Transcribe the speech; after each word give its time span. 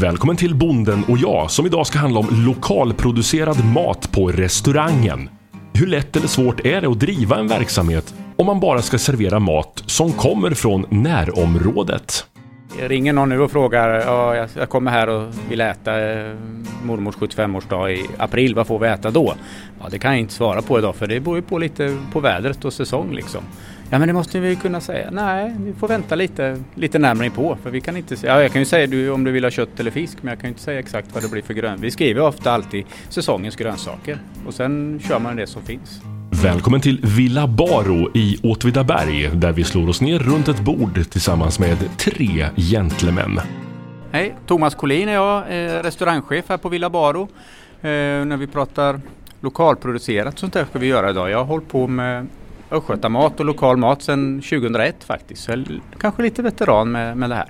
Välkommen 0.00 0.36
till 0.36 0.54
Bonden 0.54 1.04
och 1.08 1.18
jag 1.18 1.50
som 1.50 1.66
idag 1.66 1.86
ska 1.86 1.98
handla 1.98 2.20
om 2.20 2.26
lokalproducerad 2.46 3.64
mat 3.64 4.12
på 4.12 4.28
restaurangen. 4.28 5.28
Hur 5.74 5.86
lätt 5.86 6.16
eller 6.16 6.26
svårt 6.26 6.66
är 6.66 6.80
det 6.80 6.88
att 6.88 7.00
driva 7.00 7.38
en 7.38 7.48
verksamhet 7.48 8.14
om 8.36 8.46
man 8.46 8.60
bara 8.60 8.82
ska 8.82 8.98
servera 8.98 9.38
mat 9.38 9.82
som 9.86 10.12
kommer 10.12 10.50
från 10.50 10.86
närområdet? 10.90 12.24
Jag 12.80 12.90
ringer 12.90 13.12
någon 13.12 13.28
nu 13.28 13.40
och 13.40 13.50
frågar, 13.50 13.88
ja, 13.88 14.46
jag- 14.56 14.68
kommer 14.68 14.90
här 14.90 15.08
och 15.08 15.32
vill 15.50 15.60
äta 15.60 16.10
eh, 16.10 16.34
mormors 16.84 17.14
75-årsdag 17.14 17.90
i 17.92 18.06
april, 18.18 18.54
vad 18.54 18.66
får 18.66 18.78
vi 18.78 18.88
äta 18.88 19.10
då? 19.10 19.34
Ja, 19.80 19.86
det 19.90 19.98
kan 19.98 20.10
jag 20.10 20.20
inte 20.20 20.34
svara 20.34 20.62
på 20.62 20.78
idag 20.78 20.96
för 20.96 21.06
det 21.06 21.20
beror 21.20 21.36
ju 21.36 21.42
på 21.42 21.58
lite 21.58 21.96
på 22.12 22.20
vädret 22.20 22.64
och 22.64 22.72
säsong 22.72 23.12
liksom. 23.12 23.40
Ja 23.90 23.98
men 23.98 24.08
det 24.08 24.14
måste 24.14 24.40
vi 24.40 24.56
kunna 24.56 24.80
säga. 24.80 25.10
Nej, 25.10 25.54
vi 25.58 25.72
får 25.72 25.88
vänta 25.88 26.14
lite, 26.14 26.62
lite 26.74 26.98
närmare 26.98 27.26
in 27.26 27.32
på 27.32 27.56
för 27.62 27.70
vi 27.70 27.80
kan 27.80 27.96
inte 27.96 28.16
säga, 28.16 28.34
ja, 28.34 28.42
jag 28.42 28.52
kan 28.52 28.60
ju 28.60 28.64
säga 28.64 28.86
du, 28.86 29.10
om 29.10 29.24
du 29.24 29.30
vill 29.30 29.44
ha 29.44 29.50
kött 29.50 29.80
eller 29.80 29.90
fisk 29.90 30.18
men 30.22 30.30
jag 30.30 30.40
kan 30.40 30.48
ju 30.48 30.52
inte 30.52 30.62
säga 30.62 30.78
exakt 30.78 31.14
vad 31.14 31.22
det 31.22 31.30
blir 31.30 31.42
för 31.42 31.54
grön. 31.54 31.80
Vi 31.80 31.90
skriver 31.90 32.20
ofta 32.20 32.52
alltid 32.52 32.86
säsongens 33.08 33.56
grönsaker 33.56 34.18
och 34.46 34.54
sen 34.54 35.00
kör 35.08 35.18
man 35.18 35.36
det 35.36 35.46
som 35.46 35.62
finns. 35.62 36.00
Välkommen 36.42 36.80
till 36.80 37.00
Villa 37.16 37.46
Baro 37.46 38.10
i 38.14 38.38
Åtvidaberg 38.42 39.30
där 39.34 39.52
vi 39.52 39.64
slår 39.64 39.88
oss 39.88 40.00
ner 40.00 40.18
runt 40.18 40.48
ett 40.48 40.60
bord 40.60 41.10
tillsammans 41.10 41.58
med 41.58 41.76
tre 41.98 42.46
gentlemän. 42.56 43.40
Hej, 44.12 44.34
Thomas 44.46 44.74
Collin 44.74 45.08
är 45.08 45.12
jag, 45.12 45.38
eh, 45.38 45.82
restaurangchef 45.82 46.44
här 46.48 46.56
på 46.56 46.68
Villa 46.68 46.90
Baro. 46.90 47.22
Eh, 47.80 47.88
när 48.24 48.36
vi 48.36 48.46
pratar 48.46 49.00
lokalproducerat 49.40 50.38
sånt 50.38 50.52
där 50.52 50.64
ska 50.64 50.78
vi 50.78 50.86
göra 50.86 51.10
idag. 51.10 51.30
Jag 51.30 51.38
har 51.38 51.44
hållit 51.44 51.68
på 51.68 51.86
med 51.86 52.26
östgötamat 52.70 53.40
och 53.40 53.46
lokal 53.46 53.76
mat 53.76 54.02
sedan 54.02 54.40
2001 54.50 55.04
faktiskt. 55.04 55.42
Så 55.42 55.50
jag 55.50 55.58
är 55.58 55.80
kanske 55.98 56.22
lite 56.22 56.42
veteran 56.42 56.92
med, 56.92 57.16
med 57.16 57.30
det 57.30 57.36
här. 57.36 57.48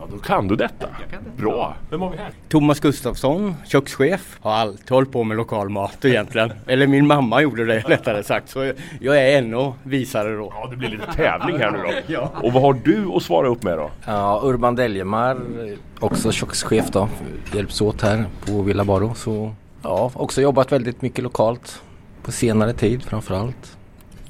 Ja, 0.00 0.06
då 0.10 0.18
kan 0.18 0.48
du 0.48 0.56
detta. 0.56 0.86
Bra. 1.36 1.74
Vem 1.90 2.00
har 2.00 2.10
vi 2.10 2.16
här? 2.16 2.30
Thomas 2.48 2.80
Gustafsson, 2.80 3.54
kökschef. 3.66 4.38
Har 4.40 4.52
alltid 4.52 4.90
hållit 4.90 5.12
på 5.12 5.24
med 5.24 5.36
lokal 5.36 5.68
mat 5.68 6.04
egentligen. 6.04 6.52
Eller 6.66 6.86
min 6.86 7.06
mamma 7.06 7.42
gjorde 7.42 7.64
det 7.64 7.78
rättare 7.78 8.22
sagt. 8.22 8.48
Så 8.48 8.72
jag 9.00 9.18
är 9.18 9.38
ännu 9.38 9.72
visare 9.82 10.36
då. 10.36 10.52
Ja, 10.54 10.68
det 10.70 10.76
blir 10.76 10.88
lite 10.88 11.12
tävling 11.12 11.58
här 11.58 11.70
nu 11.70 11.78
då. 11.78 11.90
Ja. 12.12 12.32
Och 12.42 12.52
vad 12.52 12.62
har 12.62 12.72
du 12.84 13.06
att 13.16 13.22
svara 13.22 13.48
upp 13.48 13.62
med 13.62 13.78
då? 13.78 13.90
Ja, 14.06 14.40
Urban 14.44 14.74
Deljemar, 14.74 15.40
också 16.00 16.32
kökschef 16.32 16.90
då, 16.90 17.08
hjälps 17.54 17.80
åt 17.80 18.02
här 18.02 18.24
på 18.46 18.62
Villa 18.62 18.84
Baro. 18.84 19.14
Så 19.14 19.54
ja, 19.82 20.10
också 20.14 20.40
jobbat 20.40 20.72
väldigt 20.72 21.02
mycket 21.02 21.24
lokalt 21.24 21.82
på 22.22 22.32
senare 22.32 22.72
tid 22.72 23.02
framförallt. 23.02 23.76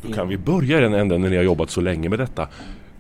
Då 0.03 0.13
kan 0.13 0.29
vi 0.29 0.39
börja 0.39 0.79
i 0.79 0.81
den 0.81 0.95
änden 0.95 1.21
när 1.21 1.31
ni 1.31 1.37
har 1.37 1.43
jobbat 1.43 1.71
så 1.71 1.81
länge 1.81 2.09
med 2.09 2.19
detta. 2.19 2.49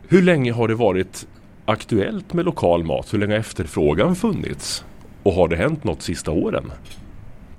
Hur 0.08 0.22
länge 0.22 0.52
har 0.52 0.68
det 0.68 0.74
varit 0.74 1.26
aktuellt 1.64 2.32
med 2.32 2.44
lokal 2.44 2.84
mat? 2.84 3.14
Hur 3.14 3.18
länge 3.18 3.32
har 3.32 3.40
efterfrågan 3.40 4.16
funnits? 4.16 4.84
Och 5.22 5.32
har 5.32 5.48
det 5.48 5.56
hänt 5.56 5.84
något 5.84 6.02
sista 6.02 6.30
åren? 6.30 6.72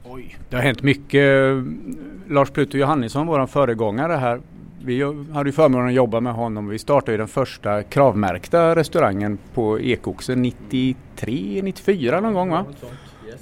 Oj. 0.03 0.37
Det 0.49 0.55
har 0.55 0.63
hänt 0.63 0.83
mycket. 0.83 1.53
Lars 2.29 2.49
Pluto 2.49 2.77
Johannisson, 2.77 3.27
vår 3.27 3.47
föregångare 3.47 4.13
här. 4.13 4.41
Vi 4.83 5.03
hade 5.33 5.49
ju 5.49 5.53
förmånen 5.53 5.87
att 5.87 5.93
jobba 5.93 6.19
med 6.19 6.33
honom. 6.33 6.67
Vi 6.67 6.79
startade 6.79 7.11
ju 7.11 7.17
den 7.17 7.27
första 7.27 7.83
kravmärkta 7.83 8.75
restaurangen 8.75 9.37
på 9.53 9.79
Ekoxen 9.79 10.41
93, 10.41 11.61
94 11.63 12.19
någon 12.19 12.33
gång 12.33 12.49
va? 12.49 12.65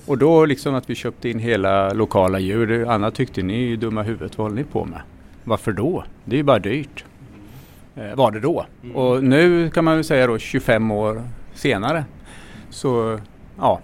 Och 0.06 0.18
då 0.18 0.46
liksom 0.46 0.76
att 0.76 0.90
vi 0.90 0.96
köpte 0.96 1.30
in 1.30 1.40
hela 1.40 1.94
lokala 1.94 2.40
djur. 2.40 2.90
Annat 2.90 3.16
tyckte 3.16 3.42
ni 3.42 3.74
är 3.74 3.78
dumma 3.78 4.04
huvudet, 4.04 4.38
vad 4.38 4.46
håller 4.46 4.62
ni 4.62 4.64
på 4.64 4.86
med? 4.86 5.02
Varför 5.50 5.72
då? 5.72 6.04
Det 6.26 6.36
är 6.36 6.38
ju 6.38 6.44
bara 6.44 6.60
dyrt. 6.60 7.06
Eh, 7.96 8.16
var 8.16 8.32
det 8.32 8.40
då. 8.40 8.66
Och 8.94 9.24
nu 9.24 9.70
kan 9.70 9.84
man 9.84 9.96
väl 9.96 10.04
säga 10.04 10.28
då 10.28 10.38
25 10.38 10.92
år 10.92 11.24
senare. 11.54 12.06
Så 12.70 13.20
ja, 13.58 13.80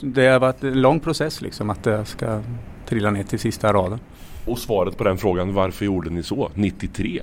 det 0.00 0.26
har 0.26 0.40
varit 0.40 0.64
en 0.64 0.80
lång 0.80 1.00
process 1.00 1.40
liksom 1.40 1.70
att 1.70 1.84
det 1.84 2.04
ska 2.04 2.40
trilla 2.86 3.10
ner 3.10 3.22
till 3.22 3.38
sista 3.38 3.72
raden. 3.72 3.98
Och 4.46 4.58
svaret 4.58 4.96
på 4.96 5.04
den 5.04 5.18
frågan, 5.18 5.54
varför 5.54 5.84
gjorde 5.84 6.10
ni 6.10 6.22
så? 6.22 6.50
93? 6.54 7.22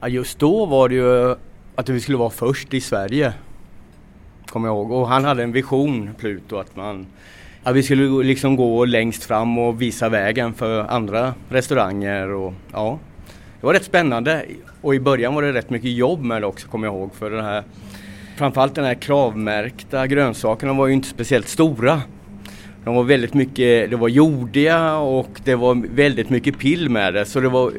Ja, 0.00 0.08
just 0.08 0.38
då 0.38 0.66
var 0.66 0.88
det 0.88 0.94
ju 0.94 1.34
att 1.74 1.88
vi 1.88 2.00
skulle 2.00 2.18
vara 2.18 2.30
först 2.30 2.74
i 2.74 2.80
Sverige. 2.80 3.32
Kommer 4.46 4.68
jag 4.68 4.76
ihåg. 4.76 4.92
Och 4.92 5.08
han 5.08 5.24
hade 5.24 5.42
en 5.42 5.52
vision, 5.52 6.10
Pluto, 6.18 6.56
att 6.56 6.76
man 6.76 7.06
Ja, 7.68 7.72
vi 7.72 7.82
skulle 7.82 8.24
liksom 8.24 8.56
gå 8.56 8.84
längst 8.84 9.24
fram 9.24 9.58
och 9.58 9.82
visa 9.82 10.08
vägen 10.08 10.54
för 10.54 10.80
andra 10.80 11.34
restauranger. 11.48 12.28
Och, 12.32 12.54
ja, 12.72 12.98
det 13.60 13.66
var 13.66 13.74
rätt 13.74 13.84
spännande. 13.84 14.44
Och 14.80 14.94
i 14.94 15.00
början 15.00 15.34
var 15.34 15.42
det 15.42 15.52
rätt 15.52 15.70
mycket 15.70 15.90
jobb 15.90 16.22
med 16.22 16.42
det 16.42 16.46
också, 16.46 16.68
kommer 16.68 16.86
jag 16.86 16.94
ihåg. 16.94 17.14
För 17.14 17.30
den 17.30 17.44
här, 17.44 17.62
framförallt 18.36 18.74
den 18.74 18.84
här 18.84 18.94
kravmärkta 18.94 20.06
grönsakerna 20.06 20.72
var 20.72 20.86
ju 20.86 20.92
inte 20.92 21.08
speciellt 21.08 21.48
stora. 21.48 22.02
De 22.84 22.94
var 22.94 23.04
väldigt 23.04 23.34
mycket, 23.34 23.90
det 23.90 23.96
var 23.96 24.08
jordiga 24.08 24.96
och 24.96 25.40
det 25.44 25.54
var 25.54 25.86
väldigt 25.94 26.30
mycket 26.30 26.58
pill 26.58 26.88
med 26.88 27.14
det. 27.14 27.24
Så 27.24 27.40
det 27.40 27.48
var 27.48 27.72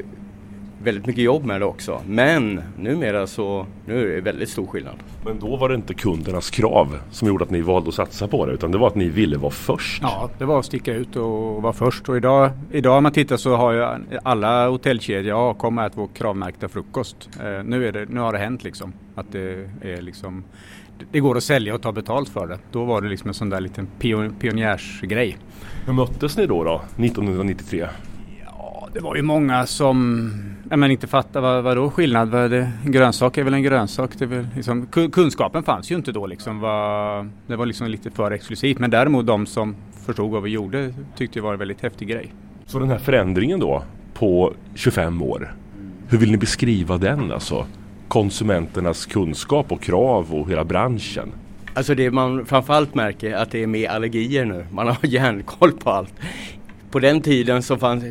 väldigt 0.83 1.05
mycket 1.05 1.23
jobb 1.23 1.45
med 1.45 1.61
det 1.61 1.65
också. 1.65 2.01
Men 2.07 2.61
numera 2.77 3.27
så, 3.27 3.65
nu 3.85 4.11
är 4.11 4.15
det 4.15 4.21
väldigt 4.21 4.49
stor 4.49 4.67
skillnad. 4.67 4.95
Men 5.25 5.39
då 5.39 5.55
var 5.55 5.69
det 5.69 5.75
inte 5.75 5.93
kundernas 5.93 6.49
krav 6.49 6.99
som 7.11 7.27
gjorde 7.27 7.43
att 7.43 7.49
ni 7.49 7.61
valde 7.61 7.89
att 7.89 7.95
satsa 7.95 8.27
på 8.27 8.45
det 8.45 8.53
utan 8.53 8.71
det 8.71 8.77
var 8.77 8.87
att 8.87 8.95
ni 8.95 9.09
ville 9.09 9.37
vara 9.37 9.51
först. 9.51 10.01
Ja, 10.01 10.29
det 10.37 10.45
var 10.45 10.59
att 10.59 10.65
sticka 10.65 10.93
ut 10.93 11.15
och 11.15 11.61
vara 11.61 11.73
först. 11.73 12.09
Och 12.09 12.17
idag, 12.17 12.51
idag 12.71 12.97
om 12.97 13.03
man 13.03 13.11
tittar 13.11 13.37
så 13.37 13.55
har 13.55 13.71
ju 13.71 13.87
alla 14.23 14.67
hotellkedjor, 14.67 15.29
ja 15.29 15.53
kom 15.53 15.77
och 15.77 15.83
ät 15.83 15.93
vår 15.95 16.07
kravmärkta 16.13 16.67
frukost. 16.67 17.29
Eh, 17.43 17.63
nu, 17.63 17.87
är 17.87 17.91
det, 17.91 18.05
nu 18.09 18.19
har 18.19 18.33
det 18.33 18.39
hänt 18.39 18.63
liksom. 18.63 18.93
Att 19.15 19.31
det 19.31 19.69
är 19.81 20.01
liksom 20.01 20.43
det 21.11 21.19
går 21.19 21.37
att 21.37 21.43
sälja 21.43 21.75
och 21.75 21.81
ta 21.81 21.91
betalt 21.91 22.29
för 22.29 22.47
det. 22.47 22.59
Då 22.71 22.85
var 22.85 23.01
det 23.01 23.09
liksom 23.09 23.27
en 23.27 23.33
sån 23.33 23.49
där 23.49 23.61
liten 23.61 23.87
pion, 23.99 24.35
pionjärsgrej. 24.39 25.37
Hur 25.85 25.93
möttes 25.93 26.37
ni 26.37 26.45
då, 26.45 26.63
då 26.63 26.81
1993? 26.97 27.87
Det 28.93 28.99
var 28.99 29.15
ju 29.15 29.21
många 29.21 29.65
som 29.65 30.31
ja, 30.69 30.77
men 30.77 30.91
inte 30.91 31.07
fattade 31.07 31.47
vad, 31.47 31.63
vad 31.63 31.77
då 31.77 31.89
skillnad. 31.89 32.29
Vad 32.29 32.41
är 32.41 32.49
det? 32.49 32.71
En 32.85 32.91
grönsak 32.91 33.37
är 33.37 33.43
väl 33.43 33.53
en 33.53 33.63
grönsak. 33.63 34.11
Det 34.17 34.25
väl 34.25 34.47
liksom, 34.55 34.87
ku- 34.87 35.11
kunskapen 35.11 35.63
fanns 35.63 35.91
ju 35.91 35.95
inte 35.95 36.11
då 36.11 36.27
liksom. 36.27 36.59
Vad, 36.59 37.29
det 37.47 37.55
var 37.55 37.65
liksom 37.65 37.87
lite 37.87 38.11
för 38.11 38.31
exklusivt. 38.31 38.79
Men 38.79 38.89
däremot 38.91 39.27
de 39.27 39.45
som 39.45 39.75
förstod 40.05 40.31
vad 40.31 40.43
vi 40.43 40.49
gjorde 40.49 40.93
tyckte 41.17 41.39
det 41.39 41.43
var 41.43 41.53
en 41.53 41.59
väldigt 41.59 41.81
häftig 41.81 42.07
grej. 42.07 42.33
Så 42.65 42.79
den 42.79 42.89
här 42.89 42.97
förändringen 42.97 43.59
då 43.59 43.83
på 44.13 44.53
25 44.75 45.21
år. 45.21 45.53
Hur 46.07 46.17
vill 46.17 46.31
ni 46.31 46.37
beskriva 46.37 46.97
den 46.97 47.31
alltså? 47.31 47.65
Konsumenternas 48.07 49.05
kunskap 49.05 49.71
och 49.71 49.81
krav 49.81 50.33
och 50.33 50.49
hela 50.49 50.63
branschen. 50.63 51.31
Alltså 51.73 51.95
det 51.95 52.11
man 52.11 52.45
framförallt 52.45 52.95
märker 52.95 53.29
är 53.31 53.35
att 53.35 53.51
det 53.51 53.63
är 53.63 53.67
mer 53.67 53.89
allergier 53.89 54.45
nu. 54.45 54.65
Man 54.71 54.87
har 54.87 54.97
järnkoll 55.03 55.71
på 55.71 55.89
allt. 55.89 56.13
På 56.91 56.99
den 56.99 57.21
tiden 57.21 57.63
så 57.63 57.77
fanns 57.77 58.03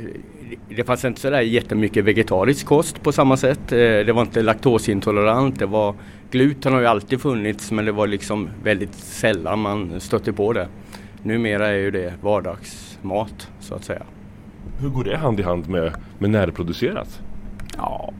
det 0.68 0.84
fanns 0.84 1.04
inte 1.04 1.20
sådär 1.20 1.40
jättemycket 1.40 2.04
vegetarisk 2.04 2.66
kost 2.66 3.02
på 3.02 3.12
samma 3.12 3.36
sätt. 3.36 3.72
Eh, 3.72 3.78
Det 3.78 4.12
var 4.12 4.22
inte 4.22 4.42
laktosintolerant. 4.42 5.58
Det 5.58 5.66
var, 5.66 5.94
gluten 6.30 6.72
har 6.72 6.80
ju 6.80 6.86
alltid 6.86 7.20
funnits 7.20 7.70
men 7.72 7.84
det 7.84 7.92
var 7.92 8.06
liksom 8.06 8.48
väldigt 8.62 8.94
sällan 8.94 9.58
man 9.58 10.00
stötte 10.00 10.32
på 10.32 10.52
det. 10.52 10.68
Numera 11.22 11.68
är 11.68 11.72
ju 11.78 11.90
det 11.90 12.12
vardagsmat 12.22 13.50
så 13.60 13.74
att 13.74 13.84
säga. 13.84 14.02
Hur 14.80 14.88
går 14.88 15.04
det 15.04 15.16
hand 15.16 15.40
i 15.40 15.42
hand 15.42 15.68
med, 15.68 15.92
med 16.18 16.30
närproducerat? 16.30 17.20
Ja, 17.76 18.12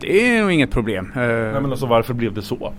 det 0.00 0.36
är 0.36 0.42
nog 0.42 0.52
inget 0.52 0.70
problem. 0.70 1.12
Eh, 1.14 1.20
Nej, 1.22 1.52
men 1.52 1.70
alltså, 1.70 1.86
varför 1.86 2.14
blev 2.14 2.34
det 2.34 2.42
så? 2.42 2.72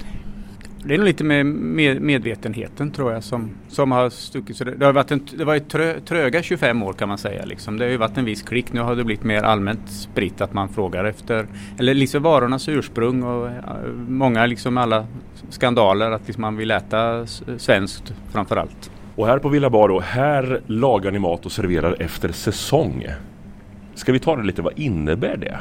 Det 0.87 0.93
är 0.93 0.97
nog 0.97 1.07
lite 1.07 1.23
med 1.23 1.45
med 1.45 2.01
medvetenheten 2.01 2.91
tror 2.91 3.13
jag 3.13 3.23
som, 3.23 3.49
som 3.67 3.91
har 3.91 4.09
stuckit. 4.09 4.57
Så 4.57 4.63
det, 4.63 4.75
det 4.75 4.85
har 4.85 4.93
varit 4.93 5.11
en, 5.11 5.27
det 5.37 5.45
var 5.45 5.55
ett 5.55 5.69
trö, 5.69 5.99
tröga 5.99 6.43
25 6.43 6.83
år 6.83 6.93
kan 6.93 7.09
man 7.09 7.17
säga. 7.17 7.45
Liksom. 7.45 7.77
Det 7.77 7.85
har 7.85 7.89
ju 7.89 7.97
varit 7.97 8.17
en 8.17 8.25
viss 8.25 8.41
klick. 8.41 8.73
Nu 8.73 8.81
har 8.81 8.95
det 8.95 9.03
blivit 9.03 9.23
mer 9.23 9.43
allmänt 9.43 9.89
spritt 9.89 10.41
att 10.41 10.53
man 10.53 10.69
frågar 10.69 11.05
efter 11.05 11.47
eller 11.79 11.93
liksom 11.93 12.23
varornas 12.23 12.69
ursprung 12.69 13.23
och 13.23 13.47
eh, 13.47 13.53
många 14.07 14.45
liksom 14.45 14.77
alla 14.77 15.05
skandaler 15.49 16.11
att 16.11 16.27
liksom 16.27 16.41
man 16.41 16.57
vill 16.57 16.71
äta 16.71 17.27
svenskt 17.57 18.13
framför 18.31 18.55
allt. 18.55 18.91
Och 19.15 19.27
här 19.27 19.39
på 19.39 19.49
Villa 19.49 19.69
Baro, 19.69 19.99
här 19.99 20.61
lagar 20.67 21.11
ni 21.11 21.19
mat 21.19 21.45
och 21.45 21.51
serverar 21.51 21.95
efter 21.99 22.31
säsong. 22.31 23.05
Ska 23.95 24.11
vi 24.11 24.19
ta 24.19 24.35
det 24.35 24.43
lite, 24.43 24.61
vad 24.61 24.79
innebär 24.79 25.37
det? 25.37 25.57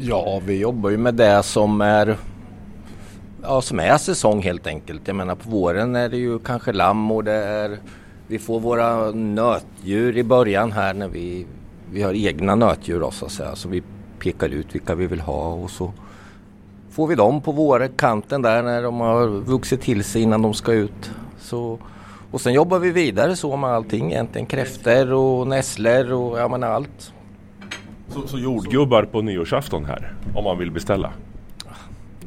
Ja, 0.00 0.42
vi 0.46 0.60
jobbar 0.60 0.90
ju 0.90 0.96
med 0.96 1.14
det 1.14 1.42
som 1.42 1.80
är 1.80 2.16
Ja, 3.42 3.60
som 3.60 3.80
är 3.80 3.98
säsong 3.98 4.42
helt 4.42 4.66
enkelt. 4.66 5.02
Jag 5.04 5.16
menar 5.16 5.34
på 5.34 5.50
våren 5.50 5.96
är 5.96 6.08
det 6.08 6.16
ju 6.16 6.38
kanske 6.38 6.72
lamm 6.72 7.10
och 7.10 7.24
det 7.24 7.32
är 7.32 7.78
Vi 8.26 8.38
får 8.38 8.60
våra 8.60 9.10
nötdjur 9.10 10.16
i 10.16 10.24
början 10.24 10.72
här 10.72 10.94
när 10.94 11.08
vi 11.08 11.46
Vi 11.92 12.02
har 12.02 12.14
egna 12.14 12.54
nötdjur 12.54 13.00
då, 13.00 13.10
så 13.10 13.26
att 13.26 13.32
säga. 13.32 13.56
Så 13.56 13.68
vi 13.68 13.82
pekar 14.18 14.48
ut 14.48 14.74
vilka 14.74 14.94
vi 14.94 15.06
vill 15.06 15.20
ha 15.20 15.52
och 15.52 15.70
så 15.70 15.92
Får 16.90 17.06
vi 17.06 17.14
dem 17.14 17.40
på 17.40 17.52
vårkanten 17.52 18.42
där 18.42 18.62
när 18.62 18.82
de 18.82 19.00
har 19.00 19.28
vuxit 19.28 19.80
till 19.80 20.04
sig 20.04 20.22
innan 20.22 20.42
de 20.42 20.54
ska 20.54 20.72
ut. 20.72 21.10
Så, 21.38 21.78
och 22.30 22.40
sen 22.40 22.52
jobbar 22.52 22.78
vi 22.78 22.90
vidare 22.90 23.36
så 23.36 23.56
med 23.56 23.70
allting 23.70 24.12
egentligen. 24.12 24.46
Kräftor 24.46 25.12
och 25.12 25.46
nässlor 25.46 26.12
och 26.12 26.38
ja 26.38 26.48
men 26.48 26.64
allt. 26.64 27.12
Så, 28.08 28.26
så 28.26 28.38
jordgubbar 28.38 29.02
på 29.02 29.22
nyårsafton 29.22 29.84
här, 29.84 30.12
om 30.34 30.44
man 30.44 30.58
vill 30.58 30.70
beställa? 30.70 31.12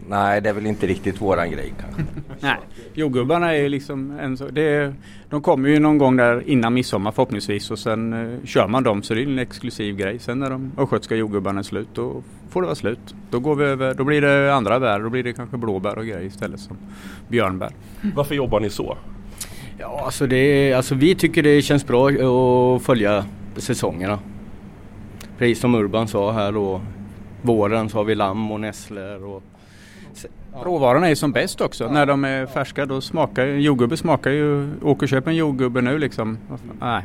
Nej, 0.08 0.42
det 0.42 0.50
är 0.50 0.54
väl 0.54 0.66
inte 0.66 0.88
riktigt 0.88 1.22
våran 1.22 1.52
grej 1.52 1.74
kanske. 1.80 2.02
Nej, 2.40 2.58
jordgubbarna 2.94 3.56
är 3.56 3.70
liksom 3.70 4.20
en 4.20 4.38
så, 4.38 4.48
det 4.48 4.62
är, 4.62 4.94
de 5.30 5.42
kommer 5.42 5.70
ju 5.70 5.80
någon 5.80 5.98
gång 5.98 6.16
där 6.16 6.50
innan 6.50 6.74
midsommar 6.74 7.12
förhoppningsvis 7.12 7.72
och 7.72 7.80
sen 7.80 8.14
uh, 8.14 8.46
kör 8.46 8.68
man 8.68 8.84
dem 8.84 9.04
så 9.04 9.14
det 9.14 9.22
är 9.22 9.28
en 9.28 9.40
exklusiv 9.40 9.96
grej. 9.96 10.20
Sen 10.20 10.40
när 10.40 10.50
de 10.50 10.72
östgötska 10.78 11.16
jordgubbarna 11.16 11.60
är 11.60 11.64
slut 11.64 11.88
då 11.94 12.24
får 12.50 12.62
det 12.62 12.66
vara 12.66 12.76
slut. 12.76 13.16
Då 13.30 13.40
går 13.40 13.56
vi 13.56 13.66
över, 13.66 13.94
då 13.94 14.04
blir 14.04 14.22
det 14.22 14.56
andra 14.56 14.80
bär, 14.80 15.00
då 15.00 15.10
blir 15.10 15.24
det 15.24 15.34
kanske 15.34 15.58
blåbär 15.58 15.98
och 15.98 16.06
grejer 16.06 16.24
istället 16.24 16.60
som 16.60 16.78
björnbär. 17.28 17.72
Varför 18.16 18.36
jobbar 18.36 18.60
ni 18.60 18.70
så? 18.70 18.98
Ja, 19.78 20.02
alltså, 20.06 20.28
det, 20.28 20.74
alltså 20.74 20.96
vi 20.96 21.16
tycker 21.16 21.44
det 21.44 21.62
känns 21.62 21.88
bra 21.88 22.10
att 22.10 22.82
följa 22.82 23.26
säsongerna. 23.56 24.20
Precis 25.38 25.60
som 25.60 25.76
Urban 25.76 26.08
sa 26.08 26.32
här 26.32 26.52
då. 26.52 26.82
Våren 27.42 27.90
så 27.90 27.98
har 27.98 28.04
vi 28.04 28.16
lamm 28.16 28.52
och 28.52 28.60
nässlor 28.60 29.24
och 29.24 29.44
Råvarorna 30.64 31.10
är 31.10 31.16
som 31.16 31.32
bäst 31.32 31.62
också. 31.62 31.84
Ja. 31.84 31.92
När 31.92 32.06
de 32.06 32.26
är 32.26 32.46
färska 32.46 32.86
då 32.86 33.02
smakar 33.02 33.46
jordgubbe 33.46 33.98
smakar 33.98 34.32
ju, 34.32 34.70
åk 34.82 35.02
och 35.02 35.10
köp 35.10 35.28
en 35.28 35.36
jordgubbe 35.36 35.82
nu 35.82 35.98
liksom. 35.98 36.38
Nej, 36.80 37.04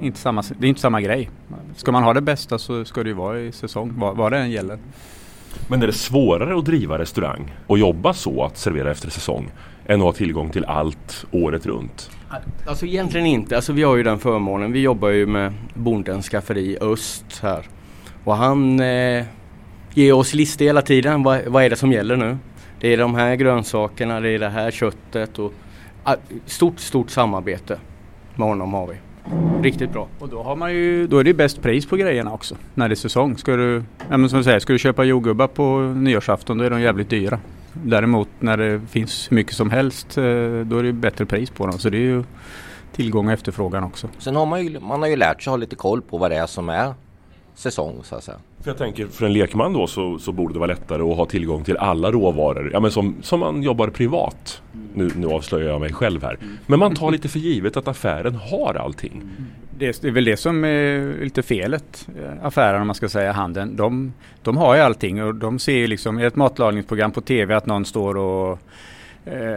inte 0.00 0.18
samma, 0.18 0.42
det 0.58 0.66
är 0.66 0.68
inte 0.68 0.80
samma 0.80 1.00
grej. 1.00 1.30
Ska 1.76 1.92
man 1.92 2.02
ha 2.02 2.14
det 2.14 2.20
bästa 2.20 2.58
så 2.58 2.84
ska 2.84 3.02
det 3.02 3.08
ju 3.08 3.14
vara 3.14 3.40
i 3.40 3.52
säsong, 3.52 3.92
vad, 3.96 4.16
vad 4.16 4.32
det 4.32 4.38
än 4.38 4.50
gäller. 4.50 4.78
Men 5.68 5.82
är 5.82 5.86
det 5.86 5.92
svårare 5.92 6.58
att 6.58 6.64
driva 6.64 6.98
restaurang 6.98 7.54
och 7.66 7.78
jobba 7.78 8.14
så 8.14 8.44
att 8.44 8.58
servera 8.58 8.90
efter 8.90 9.10
säsong 9.10 9.50
än 9.86 10.00
att 10.00 10.04
ha 10.04 10.12
tillgång 10.12 10.50
till 10.50 10.64
allt 10.64 11.26
året 11.30 11.66
runt? 11.66 12.10
Alltså 12.66 12.86
egentligen 12.86 13.26
inte. 13.26 13.56
Alltså 13.56 13.72
vi 13.72 13.82
har 13.82 13.96
ju 13.96 14.02
den 14.02 14.18
förmånen. 14.18 14.72
Vi 14.72 14.80
jobbar 14.80 15.08
ju 15.08 15.26
med 15.26 15.52
Bondens 15.74 16.28
skafferi 16.28 16.78
Öst 16.80 17.40
här. 17.42 17.68
Och 18.24 18.36
han 18.36 18.80
eh, 18.80 19.24
ger 19.94 20.12
oss 20.12 20.34
listor 20.34 20.64
hela 20.64 20.82
tiden. 20.82 21.22
Vad, 21.22 21.46
vad 21.46 21.64
är 21.64 21.70
det 21.70 21.76
som 21.76 21.92
gäller 21.92 22.16
nu? 22.16 22.38
Det 22.80 22.92
är 22.92 22.96
de 22.96 23.14
här 23.14 23.36
grönsakerna, 23.36 24.20
det 24.20 24.30
är 24.30 24.38
det 24.38 24.48
här 24.48 24.70
köttet 24.70 25.38
och 25.38 25.52
stort, 26.46 26.78
stort 26.78 27.10
samarbete 27.10 27.78
med 28.34 28.48
honom 28.48 28.74
har 28.74 28.86
vi. 28.86 28.94
Riktigt 29.62 29.92
bra. 29.92 30.08
Och 30.18 30.28
då 30.28 30.42
har 30.42 30.56
man 30.56 30.72
ju, 30.74 31.06
då 31.06 31.18
är 31.18 31.24
det 31.24 31.34
bäst 31.34 31.62
pris 31.62 31.86
på 31.86 31.96
grejerna 31.96 32.32
också 32.32 32.56
när 32.74 32.88
det 32.88 32.92
är 32.92 32.96
säsong. 32.96 33.36
Ska 33.38 33.56
du, 33.56 33.82
ja 34.10 34.16
men 34.16 34.30
som 34.30 34.38
du 34.38 34.44
säger, 34.44 34.58
ska 34.58 34.72
du 34.72 34.78
köpa 34.78 35.04
jordgubbar 35.04 35.46
på 35.46 35.78
nyårsafton 35.78 36.58
då 36.58 36.64
är 36.64 36.70
de 36.70 36.80
jävligt 36.80 37.10
dyra. 37.10 37.38
Däremot 37.72 38.28
när 38.38 38.56
det 38.56 38.80
finns 38.90 39.30
mycket 39.30 39.54
som 39.54 39.70
helst 39.70 40.18
eh, 40.18 40.24
då 40.64 40.78
är 40.78 40.82
det 40.82 40.92
bättre 40.92 41.26
pris 41.26 41.50
på 41.50 41.66
dem. 41.66 41.78
Så 41.78 41.90
det 41.90 41.96
är 41.96 42.00
ju 42.00 42.24
tillgång 42.92 43.26
och 43.26 43.32
efterfrågan 43.32 43.84
också. 43.84 44.08
Sen 44.18 44.36
har 44.36 44.46
man 44.46 44.64
ju, 44.64 44.80
man 44.80 45.02
har 45.02 45.08
ju 45.08 45.16
lärt 45.16 45.42
sig 45.42 45.50
ha 45.50 45.56
lite 45.56 45.76
koll 45.76 46.02
på 46.02 46.18
vad 46.18 46.30
det 46.30 46.36
är 46.36 46.46
som 46.46 46.68
är 46.68 46.94
säsong 47.56 48.00
så 48.02 48.14
att 48.16 48.24
säga. 48.24 48.38
För 48.60 48.70
jag 48.70 48.78
tänker 48.78 49.06
för 49.06 49.26
en 49.26 49.32
lekman 49.32 49.72
då 49.72 49.86
så, 49.86 50.18
så 50.18 50.32
borde 50.32 50.52
det 50.52 50.58
vara 50.58 50.66
lättare 50.66 51.02
att 51.02 51.16
ha 51.16 51.26
tillgång 51.26 51.64
till 51.64 51.76
alla 51.76 52.12
råvaror. 52.12 52.70
Ja 52.72 52.80
men 52.80 52.90
som, 52.90 53.16
som 53.22 53.40
man 53.40 53.62
jobbar 53.62 53.88
privat. 53.88 54.62
Nu, 54.94 55.10
nu 55.16 55.26
avslöjar 55.26 55.70
jag 55.70 55.80
mig 55.80 55.92
själv 55.92 56.22
här. 56.22 56.38
Men 56.66 56.78
man 56.78 56.94
tar 56.94 57.10
lite 57.10 57.28
för 57.28 57.38
givet 57.38 57.76
att 57.76 57.88
affären 57.88 58.34
har 58.34 58.74
allting. 58.74 59.22
Det 59.78 60.04
är 60.04 60.10
väl 60.10 60.24
det 60.24 60.36
som 60.36 60.64
är 60.64 61.24
lite 61.24 61.42
felet. 61.42 62.08
Affären 62.42 62.80
om 62.80 62.86
man 62.86 62.94
ska 62.94 63.08
säga 63.08 63.32
handeln. 63.32 63.76
De, 63.76 64.12
de 64.42 64.56
har 64.56 64.74
ju 64.74 64.80
allting 64.80 65.22
och 65.22 65.34
de 65.34 65.58
ser 65.58 65.76
ju 65.76 65.86
liksom 65.86 66.18
i 66.18 66.24
ett 66.24 66.36
matlagningsprogram 66.36 67.12
på 67.12 67.20
tv 67.20 67.54
att 67.54 67.66
någon 67.66 67.84
står 67.84 68.16
och 68.16 68.58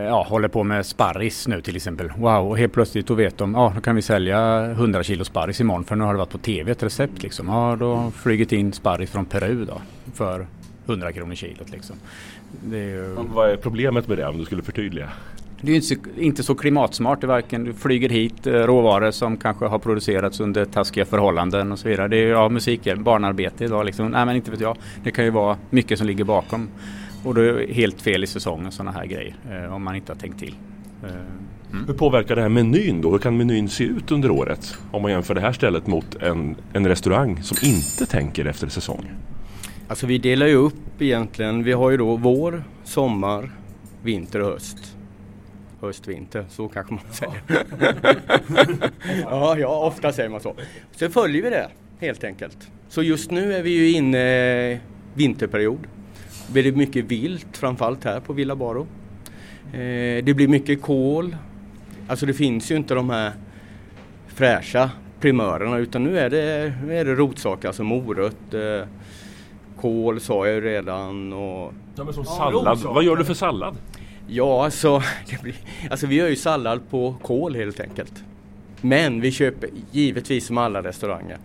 ja, 0.06 0.24
håller 0.30 0.48
på 0.48 0.64
med 0.64 0.86
sparris 0.86 1.48
nu 1.48 1.62
till 1.62 1.76
exempel. 1.76 2.12
Wow, 2.18 2.50
och 2.50 2.58
helt 2.58 2.74
plötsligt 2.74 3.08
då 3.08 3.14
vet 3.14 3.38
de, 3.38 3.54
ja 3.54 3.72
då 3.76 3.82
kan 3.82 3.96
vi 3.96 4.02
sälja 4.02 4.66
100 4.66 5.04
kilo 5.04 5.26
sparris 5.26 5.62
imorgon 5.62 5.84
för 5.84 5.96
nu 5.96 6.04
har 6.04 6.14
det 6.14 6.18
varit 6.18 6.30
på 6.30 6.38
tv 6.38 6.72
ett 6.72 6.84
recept 6.84 7.24
liksom. 7.24 7.48
Ja, 7.48 7.76
då 7.80 7.94
har 7.96 8.12
flugit 8.12 8.52
in 8.52 8.74
sparris 8.74 9.12
från 9.12 9.26
Peru 9.26 9.66
då 9.66 9.82
för 10.14 10.48
100 10.86 11.12
kronor 11.12 11.36
kilot 11.36 11.70
liksom. 11.70 11.96
Ju... 12.72 13.16
Vad 13.34 13.50
är 13.50 13.58
problemet 13.58 14.08
med 14.08 14.18
det 14.18 14.28
om 14.28 14.38
du 14.38 14.46
skulle 14.46 14.64
förtydliga? 14.64 15.10
Det 15.62 15.72
är 15.72 15.76
inte 15.76 15.88
så, 15.88 15.96
inte 16.18 16.44
så 16.44 16.56
klimatsmart. 16.56 17.22
Det 17.22 17.28
varken 17.28 17.64
du 17.64 17.74
flyger 17.74 18.10
hit 18.10 18.48
eh, 18.48 18.54
råvaror 18.54 19.12
som 19.12 19.38
kanske 19.38 19.66
har 19.66 19.80
producerats 19.80 20.40
under 20.40 20.66
taskiga 20.66 21.06
förhållanden 21.06 21.72
och 21.72 21.80
så 21.80 21.90
vidare. 21.90 22.08
Det 22.08 22.18
är 22.18 22.28
ja, 22.28 22.50
musik, 22.50 22.96
barnarbete 22.98 23.66
idag 23.66 23.86
liksom. 23.86 24.08
Nej 24.08 24.26
men 24.26 24.36
inte 24.36 24.52
vet 24.52 24.60
jag. 24.60 24.78
Det 25.04 25.12
kan 25.12 25.26
ju 25.26 25.32
vara 25.32 25.58
mycket 25.70 25.98
som 25.98 26.08
ligger 26.08 26.24
bakom. 26.24 26.70
Och 27.24 27.36
då 27.36 27.42
är 27.42 27.54
det 27.54 27.74
helt 27.74 28.02
fel 28.02 28.24
i 28.24 28.28
säsongen 28.28 28.72
sådana 28.72 28.92
här 28.92 29.06
grejer 29.06 29.36
eh, 29.52 29.76
om 29.76 29.84
man 29.84 29.96
inte 29.96 30.12
har 30.12 30.18
tänkt 30.20 30.40
till. 30.40 30.56
Eh, 31.04 31.10
mm. 31.72 31.86
Hur 31.88 31.94
påverkar 31.94 32.36
det 32.36 32.42
här 32.42 32.50
menyn 32.50 33.02
då? 33.02 33.12
Hur 33.12 33.18
kan 33.18 33.38
menyn 33.38 33.70
se 33.70 33.84
ut 33.84 34.12
under 34.12 34.32
året? 34.32 34.78
Om 34.92 35.02
man 35.02 35.12
jämför 35.12 35.36
det 35.36 35.42
här 35.42 35.54
stället 35.54 35.88
mot 35.88 36.16
en, 36.16 36.56
en 36.74 36.88
restaurang 36.88 37.44
som 37.44 37.58
inte 37.62 38.06
tänker 38.06 38.46
efter 38.46 38.68
säsong. 38.68 39.12
Alltså 39.88 40.08
vi 40.08 40.18
delar 40.18 40.48
ju 40.48 40.56
upp 40.56 41.02
egentligen. 41.02 41.64
Vi 41.64 41.72
har 41.72 41.90
ju 41.90 41.98
då 41.98 42.16
vår, 42.16 42.64
sommar, 42.84 43.52
vinter 44.04 44.40
och 44.40 44.52
höst. 44.52 44.96
Höst, 45.82 46.08
vinter, 46.08 46.46
så 46.50 46.68
kanske 46.68 46.94
man 46.94 47.04
säger. 47.12 47.42
ja, 49.24 49.58
ja, 49.58 49.86
ofta 49.86 50.12
säger 50.12 50.30
man 50.30 50.42
så. 50.42 50.56
Så 50.92 51.10
följer 51.10 51.44
vi 51.44 51.50
det 51.50 51.70
helt 52.00 52.24
enkelt. 52.24 52.72
Så 52.90 53.04
just 53.04 53.32
nu 53.32 53.54
är 53.54 53.64
vi 53.64 53.70
ju 53.70 53.92
inne 53.92 54.20
i 54.72 54.80
vinterperiod 55.14 55.88
blir 56.52 56.64
det 56.64 56.72
mycket 56.72 57.06
vilt, 57.06 57.58
framförallt 57.58 58.04
här 58.04 58.20
på 58.20 58.34
Villa 58.34 58.56
Baro. 58.56 58.88
Eh, 59.74 60.24
det 60.24 60.34
blir 60.36 60.48
mycket 60.48 60.82
kol. 60.82 61.36
Alltså 62.08 62.26
det 62.26 62.34
finns 62.34 62.72
ju 62.72 62.76
inte 62.76 62.94
de 62.94 63.10
här 63.10 63.32
fräscha 64.28 64.90
primörerna 65.20 65.78
utan 65.78 66.04
nu 66.04 66.20
är 66.20 66.30
det, 66.30 66.74
nu 66.86 66.98
är 66.98 67.06
det 67.06 67.16
rotsaker, 67.16 67.68
alltså 67.68 67.84
morötter, 67.84 68.88
kål 69.82 70.20
sa 70.20 70.46
jag 70.46 70.56
ju 70.56 70.62
redan. 70.62 71.34
Och, 71.34 71.74
ja, 71.96 72.04
men 72.04 72.14
som 72.14 72.26
sallad, 72.26 72.80
vad 72.80 73.04
gör 73.04 73.16
du 73.16 73.26
för 73.26 73.34
sallad? 73.34 73.78
Ja, 74.28 74.64
alltså, 74.66 75.02
blir, 75.42 75.56
alltså 75.90 76.08
vi 76.08 76.16
gör 76.16 76.28
ju 76.28 76.36
sallad 76.36 76.90
på 76.90 77.16
kål 77.22 77.56
helt 77.56 77.80
enkelt. 77.80 78.24
Men 78.82 79.22
vi 79.22 79.32
köper 79.32 79.70
givetvis 79.92 80.46
som 80.46 80.58
alla 80.58 80.84
restauranger 80.84 81.38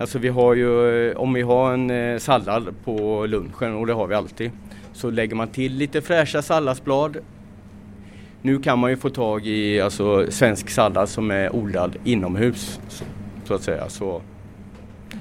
Alltså 0.00 0.18
vi 0.18 0.28
har 0.28 0.54
ju, 0.54 1.14
om 1.14 1.32
vi 1.32 1.42
har 1.42 1.72
en 1.72 1.90
eh, 1.90 2.18
sallad 2.18 2.74
på 2.84 3.26
lunchen 3.26 3.74
och 3.74 3.86
det 3.86 3.92
har 3.92 4.06
vi 4.06 4.14
alltid, 4.14 4.50
så 4.92 5.10
lägger 5.10 5.34
man 5.34 5.48
till 5.48 5.76
lite 5.76 6.00
fräscha 6.00 6.42
salladsblad. 6.42 7.16
Nu 8.42 8.58
kan 8.58 8.78
man 8.78 8.90
ju 8.90 8.96
få 8.96 9.10
tag 9.10 9.46
i 9.46 9.80
alltså, 9.80 10.26
svensk 10.30 10.70
sallad 10.70 11.08
som 11.08 11.30
är 11.30 11.56
odlad 11.56 11.96
inomhus. 12.04 12.80
Så, 13.44 13.54
att 13.54 13.62
säga. 13.62 13.88
Så. 13.88 14.22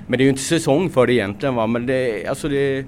Men 0.08 0.18
det 0.18 0.22
är 0.22 0.26
ju 0.26 0.30
inte 0.30 0.42
säsong 0.42 0.90
för 0.90 1.08
det 1.08 1.14
egentligen. 1.14 1.56
Va? 1.56 1.68
Men 1.68 1.86
det, 1.86 2.28
alltså 2.28 2.50
det, 2.50 2.86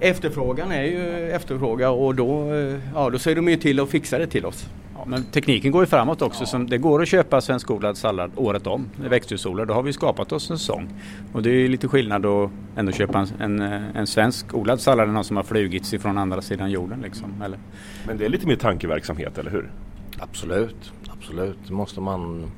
efterfrågan 0.00 0.72
är 0.72 0.82
ju 0.82 1.30
efterfrågan 1.30 1.92
och 1.92 2.14
då, 2.14 2.54
eh, 2.54 2.78
ja, 2.94 3.10
då 3.10 3.18
ser 3.18 3.34
de 3.34 3.48
ju 3.48 3.56
till 3.56 3.80
att 3.80 3.90
fixa 3.90 4.18
det 4.18 4.26
till 4.26 4.46
oss. 4.46 4.68
Ja, 5.00 5.06
men 5.06 5.24
tekniken 5.24 5.72
går 5.72 5.82
ju 5.82 5.86
framåt 5.86 6.22
också. 6.22 6.44
Ja. 6.52 6.58
det 6.58 6.78
går 6.78 7.02
att 7.02 7.08
köpa 7.08 7.40
svenskodlad 7.40 7.96
sallad 7.96 8.30
året 8.36 8.66
om, 8.66 8.88
växthusodlad. 8.96 9.68
Då 9.68 9.74
har 9.74 9.82
vi 9.82 9.92
skapat 9.92 10.32
oss 10.32 10.50
en 10.50 10.58
säsong. 10.58 10.88
Och 11.32 11.42
det 11.42 11.50
är 11.50 11.68
lite 11.68 11.88
skillnad 11.88 12.26
att 12.26 12.50
ändå 12.76 12.92
köpa 12.92 13.18
en, 13.18 13.60
en, 13.60 13.60
en 13.94 14.06
svensk 14.06 14.54
odlad 14.54 14.80
sallad 14.80 15.08
än 15.08 15.14
någon 15.14 15.24
som 15.24 15.36
har 15.36 15.44
flugits 15.44 15.94
ifrån 15.94 16.18
andra 16.18 16.42
sidan 16.42 16.70
jorden. 16.70 17.00
Liksom, 17.00 17.42
eller? 17.42 17.58
Men 18.06 18.18
det 18.18 18.24
är 18.24 18.28
lite 18.28 18.46
mer 18.46 18.56
tankeverksamhet, 18.56 19.38
eller 19.38 19.50
hur? 19.50 19.70
Absolut, 20.18 20.92
absolut. 21.10 21.58
Det 21.66 21.72
måste 21.72 22.00
man 22.00 22.50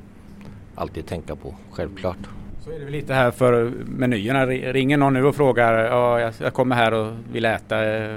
alltid 0.74 1.06
tänka 1.06 1.36
på, 1.36 1.54
självklart. 1.70 2.28
Så 2.64 2.70
är 2.70 2.78
det 2.78 2.84
väl 2.84 2.92
lite 2.92 3.14
här 3.14 3.30
för 3.30 3.72
menyerna. 3.86 4.46
Ringer 4.46 4.96
någon 4.96 5.12
nu 5.12 5.24
och 5.24 5.36
frågar, 5.36 5.72
ja, 5.74 6.32
jag 6.38 6.54
kommer 6.54 6.76
här 6.76 6.94
och 6.94 7.12
vill 7.32 7.44
äta 7.44 7.94
eh, 7.94 8.16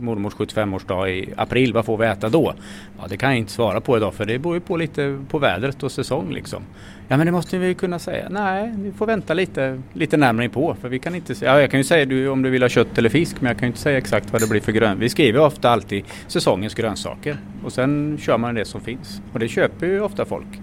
mormors 0.00 0.34
75-årsdag 0.34 1.08
i 1.08 1.32
april, 1.36 1.72
vad 1.72 1.84
får 1.84 1.96
vi 1.96 2.06
äta 2.06 2.28
då? 2.28 2.54
Ja, 2.98 3.06
det 3.08 3.16
kan 3.16 3.30
jag 3.30 3.38
inte 3.38 3.52
svara 3.52 3.80
på 3.80 3.96
idag 3.96 4.14
för 4.14 4.24
det 4.24 4.38
beror 4.38 4.54
ju 4.54 4.60
på 4.60 4.76
lite 4.76 5.18
på 5.28 5.38
vädret 5.38 5.82
och 5.82 5.92
säsong 5.92 6.32
liksom. 6.32 6.62
Ja 7.08 7.16
men 7.16 7.26
det 7.26 7.32
måste 7.32 7.58
vi 7.58 7.74
kunna 7.74 7.98
säga. 7.98 8.28
Nej, 8.30 8.74
vi 8.78 8.92
får 8.92 9.06
vänta 9.06 9.34
lite, 9.34 9.82
lite 9.92 10.16
närmare 10.16 10.48
på 10.48 10.76
för 10.80 10.88
vi 10.88 10.98
kan 10.98 11.14
inte 11.14 11.34
säga, 11.34 11.52
ja, 11.52 11.60
jag 11.60 11.70
kan 11.70 11.80
ju 11.80 11.84
säga 11.84 12.04
du, 12.04 12.28
om 12.28 12.42
du 12.42 12.50
vill 12.50 12.62
ha 12.62 12.68
kött 12.68 12.98
eller 12.98 13.08
fisk 13.08 13.40
men 13.40 13.48
jag 13.48 13.58
kan 13.58 13.66
ju 13.66 13.70
inte 13.70 13.80
säga 13.80 13.98
exakt 13.98 14.32
vad 14.32 14.42
det 14.42 14.50
blir 14.50 14.60
för 14.60 14.72
grön. 14.72 14.98
Vi 14.98 15.08
skriver 15.08 15.40
ofta 15.40 15.70
alltid 15.70 16.04
säsongens 16.26 16.74
grönsaker 16.74 17.36
och 17.64 17.72
sen 17.72 18.18
kör 18.20 18.38
man 18.38 18.54
det 18.54 18.64
som 18.64 18.80
finns 18.80 19.22
och 19.32 19.38
det 19.38 19.48
köper 19.48 19.86
ju 19.86 20.00
ofta 20.00 20.24
folk. 20.24 20.60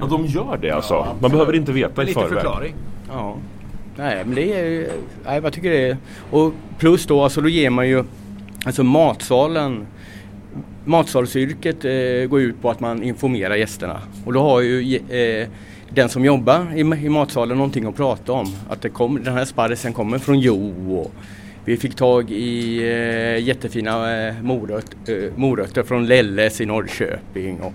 Ja, 0.00 0.06
de 0.06 0.26
gör 0.26 0.58
det 0.62 0.70
alltså? 0.70 0.94
Ja, 0.94 1.16
Man 1.20 1.30
behöver 1.30 1.52
inte 1.56 1.72
veta 1.72 2.02
i 2.02 2.06
förväg? 2.06 2.22
Lite 2.22 2.34
förklaring. 2.34 2.74
Ja. 3.08 3.36
Nej, 3.96 4.24
men 4.24 4.34
det 4.34 4.52
är... 4.52 4.88
Nej, 5.24 5.40
jag 5.42 5.52
tycker 5.52 5.70
det 5.70 5.88
är... 5.88 5.96
Och 6.30 6.52
plus 6.78 7.06
då, 7.06 7.22
alltså 7.22 7.40
då 7.40 7.48
ger 7.48 7.70
man 7.70 7.88
ju... 7.88 8.04
Alltså 8.64 8.84
matsalen 8.84 9.86
Matsalsyrket 10.84 11.84
eh, 11.84 12.28
går 12.28 12.40
ut 12.40 12.62
på 12.62 12.70
att 12.70 12.80
man 12.80 13.02
informerar 13.02 13.54
gästerna 13.54 14.00
och 14.24 14.32
då 14.32 14.40
har 14.40 14.60
ju 14.60 14.96
eh, 14.96 15.48
den 15.90 16.08
som 16.08 16.24
jobbar 16.24 16.72
i, 16.74 16.80
i 16.80 17.08
matsalen 17.08 17.56
någonting 17.56 17.86
att 17.86 17.96
prata 17.96 18.32
om. 18.32 18.54
Att 18.68 18.82
det 18.82 18.88
kom, 18.88 19.24
den 19.24 19.34
här 19.34 19.44
sparrisen 19.44 19.92
kommer 19.92 20.18
från 20.18 20.40
Jo 20.40 21.00
och 21.00 21.12
vi 21.64 21.76
fick 21.76 21.94
tag 21.94 22.30
i 22.30 22.78
eh, 22.82 23.44
jättefina 23.44 24.26
eh, 24.26 24.34
moröt, 24.42 24.96
eh, 25.08 25.16
morötter 25.36 25.82
från 25.82 26.06
Lelles 26.06 26.60
i 26.60 26.66
Norrköping. 26.66 27.60
Och 27.60 27.72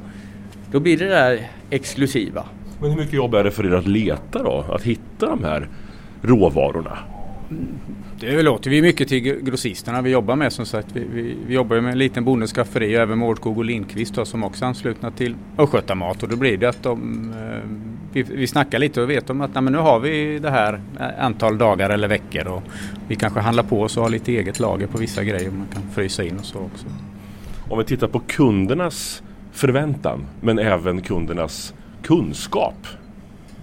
då 0.72 0.80
blir 0.80 0.98
det 0.98 1.08
där 1.08 1.48
exklusiva. 1.70 2.46
Men 2.80 2.90
hur 2.90 2.98
mycket 2.98 3.14
jobb 3.14 3.34
är 3.34 3.44
det 3.44 3.52
för 3.52 3.66
er 3.66 3.72
att 3.72 3.88
leta 3.88 4.44
då? 4.44 4.66
Att 4.70 4.84
hitta 4.84 5.26
de 5.26 5.44
här 5.44 5.68
råvarorna? 6.22 6.98
det 8.20 8.42
låter 8.42 8.70
vi 8.70 8.82
mycket 8.82 9.08
till 9.08 9.20
grossisterna 9.20 10.02
vi 10.02 10.10
jobbar 10.10 10.36
med 10.36 10.54
som 10.54 10.66
sagt. 10.66 10.88
Vi, 10.94 11.08
vi, 11.14 11.38
vi 11.48 11.54
jobbar 11.54 11.82
med 11.82 11.92
en 11.92 11.98
liten 11.98 12.26
bondeskafferi 12.26 12.98
och 12.98 13.02
även 13.02 13.18
Mårdskog 13.18 13.58
och 13.58 13.66
Lindqvist 13.66 14.16
då, 14.16 14.26
som 14.26 14.44
också 14.44 14.66
är 14.66 14.68
anslutna 14.68 15.12
till 15.12 15.36
Östgötamat 15.58 16.24
och 16.24 16.30
då 16.30 16.36
blir 16.36 16.58
det 16.58 16.70
att 16.70 16.84
de, 16.84 17.30
eh, 17.32 17.70
vi, 18.14 18.24
vi 18.24 18.48
snackar 18.48 18.80
lite 18.80 19.02
och 19.02 19.10
vet 19.10 19.30
om 19.30 19.42
att 19.42 19.54
nej, 19.54 19.64
men 19.64 19.74
nu 19.74 19.80
har 19.80 20.00
vi 20.00 20.40
det 20.40 20.50
här 20.50 20.82
antal 21.20 21.58
dagar 21.58 21.90
eller 21.90 22.08
veckor 22.08 22.48
och 22.48 22.64
vi 23.08 23.16
kanske 23.16 23.40
handlar 23.40 23.64
på 23.64 23.82
oss 23.82 23.98
och 23.98 24.04
har 24.04 24.10
lite 24.10 24.32
eget 24.32 24.60
lager 24.60 24.88
på 24.88 24.98
vissa 24.98 25.24
grejer 25.24 25.52
man 25.52 25.68
kan 25.74 25.84
frysa 25.94 26.24
in 26.24 26.38
och 26.40 26.46
så 26.46 26.60
också. 26.60 26.86
Om 27.70 27.78
vi 27.78 27.86
tittar 27.86 28.08
på 28.08 28.20
kundernas 28.20 29.24
förväntan 29.52 30.26
men 30.42 30.60
även 30.60 31.02
kundernas 31.02 31.74
kunskap. 32.04 32.88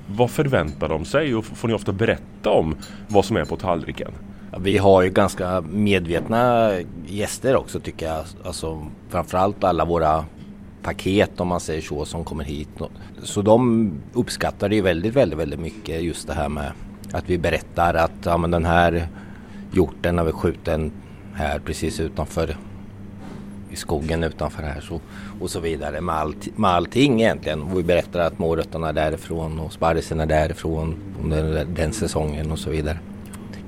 Vad 0.06 0.30
förväntar 0.30 0.88
de 0.88 1.04
sig 1.04 1.34
och 1.34 1.44
får 1.44 1.68
ni 1.68 1.74
ofta 1.74 1.92
berätta 1.92 2.50
om 2.50 2.76
vad 3.08 3.24
som 3.24 3.36
är 3.36 3.44
på 3.44 3.56
tallriken? 3.56 4.12
Vi 4.58 4.78
har 4.78 5.02
ju 5.02 5.10
ganska 5.10 5.60
medvetna 5.60 6.72
gäster 7.06 7.56
också 7.56 7.80
tycker 7.80 8.06
jag. 8.06 8.24
Alltså, 8.44 8.86
framförallt 9.08 9.64
alla 9.64 9.84
våra 9.84 10.24
paket 10.82 11.40
om 11.40 11.48
man 11.48 11.60
säger 11.60 11.82
så 11.82 12.04
som 12.04 12.24
kommer 12.24 12.44
hit. 12.44 12.68
Så 13.22 13.42
de 13.42 13.92
uppskattar 14.12 14.68
det 14.68 14.82
väldigt, 14.82 15.16
väldigt, 15.16 15.38
väldigt 15.38 15.60
mycket 15.60 16.02
just 16.02 16.26
det 16.26 16.34
här 16.34 16.48
med 16.48 16.72
att 17.12 17.30
vi 17.30 17.38
berättar 17.38 17.94
att 17.94 18.12
ja, 18.24 18.36
men 18.36 18.50
den 18.50 18.64
här 18.64 19.08
hjorten 19.72 20.18
har 20.18 20.24
vi 20.24 20.32
skjuten 20.32 20.92
här 21.34 21.58
precis 21.58 22.00
utanför 22.00 22.56
i 23.70 23.76
skogen 23.76 24.24
utanför 24.24 24.62
här 24.62 24.80
så, 24.80 25.00
och 25.40 25.50
så 25.50 25.60
vidare 25.60 26.00
med, 26.00 26.14
allt, 26.14 26.58
med 26.58 26.70
allting 26.70 27.20
egentligen. 27.20 27.62
Och 27.62 27.78
vi 27.78 27.82
berättar 27.82 28.20
att 28.20 28.38
morötterna 28.38 28.88
är 28.88 28.92
därifrån 28.92 29.58
och 29.58 29.72
sparrisen 29.72 30.20
är 30.20 30.26
därifrån 30.26 30.94
under 31.22 31.64
den 31.64 31.92
säsongen 31.92 32.52
och 32.52 32.58
så 32.58 32.70
vidare. 32.70 32.98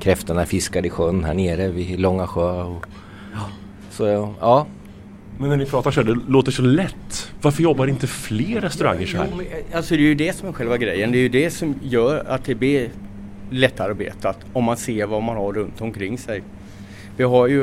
Kräftorna 0.01 0.47
fiskar 0.47 0.87
i 0.87 0.91
sjön 0.91 1.25
här 1.25 1.35
nere 1.35 1.69
vid 1.69 2.01
Långa 2.01 2.27
sjö. 2.27 2.63
Och, 2.63 2.87
ja. 3.33 3.41
Så 3.91 4.35
ja. 4.41 4.67
Men 5.39 5.49
när 5.49 5.57
ni 5.57 5.67
pratar 5.67 5.91
så 5.91 6.01
här, 6.01 6.15
det 6.15 6.21
låter 6.29 6.53
så 6.53 6.63
lätt. 6.63 7.33
Varför 7.43 7.63
jobbar 7.63 7.87
inte 7.87 8.07
fler 8.07 8.61
restauranger 8.61 9.07
så 9.07 9.17
här? 9.17 9.29
Jo, 9.31 9.37
men, 9.37 9.47
alltså 9.75 9.95
det 9.95 10.01
är 10.01 10.05
ju 10.05 10.15
det 10.15 10.37
som 10.37 10.49
är 10.49 10.53
själva 10.53 10.77
grejen. 10.77 11.13
Det 11.13 11.19
är 11.19 11.21
ju 11.21 11.29
det 11.29 11.51
som 11.51 11.75
gör 11.83 12.25
att 12.29 12.45
det 12.45 12.55
blir 12.55 12.91
lättarbetat 13.51 14.39
om 14.53 14.65
man 14.65 14.77
ser 14.77 15.07
vad 15.07 15.23
man 15.23 15.37
har 15.37 15.53
runt 15.53 15.81
omkring 15.81 16.19
sig. 16.19 16.43
Vi 17.17 17.25
har 17.25 17.47
ju 17.47 17.63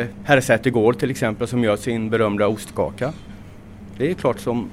eh, 0.00 0.06
Herrsäter 0.24 0.70
gård 0.70 0.98
till 0.98 1.10
exempel 1.10 1.48
som 1.48 1.64
gör 1.64 1.76
sin 1.76 2.10
berömda 2.10 2.48
ostkaka. 2.48 3.12
Det 3.98 4.10
är 4.10 4.14
klart 4.14 4.40
som 4.40 4.70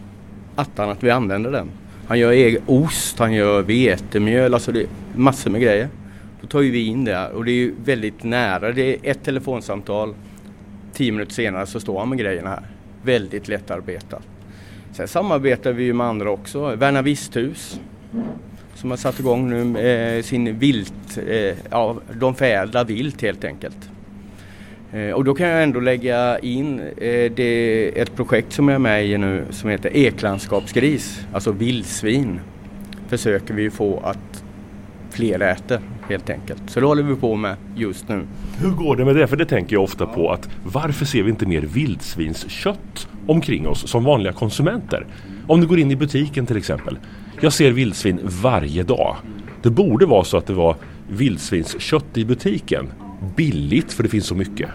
attan 0.55 0.89
att 0.89 1.03
vi 1.03 1.09
använder 1.09 1.51
den. 1.51 1.69
Han 2.07 2.19
gör 2.19 2.31
egen 2.31 2.61
ost, 2.65 3.19
han 3.19 3.33
gör 3.33 3.61
vetemjöl, 3.61 4.53
alltså 4.53 4.71
det 4.71 4.81
är 4.81 4.87
massor 5.15 5.51
med 5.51 5.61
grejer. 5.61 5.87
Då 6.41 6.47
tar 6.47 6.61
ju 6.61 6.71
vi 6.71 6.85
in 6.85 7.05
det 7.05 7.27
och 7.27 7.45
det 7.45 7.51
är 7.51 7.55
ju 7.55 7.73
väldigt 7.85 8.23
nära. 8.23 8.71
Det 8.71 8.93
är 8.93 9.11
ett 9.11 9.23
telefonsamtal, 9.23 10.13
tio 10.93 11.11
minuter 11.11 11.33
senare 11.33 11.65
så 11.65 11.79
står 11.79 11.99
han 11.99 12.09
med 12.09 12.17
grejerna 12.17 12.49
här. 12.49 12.63
Väldigt 13.03 13.47
lättarbetat. 13.47 14.23
Sen 14.93 15.07
samarbetar 15.07 15.73
vi 15.73 15.83
ju 15.83 15.93
med 15.93 16.07
andra 16.07 16.29
också. 16.29 16.75
Värna 16.75 17.01
Visthus 17.01 17.79
som 18.75 18.89
har 18.89 18.97
satt 18.97 19.19
igång 19.19 19.49
nu 19.49 19.63
med 19.63 20.25
sin 20.25 20.59
vilt, 20.59 21.17
eh, 21.27 21.57
ja, 21.69 21.95
de 22.19 22.35
förädlar 22.35 22.85
vilt 22.85 23.21
helt 23.21 23.43
enkelt. 23.43 23.89
Eh, 24.93 25.09
och 25.09 25.23
då 25.23 25.33
kan 25.33 25.47
jag 25.47 25.63
ändå 25.63 25.79
lägga 25.79 26.39
in 26.39 26.81
det, 27.35 27.91
ett 28.01 28.15
projekt 28.15 28.53
som 28.53 28.67
jag 28.67 28.75
är 28.75 28.79
med 28.79 29.05
i 29.07 29.17
nu 29.17 29.45
som 29.49 29.69
heter 29.69 29.97
eklandskapsgris, 29.97 31.25
alltså 31.33 31.51
vildsvin. 31.51 32.39
Försöker 33.07 33.53
vi 33.53 33.69
få 33.69 33.99
att 33.99 34.43
fler 35.15 35.39
äter 35.39 35.79
helt 36.09 36.29
enkelt. 36.29 36.61
Så 36.67 36.79
det 36.79 36.85
håller 36.85 37.03
vi 37.03 37.15
på 37.15 37.35
med 37.35 37.55
just 37.75 38.09
nu. 38.09 38.21
Hur 38.61 38.71
går 38.71 38.95
det 38.95 39.05
med 39.05 39.15
det? 39.15 39.27
För 39.27 39.37
det 39.37 39.45
tänker 39.45 39.75
jag 39.75 39.83
ofta 39.83 40.05
på 40.05 40.31
att 40.31 40.49
varför 40.63 41.05
ser 41.05 41.23
vi 41.23 41.29
inte 41.29 41.45
mer 41.45 41.61
vildsvinskött 41.61 43.07
omkring 43.27 43.67
oss 43.67 43.89
som 43.89 44.03
vanliga 44.03 44.33
konsumenter? 44.33 45.05
Om 45.47 45.61
du 45.61 45.67
går 45.67 45.79
in 45.79 45.91
i 45.91 45.95
butiken 45.95 46.45
till 46.45 46.57
exempel. 46.57 46.97
Jag 47.45 47.53
ser 47.53 47.71
vildsvin 47.71 48.19
varje 48.23 48.83
dag. 48.83 49.15
Det 49.61 49.69
borde 49.69 50.05
vara 50.05 50.23
så 50.23 50.37
att 50.37 50.47
det 50.47 50.53
var 50.53 50.75
vildsvinskött 51.09 52.17
i 52.17 52.25
butiken. 52.25 52.91
Billigt 53.35 53.93
för 53.93 54.03
det 54.03 54.09
finns 54.09 54.25
så 54.25 54.35
mycket. 54.35 54.69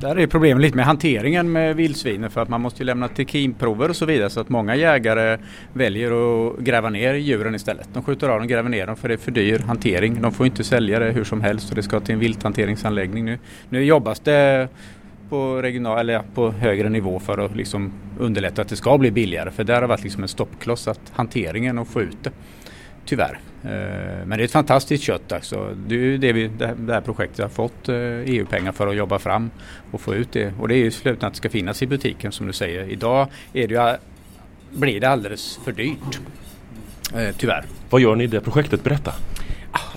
Där 0.00 0.18
är 0.18 0.26
problemet 0.26 0.62
lite 0.62 0.76
med 0.76 0.86
hanteringen 0.86 1.52
med 1.52 1.76
vildsvinen 1.76 2.30
för 2.30 2.40
att 2.40 2.48
man 2.48 2.60
måste 2.60 2.84
lämna 2.84 3.08
trikinprover 3.08 3.88
och 3.88 3.96
så 3.96 4.06
vidare 4.06 4.30
så 4.30 4.40
att 4.40 4.48
många 4.48 4.76
jägare 4.76 5.38
väljer 5.72 6.10
att 6.10 6.58
gräva 6.58 6.90
ner 6.90 7.14
djuren 7.14 7.54
istället. 7.54 7.88
De 7.92 8.02
skjuter 8.02 8.28
av 8.28 8.34
dem 8.34 8.42
och 8.42 8.48
gräver 8.48 8.68
ner 8.68 8.86
dem 8.86 8.96
för 8.96 9.08
det 9.08 9.14
är 9.14 9.18
för 9.18 9.30
dyr 9.30 9.58
hantering. 9.58 10.22
De 10.22 10.32
får 10.32 10.46
inte 10.46 10.64
sälja 10.64 10.98
det 10.98 11.12
hur 11.12 11.24
som 11.24 11.40
helst 11.40 11.70
och 11.70 11.76
det 11.76 11.82
ska 11.82 12.00
till 12.00 12.14
en 12.14 12.20
vilthanteringsanläggning 12.20 13.24
nu. 13.24 13.38
Nu 13.68 13.84
jobbas 13.84 14.20
det 14.20 14.68
på, 15.28 15.62
regional, 15.62 15.98
eller 15.98 16.22
på 16.34 16.50
högre 16.50 16.88
nivå 16.88 17.18
för 17.18 17.38
att 17.38 17.56
liksom 17.56 17.92
underlätta 18.18 18.62
att 18.62 18.68
det 18.68 18.76
ska 18.76 18.98
bli 18.98 19.10
billigare. 19.10 19.50
För 19.50 19.64
där 19.64 19.80
har 19.80 19.88
varit 19.88 20.04
liksom 20.04 20.22
en 20.22 20.28
stoppkloss 20.28 20.88
att 20.88 21.00
hanteringen 21.12 21.78
och 21.78 21.88
få 21.88 22.00
ut 22.02 22.16
det. 22.22 22.30
Tyvärr. 23.04 23.40
Eh, 23.64 24.26
men 24.26 24.30
det 24.30 24.42
är 24.42 24.44
ett 24.44 24.52
fantastiskt 24.52 25.04
kött. 25.04 25.32
Alltså. 25.32 25.74
Det 25.86 25.94
är 25.94 26.18
det, 26.18 26.32
vi, 26.32 26.48
det 26.58 26.92
här 26.92 27.00
projektet 27.00 27.38
har 27.38 27.48
fått 27.48 27.88
EU-pengar 27.88 28.62
eh, 28.64 28.68
e 28.68 28.72
för 28.72 28.86
att 28.86 28.96
jobba 28.96 29.18
fram 29.18 29.50
och 29.90 30.00
få 30.00 30.14
ut 30.14 30.32
det. 30.32 30.52
Och 30.60 30.68
det 30.68 30.74
är 30.74 30.78
ju 30.78 30.90
slutligen 30.90 31.26
att 31.26 31.32
det 31.32 31.38
ska 31.38 31.48
finnas 31.48 31.82
i 31.82 31.86
butiken 31.86 32.32
som 32.32 32.46
du 32.46 32.52
säger. 32.52 32.90
Idag 32.90 33.28
är 33.52 33.68
det 33.68 33.74
ju, 33.74 33.96
blir 34.78 35.00
det 35.00 35.08
alldeles 35.08 35.60
för 35.64 35.72
dyrt. 35.72 36.20
Eh, 37.14 37.36
tyvärr. 37.38 37.64
Vad 37.90 38.00
gör 38.00 38.16
ni 38.16 38.24
i 38.24 38.26
det 38.26 38.40
projektet? 38.40 38.84
Berätta. 38.84 39.12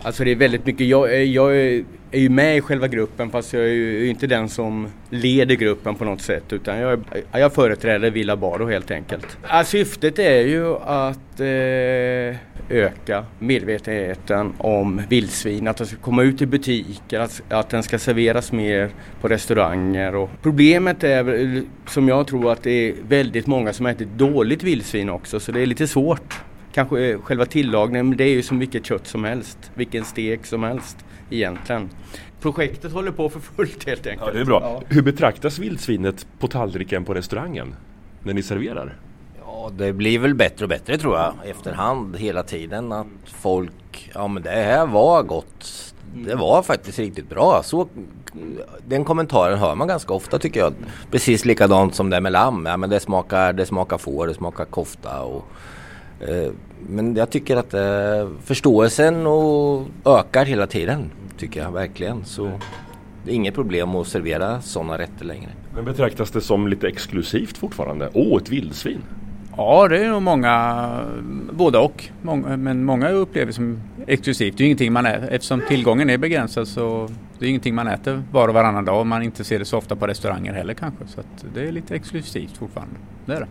Alltså 0.03 0.23
det 0.23 0.31
är 0.31 0.35
väldigt 0.35 0.65
mycket. 0.65 0.87
Jag, 0.87 1.25
jag 1.25 1.83
är 2.11 2.19
ju 2.19 2.29
med 2.29 2.57
i 2.57 2.61
själva 2.61 2.87
gruppen 2.87 3.29
fast 3.29 3.53
jag 3.53 3.63
är 3.63 3.67
ju 3.67 4.07
inte 4.09 4.27
den 4.27 4.49
som 4.49 4.87
leder 5.09 5.55
gruppen 5.55 5.95
på 5.95 6.05
något 6.05 6.21
sätt 6.21 6.53
utan 6.53 6.77
jag, 6.77 7.03
jag 7.31 7.53
företräder 7.53 8.11
Villa 8.11 8.37
Baro 8.37 8.67
helt 8.67 8.91
enkelt. 8.91 9.37
Ja, 9.49 9.63
syftet 9.63 10.19
är 10.19 10.41
ju 10.41 10.75
att 10.75 11.39
eh, 11.39 12.37
öka 12.69 13.25
medvetenheten 13.39 14.53
om 14.57 15.01
vildsvin, 15.09 15.67
att 15.67 15.77
den 15.77 15.87
ska 15.87 15.97
komma 15.97 16.23
ut 16.23 16.41
i 16.41 16.45
butiker, 16.45 17.19
att, 17.19 17.41
att 17.49 17.69
den 17.69 17.83
ska 17.83 17.99
serveras 17.99 18.51
mer 18.51 18.89
på 19.21 19.27
restauranger. 19.27 20.15
Och 20.15 20.29
problemet 20.41 21.03
är 21.03 21.63
som 21.87 22.07
jag 22.07 22.27
tror 22.27 22.51
att 22.51 22.63
det 22.63 22.71
är 22.89 22.95
väldigt 23.07 23.47
många 23.47 23.73
som 23.73 23.85
äter 23.85 24.07
dåligt 24.15 24.63
vildsvin 24.63 25.09
också 25.09 25.39
så 25.39 25.51
det 25.51 25.61
är 25.61 25.65
lite 25.65 25.87
svårt 25.87 26.41
kanske 26.73 27.17
själva 27.17 27.45
tillagningen, 27.45 28.09
men 28.09 28.17
det 28.17 28.23
är 28.23 28.29
ju 28.29 28.43
som 28.43 28.59
vilket 28.59 28.85
kött 28.85 29.07
som 29.07 29.23
helst. 29.23 29.71
Vilken 29.73 30.05
stek 30.05 30.45
som 30.45 30.63
helst 30.63 30.97
egentligen. 31.29 31.89
Projektet 32.41 32.91
håller 32.91 33.11
på 33.11 33.29
för 33.29 33.39
fullt 33.39 33.87
helt 33.87 34.07
enkelt. 34.07 34.27
Ja, 34.27 34.33
det 34.33 34.39
är 34.39 34.45
bra. 34.45 34.61
Ja. 34.61 34.81
Hur 34.87 35.01
betraktas 35.01 35.59
vildsvinet 35.59 36.27
på 36.39 36.47
tallriken 36.47 37.05
på 37.05 37.13
restaurangen 37.13 37.75
när 38.23 38.33
ni 38.33 38.43
serverar? 38.43 38.99
Ja, 39.45 39.71
det 39.77 39.93
blir 39.93 40.19
väl 40.19 40.35
bättre 40.35 40.65
och 40.65 40.69
bättre 40.69 40.97
tror 40.97 41.17
jag 41.17 41.33
efterhand 41.45 42.17
hela 42.17 42.43
tiden 42.43 42.91
att 42.91 43.07
folk, 43.25 44.11
ja 44.13 44.27
men 44.27 44.43
det 44.43 44.49
här 44.49 44.85
var 44.85 45.23
gott. 45.23 45.93
Det 46.15 46.35
var 46.35 46.63
faktiskt 46.63 46.99
riktigt 46.99 47.29
bra. 47.29 47.61
Så, 47.63 47.87
den 48.87 49.05
kommentaren 49.05 49.59
hör 49.59 49.75
man 49.75 49.87
ganska 49.87 50.13
ofta 50.13 50.39
tycker 50.39 50.59
jag. 50.59 50.73
Precis 51.11 51.45
likadant 51.45 51.95
som 51.95 52.09
det 52.09 52.21
med 52.21 52.31
lamm. 52.31 52.65
Ja, 52.65 52.77
men 52.77 52.89
det 52.89 52.99
smakar, 52.99 53.53
det 53.53 53.65
smakar 53.65 53.97
får, 53.97 54.27
det 54.27 54.33
smakar 54.33 54.65
kofta. 54.65 55.21
Och, 55.21 55.43
Eh, 55.43 55.70
men 56.87 57.15
jag 57.15 57.29
tycker 57.29 57.57
att 57.57 57.73
eh, 57.73 58.29
förståelsen 58.43 59.27
och 59.27 59.87
ökar 60.05 60.45
hela 60.45 60.67
tiden. 60.67 61.11
Tycker 61.37 61.59
jag 61.59 61.71
verkligen. 61.71 62.25
Så 62.25 62.51
det 63.25 63.31
är 63.31 63.35
inget 63.35 63.53
problem 63.53 63.95
att 63.95 64.07
servera 64.07 64.61
sådana 64.61 64.97
rätter 64.97 65.25
längre. 65.25 65.49
Men 65.75 65.85
betraktas 65.85 66.31
det 66.31 66.41
som 66.41 66.67
lite 66.67 66.87
exklusivt 66.87 67.57
fortfarande? 67.57 68.09
Åh, 68.13 68.41
ett 68.41 68.49
vildsvin! 68.49 69.01
Ja, 69.57 69.87
det 69.87 70.05
är 70.05 70.09
nog 70.09 70.21
många, 70.21 71.05
både 71.51 71.77
och. 71.77 72.09
Många, 72.21 72.57
men 72.57 72.83
många 72.83 73.09
upplever 73.09 73.47
det 73.47 73.53
som 73.53 73.81
exklusivt. 74.07 74.57
Det 74.57 74.63
är 74.63 74.65
ingenting 74.65 74.93
man 74.93 75.05
äter, 75.05 75.29
eftersom 75.31 75.61
tillgången 75.67 76.09
är 76.09 76.17
begränsad 76.17 76.67
så 76.67 77.09
det 77.39 77.45
är 77.45 77.49
ingenting 77.49 77.75
man 77.75 77.87
äter 77.87 78.23
var 78.31 78.47
och 78.47 78.53
varannan 78.53 78.85
dag. 78.85 79.05
Man 79.05 79.23
inte 79.23 79.43
ser 79.43 79.59
det 79.59 79.65
så 79.65 79.77
ofta 79.77 79.95
på 79.95 80.07
restauranger 80.07 80.53
heller 80.53 80.73
kanske. 80.73 81.07
Så 81.07 81.21
det 81.53 81.67
är 81.67 81.71
lite 81.71 81.95
exklusivt 81.95 82.57
fortfarande. 82.57 82.95
Det 83.25 83.33
är 83.33 83.39
det. 83.39 83.47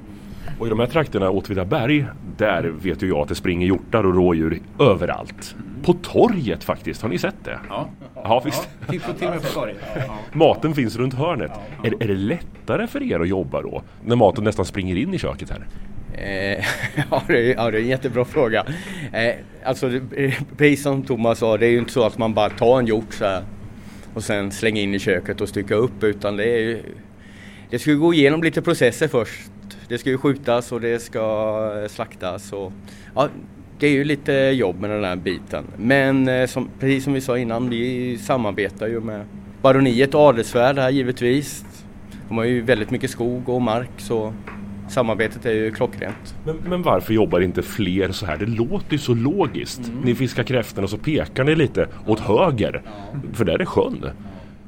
Och 0.60 0.66
i 0.66 0.70
de 0.70 0.80
här 0.80 0.86
trakterna, 0.86 1.30
Åtvidaberg, 1.30 2.06
där 2.36 2.62
vet 2.62 3.02
ju 3.02 3.08
jag 3.08 3.18
att 3.18 3.28
det 3.28 3.34
springer 3.34 3.66
hjortar 3.66 4.04
och 4.04 4.14
rådjur 4.14 4.60
överallt. 4.80 5.54
På 5.82 5.92
torget 5.92 6.64
faktiskt, 6.64 7.02
har 7.02 7.08
ni 7.08 7.18
sett 7.18 7.44
det? 7.44 7.58
Ja, 7.68 7.88
ja 8.14 8.42
visst. 8.44 8.68
Ja, 8.80 8.86
till 8.88 9.26
och 9.26 9.34
med 9.34 9.42
på 9.42 9.48
torget. 9.48 9.76
Ja. 9.96 10.18
Maten 10.32 10.74
finns 10.74 10.96
runt 10.96 11.14
hörnet. 11.14 11.50
Ja. 11.54 11.88
Är, 11.88 12.02
är 12.02 12.08
det 12.08 12.14
lättare 12.14 12.86
för 12.86 13.02
er 13.12 13.20
att 13.20 13.28
jobba 13.28 13.62
då? 13.62 13.82
När 14.04 14.16
maten 14.16 14.44
nästan 14.44 14.64
springer 14.64 14.96
in 14.96 15.14
i 15.14 15.18
köket 15.18 15.50
här? 15.50 15.66
Eh, 16.12 16.64
ja, 17.10 17.22
det 17.26 17.52
är, 17.52 17.54
ja, 17.54 17.70
det 17.70 17.78
är 17.78 17.82
en 17.82 17.88
jättebra 17.88 18.24
fråga. 18.24 18.66
Eh, 19.12 19.34
alltså, 19.64 19.90
precis 20.56 20.82
som 20.82 21.02
Thomas 21.02 21.38
sa, 21.38 21.56
det 21.56 21.66
är 21.66 21.70
ju 21.70 21.78
inte 21.78 21.92
så 21.92 22.06
att 22.06 22.18
man 22.18 22.34
bara 22.34 22.50
tar 22.50 22.78
en 22.78 22.86
hjort 22.86 23.14
så 23.14 23.24
här, 23.24 23.42
och 24.14 24.24
sen 24.24 24.50
slänger 24.50 24.82
in 24.82 24.94
i 24.94 24.98
köket 24.98 25.40
och 25.40 25.48
styckar 25.48 25.76
upp 25.76 26.04
utan 26.04 26.36
det 26.36 26.44
är 26.44 26.58
ju 26.58 26.82
det 27.70 27.78
ska 27.78 27.92
gå 27.92 28.14
igenom 28.14 28.42
lite 28.42 28.62
processer 28.62 29.08
först 29.08 29.50
det 29.90 29.98
ska 29.98 30.10
ju 30.10 30.18
skjutas 30.18 30.72
och 30.72 30.80
det 30.80 31.02
ska 31.02 31.86
slaktas. 31.88 32.52
Och, 32.52 32.72
ja, 33.14 33.28
det 33.78 33.86
är 33.86 33.90
ju 33.90 34.04
lite 34.04 34.32
jobb 34.32 34.80
med 34.80 34.90
den 34.90 35.04
här 35.04 35.16
biten. 35.16 35.64
Men 35.76 36.28
eh, 36.28 36.46
som, 36.46 36.68
precis 36.80 37.04
som 37.04 37.12
vi 37.12 37.20
sa 37.20 37.38
innan, 37.38 37.70
vi 37.70 38.18
samarbetar 38.18 38.86
ju 38.86 39.00
med 39.00 39.24
Baroniet 39.62 40.14
och 40.14 40.20
Adelsvärd 40.20 40.78
här 40.78 40.90
givetvis. 40.90 41.64
De 42.28 42.38
har 42.38 42.44
ju 42.44 42.62
väldigt 42.62 42.90
mycket 42.90 43.10
skog 43.10 43.48
och 43.48 43.62
mark 43.62 43.90
så 43.96 44.32
samarbetet 44.88 45.46
är 45.46 45.52
ju 45.52 45.70
klockrent. 45.70 46.34
Men, 46.44 46.56
men, 46.56 46.82
varför 46.82 47.14
jobbar 47.14 47.40
inte 47.40 47.62
fler 47.62 48.12
så 48.12 48.26
här? 48.26 48.36
Det 48.36 48.46
låter 48.46 48.92
ju 48.92 48.98
så 48.98 49.14
logiskt. 49.14 49.88
Mm. 49.88 50.00
Ni 50.00 50.14
fiskar 50.14 50.42
kräftorna 50.42 50.84
och 50.84 50.90
så 50.90 50.98
pekar 50.98 51.44
ni 51.44 51.54
lite 51.54 51.88
åt 52.06 52.20
höger. 52.20 52.82
För 53.32 53.44
där 53.44 53.58
är 53.58 53.64
sjön. 53.64 54.10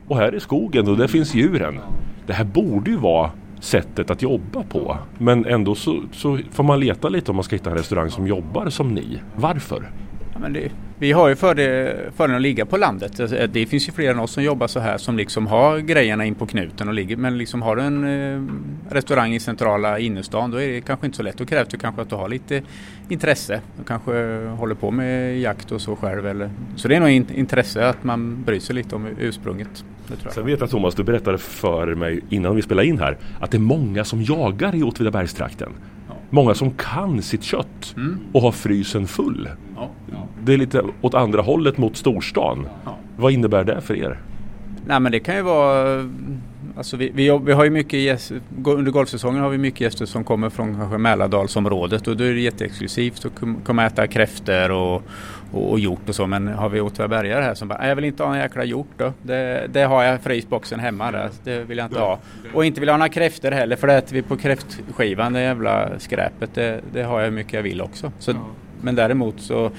Och 0.09 0.17
här 0.17 0.33
är 0.33 0.39
skogen 0.39 0.89
och 0.89 0.97
där 0.97 1.07
finns 1.07 1.35
djuren. 1.35 1.79
Det 2.27 2.33
här 2.33 2.45
borde 2.45 2.91
ju 2.91 2.97
vara 2.97 3.31
sättet 3.63 4.11
att 4.11 4.23
jobba 4.23 4.63
på. 4.63 4.99
Men 5.19 5.47
ändå 5.47 5.75
så, 5.75 6.03
så 6.13 6.39
får 6.51 6.65
man 6.65 6.81
leta 6.81 7.09
lite 7.09 7.31
om 7.31 7.37
man 7.37 7.45
ska 7.45 7.57
hitta 7.57 7.71
en 7.71 7.77
restaurang 7.77 8.11
som 8.11 8.27
jobbar 8.27 8.71
som 8.71 8.95
ni. 8.95 9.21
Varför? 9.37 9.91
Ja, 10.33 10.39
men 10.39 10.53
det, 10.53 10.71
vi 10.99 11.13
har 11.13 11.29
ju 11.29 11.37
fördelen 11.37 12.37
att 12.37 12.43
ligga 12.43 12.67
på 12.67 12.77
landet. 12.77 13.21
Alltså, 13.21 13.37
eh, 13.37 13.49
det 13.49 13.67
finns 13.67 13.89
ju 13.89 13.93
fler 13.93 14.11
än 14.11 14.19
oss 14.19 14.33
som 14.33 14.43
jobbar 14.43 14.67
så 14.67 14.81
här 14.81 14.99
som 14.99 15.17
liksom 15.17 15.47
har 15.47 15.79
grejerna 15.79 16.25
in 16.25 16.35
på 16.35 16.47
knuten 16.47 16.89
och 16.89 16.95
ligger. 16.95 17.17
Men 17.17 17.39
liksom 17.39 17.63
har 17.63 17.77
du 17.77 17.83
en 17.83 18.05
eh, 18.05 18.43
restaurang 18.95 19.35
i 19.35 19.41
centrala 19.41 19.99
innerstan 19.99 20.51
då 20.51 20.61
är 20.61 20.69
det 20.69 20.81
kanske 20.81 21.07
inte 21.07 21.17
så 21.17 21.23
lätt. 21.23 21.39
Då 21.39 21.47
krävs 21.47 21.69
det 21.69 21.79
kanske 21.79 22.03
att 22.03 22.11
du 22.11 22.17
har 22.17 22.29
lite 22.29 22.63
intresse. 23.09 23.61
Du 23.79 23.85
kanske 23.85 24.13
håller 24.47 24.75
på 24.75 24.91
med 24.91 25.41
jakt 25.41 25.73
och 25.73 25.81
så 25.81 25.97
själv. 25.97 26.27
Eller, 26.27 26.51
så 26.77 26.89
det 26.89 26.97
är 26.97 27.01
nog 27.01 27.11
in, 27.11 27.27
intresse 27.35 27.89
att 27.89 28.05
man 28.05 28.43
bryr 28.43 28.61
sig 28.61 28.75
lite 28.75 28.95
om 28.95 29.07
ursprunget. 29.19 29.85
Sen 30.31 30.47
vet 30.47 30.61
jag 30.61 30.71
Thomas, 30.71 30.95
du 30.95 31.05
berättade 31.05 31.39
för 31.39 31.95
mig 31.95 32.21
innan 32.29 32.57
vi 32.57 32.63
spelade 32.63 32.89
in 32.89 32.99
här 32.99 33.19
att 33.41 33.51
det 33.51 33.57
är 33.57 33.61
många 33.61 34.05
som 34.05 34.23
jagar 34.23 34.75
i 34.75 34.83
Åtvidabergstrakten. 34.83 35.73
Ja. 36.09 36.15
Många 36.31 36.55
som 36.55 36.71
kan 36.71 37.23
sitt 37.23 37.43
kött 37.43 37.95
mm. 37.97 38.19
och 38.33 38.43
har 38.43 38.53
frysen 38.53 39.07
full. 39.07 39.49
Ja. 39.77 39.91
Ja. 40.13 40.29
Det 40.45 40.55
är 40.55 40.59
lite 40.59 40.83
åt 41.01 41.15
andra 41.15 41.43
hållet 41.43 41.79
mot 41.79 41.97
storstan. 41.97 42.69
Vad 43.17 43.33
innebär 43.33 43.65
det 43.65 43.81
för 43.81 43.95
er? 43.95 44.21
Nej 44.87 45.01
men 45.01 45.13
det 45.13 45.21
kan 45.21 45.37
ju 45.37 45.43
vara 45.43 46.09
Alltså 46.77 46.97
vi, 46.97 47.11
vi, 47.15 47.39
vi, 47.45 47.53
har 47.53 47.65
ju 47.65 47.71
mycket 47.71 48.01
gäster, 48.01 48.41
under 48.65 48.93
golfsäsongen 48.93 49.43
har 49.43 49.51
vi 49.51 49.59
mycket 49.59 49.81
gäster 49.81 50.07
som 50.07 50.25
kommer 50.25 50.51
från 50.51 50.75
kanske 50.75 50.99
Mälardalsområdet 50.99 52.09
och 52.09 52.17
då 52.17 52.25
är 52.25 52.33
det 52.33 52.41
jätteexklusivt 52.41 53.25
att 53.25 53.65
komma 53.65 53.87
och 53.87 53.93
äta 53.93 54.07
kräftor 54.07 54.71
och, 54.71 55.03
och, 55.53 55.71
och 55.71 55.79
hjort 55.79 56.09
och 56.09 56.15
så. 56.15 56.27
Men 56.27 56.49
har 56.49 56.69
vi 56.69 56.81
åtvidabergare 56.81 57.43
här 57.43 57.55
som 57.55 57.69
bara, 57.69 57.89
jag 57.89 57.97
vill 57.97 58.05
inte 58.05 58.23
ha 58.23 58.35
en 58.35 58.41
jäkla 58.41 58.65
hjort 58.65 58.91
då. 58.97 59.13
Det, 59.23 59.67
det 59.73 59.83
har 59.83 60.03
jag 60.03 60.21
frysboxen 60.21 60.81
hemma 60.81 61.11
där. 61.11 61.31
Det 61.45 61.65
vill 61.65 61.79
jag 61.79 61.87
inte 61.87 62.01
ha. 62.01 62.19
Och 62.55 62.65
inte 62.65 62.81
vill 62.81 62.87
jag 62.87 62.95
ha 62.95 62.99
några 62.99 63.09
kräftor 63.09 63.51
heller 63.51 63.77
för 63.77 63.87
det 63.87 63.95
äter 63.95 64.15
vi 64.15 64.23
på 64.23 64.37
kräftskivan, 64.37 65.33
det 65.33 65.41
jävla 65.41 65.99
skräpet. 65.99 66.55
Det, 66.55 66.81
det 66.93 67.03
har 67.03 67.21
jag 67.21 67.25
hur 67.25 67.37
mycket 67.37 67.53
jag 67.53 67.63
vill 67.63 67.81
också. 67.81 68.13
Så, 68.19 68.35
men 68.81 68.95
däremot 68.95 69.41
så 69.41 69.71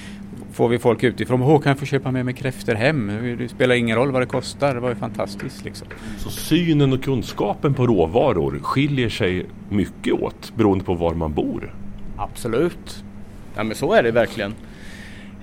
får 0.53 0.69
vi 0.69 0.79
folk 0.79 1.03
utifrån. 1.03 1.41
Åh, 1.41 1.61
kan 1.61 1.69
jag 1.69 1.79
få 1.79 1.85
köpa 1.85 2.11
med 2.11 2.25
mig 2.25 2.33
kräftor 2.33 2.75
hem? 2.75 3.35
Det 3.39 3.49
spelar 3.49 3.75
ingen 3.75 3.97
roll 3.97 4.11
vad 4.11 4.21
det 4.21 4.25
kostar. 4.25 4.73
Det 4.73 4.79
var 4.79 4.89
ju 4.89 4.95
fantastiskt. 4.95 5.65
Liksom. 5.65 5.87
Så 6.17 6.29
synen 6.29 6.93
och 6.93 7.03
kunskapen 7.03 7.73
på 7.73 7.87
råvaror 7.87 8.59
skiljer 8.63 9.09
sig 9.09 9.45
mycket 9.69 10.13
åt 10.13 10.55
beroende 10.55 10.83
på 10.83 10.93
var 10.93 11.13
man 11.13 11.33
bor? 11.33 11.75
Absolut. 12.17 13.03
Ja 13.55 13.63
men 13.63 13.75
så 13.75 13.93
är 13.93 14.03
det 14.03 14.11
verkligen. 14.11 14.53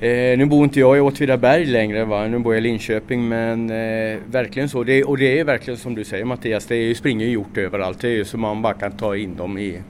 Eh, 0.00 0.38
nu 0.38 0.46
bor 0.46 0.64
inte 0.64 0.80
jag 0.80 0.96
i 0.96 1.00
Åtvidaberg 1.00 1.64
längre, 1.64 2.04
va? 2.04 2.26
nu 2.26 2.38
bor 2.38 2.54
jag 2.54 2.58
i 2.58 2.62
Linköping 2.62 3.28
men 3.28 3.70
eh, 3.70 4.18
verkligen 4.30 4.68
så. 4.68 4.84
Det, 4.84 5.04
och 5.04 5.18
det 5.18 5.38
är 5.38 5.44
verkligen 5.44 5.78
som 5.78 5.94
du 5.94 6.04
säger 6.04 6.24
Mattias, 6.24 6.66
det 6.66 6.76
är 6.76 6.82
ju, 6.82 6.94
springer 6.94 7.26
ju 7.26 7.32
hjort 7.32 7.58
överallt. 7.58 8.00
Det 8.00 8.08
är 8.08 8.12
ju 8.12 8.24
så 8.24 8.38
man 8.38 8.62
bara 8.62 8.72
kan 8.72 8.92
ta 8.92 9.16
in 9.16 9.36
dem 9.36 9.58
i 9.58 9.82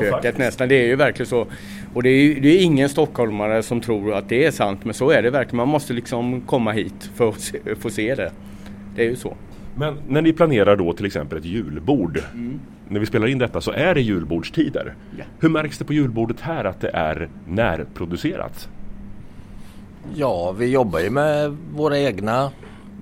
köket 0.00 0.34
ja, 0.38 0.44
nästan. 0.44 0.68
Det 0.68 0.74
är 0.74 0.86
ju 0.86 0.96
verkligen 0.96 1.26
så. 1.26 1.46
Och 1.94 2.02
det 2.02 2.08
är, 2.08 2.40
det 2.40 2.48
är 2.48 2.62
ingen 2.62 2.88
stockholmare 2.88 3.62
som 3.62 3.80
tror 3.80 4.14
att 4.14 4.28
det 4.28 4.44
är 4.44 4.50
sant 4.50 4.84
men 4.84 4.94
så 4.94 5.10
är 5.10 5.22
det 5.22 5.30
verkligen. 5.30 5.56
Man 5.56 5.68
måste 5.68 5.92
liksom 5.92 6.40
komma 6.40 6.72
hit 6.72 7.10
för 7.14 7.28
att 7.28 7.40
se, 7.40 7.58
få 7.80 7.90
se 7.90 8.14
det. 8.14 8.32
Det 8.96 9.02
är 9.02 9.08
ju 9.08 9.16
så. 9.16 9.36
Men 9.74 9.96
när 10.08 10.22
ni 10.22 10.32
planerar 10.32 10.76
då 10.76 10.92
till 10.92 11.06
exempel 11.06 11.38
ett 11.38 11.44
julbord. 11.44 12.20
Mm. 12.32 12.60
När 12.88 13.00
vi 13.00 13.06
spelar 13.06 13.26
in 13.26 13.38
detta 13.38 13.60
så 13.60 13.70
är 13.70 13.94
det 13.94 14.00
julbordstider. 14.00 14.94
Ja. 15.18 15.24
Hur 15.40 15.48
märks 15.48 15.78
det 15.78 15.84
på 15.84 15.92
julbordet 15.92 16.40
här 16.40 16.64
att 16.64 16.80
det 16.80 16.90
är 16.90 17.28
närproducerat? 17.46 18.68
Ja, 20.14 20.52
vi 20.52 20.66
jobbar 20.66 21.00
ju 21.00 21.10
med 21.10 21.56
våra 21.74 21.98
egna 21.98 22.50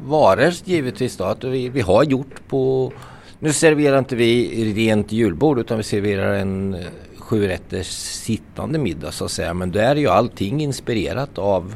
varor 0.05 0.53
givetvis 0.65 1.17
då. 1.17 1.25
Att 1.25 1.45
vi, 1.45 1.69
vi 1.69 1.81
har 1.81 2.05
gjort 2.05 2.49
på... 2.49 2.93
Nu 3.39 3.53
serverar 3.53 3.99
inte 3.99 4.17
vi 4.17 4.65
rent 4.75 5.13
julbord 5.13 5.59
utan 5.59 5.77
vi 5.77 5.83
serverar 5.83 6.35
en 6.35 6.77
sju 7.19 7.47
rätters 7.47 7.87
sittande 7.87 8.79
middag 8.79 9.13
så 9.13 9.25
att 9.25 9.31
säga. 9.31 9.55
Men 9.55 9.71
då 9.71 9.79
är 9.79 9.97
ju 9.97 10.09
allting 10.09 10.61
inspirerat 10.61 11.39
av 11.39 11.75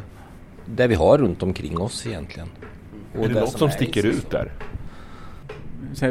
det 0.67 0.87
vi 0.87 0.95
har 0.95 1.19
runt 1.19 1.43
omkring 1.43 1.79
oss 1.79 2.07
egentligen. 2.07 2.49
Och 3.19 3.25
är 3.25 3.29
det, 3.29 3.35
det 3.35 3.41
något 3.41 3.51
som, 3.51 3.59
som 3.59 3.71
sticker 3.71 4.07
ut 4.07 4.31
där? 4.31 4.53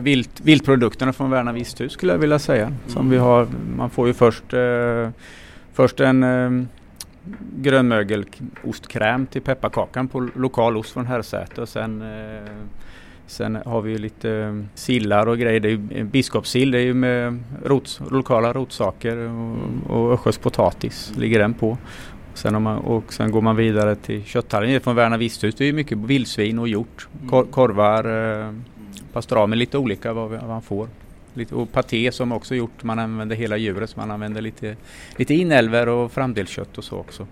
Vilt, 0.02 0.42
viltprodukterna 0.42 1.14
från 1.14 1.32
Värna 1.32 1.52
Visthus 1.52 1.92
skulle 1.92 2.12
jag 2.12 2.20
vilja 2.20 2.40
säga. 2.40 2.74
Som 2.88 3.02
mm. 3.02 3.12
vi 3.12 3.18
har, 3.18 3.48
man 3.78 3.90
får 3.90 4.08
ju 4.08 4.14
först, 4.14 4.54
eh, 4.54 5.10
först 5.74 6.00
en 6.00 6.24
eh, 6.24 6.66
grönmögelostkräm 7.56 9.26
till 9.26 9.42
pepparkakan 9.42 10.08
på 10.08 10.30
lokal 10.36 10.78
ost 10.78 10.92
från 10.92 11.06
Herrsäter 11.06 11.62
och 11.62 11.70
sen 11.70 12.02
eh, 12.02 12.52
Sen 13.30 13.58
har 13.66 13.82
vi 13.82 13.98
lite 13.98 14.32
eh, 14.32 14.64
sillar 14.74 15.28
och 15.28 15.38
grejer. 15.38 15.60
Det 15.60 15.70
är 15.70 16.04
biskopssill, 16.04 16.72
det 16.72 16.78
är 16.78 16.84
ju 16.84 16.94
med 16.94 17.44
rot, 17.66 18.02
lokala 18.12 18.54
rotsaker 18.54 19.18
och, 19.18 19.58
och 19.90 20.14
östgötsk 20.14 20.42
potatis 20.42 21.12
ligger 21.18 21.40
den 21.40 21.54
på. 21.54 21.78
Sen, 22.34 22.64
man, 22.64 22.78
och 22.78 23.14
sen 23.14 23.32
går 23.32 23.42
man 23.42 23.56
vidare 23.56 23.96
till 23.96 24.24
kötthallen 24.24 24.82
från 24.82 24.96
Värna 24.96 25.18
Visthus. 25.18 25.56
Det 25.56 25.66
är 25.66 25.74
mycket 25.74 25.98
vildsvin 25.98 26.60
och 26.60 26.68
hjort. 26.68 27.08
Kor, 27.30 27.44
korvar, 27.44 28.04
eh, 28.46 28.54
pastrami, 29.14 29.56
lite 29.56 29.78
olika 29.78 30.14
vad, 30.14 30.30
vad 30.30 30.48
man 30.48 30.62
får. 30.62 30.88
Lite, 31.34 31.56
och 31.56 31.72
paté 31.72 32.12
som 32.12 32.32
också 32.32 32.56
gjort. 32.56 32.84
Man 32.84 33.00
använder 33.00 33.36
hela 33.36 33.58
djuret. 33.58 33.90
Så 33.90 34.00
man 34.00 34.12
använder 34.12 34.42
lite, 34.42 34.76
lite 35.16 35.34
inälvor 35.34 35.90
och 35.90 36.12
framdelskött 36.12 36.78
och 36.78 36.84
så 36.84 36.98
också. 36.98 37.28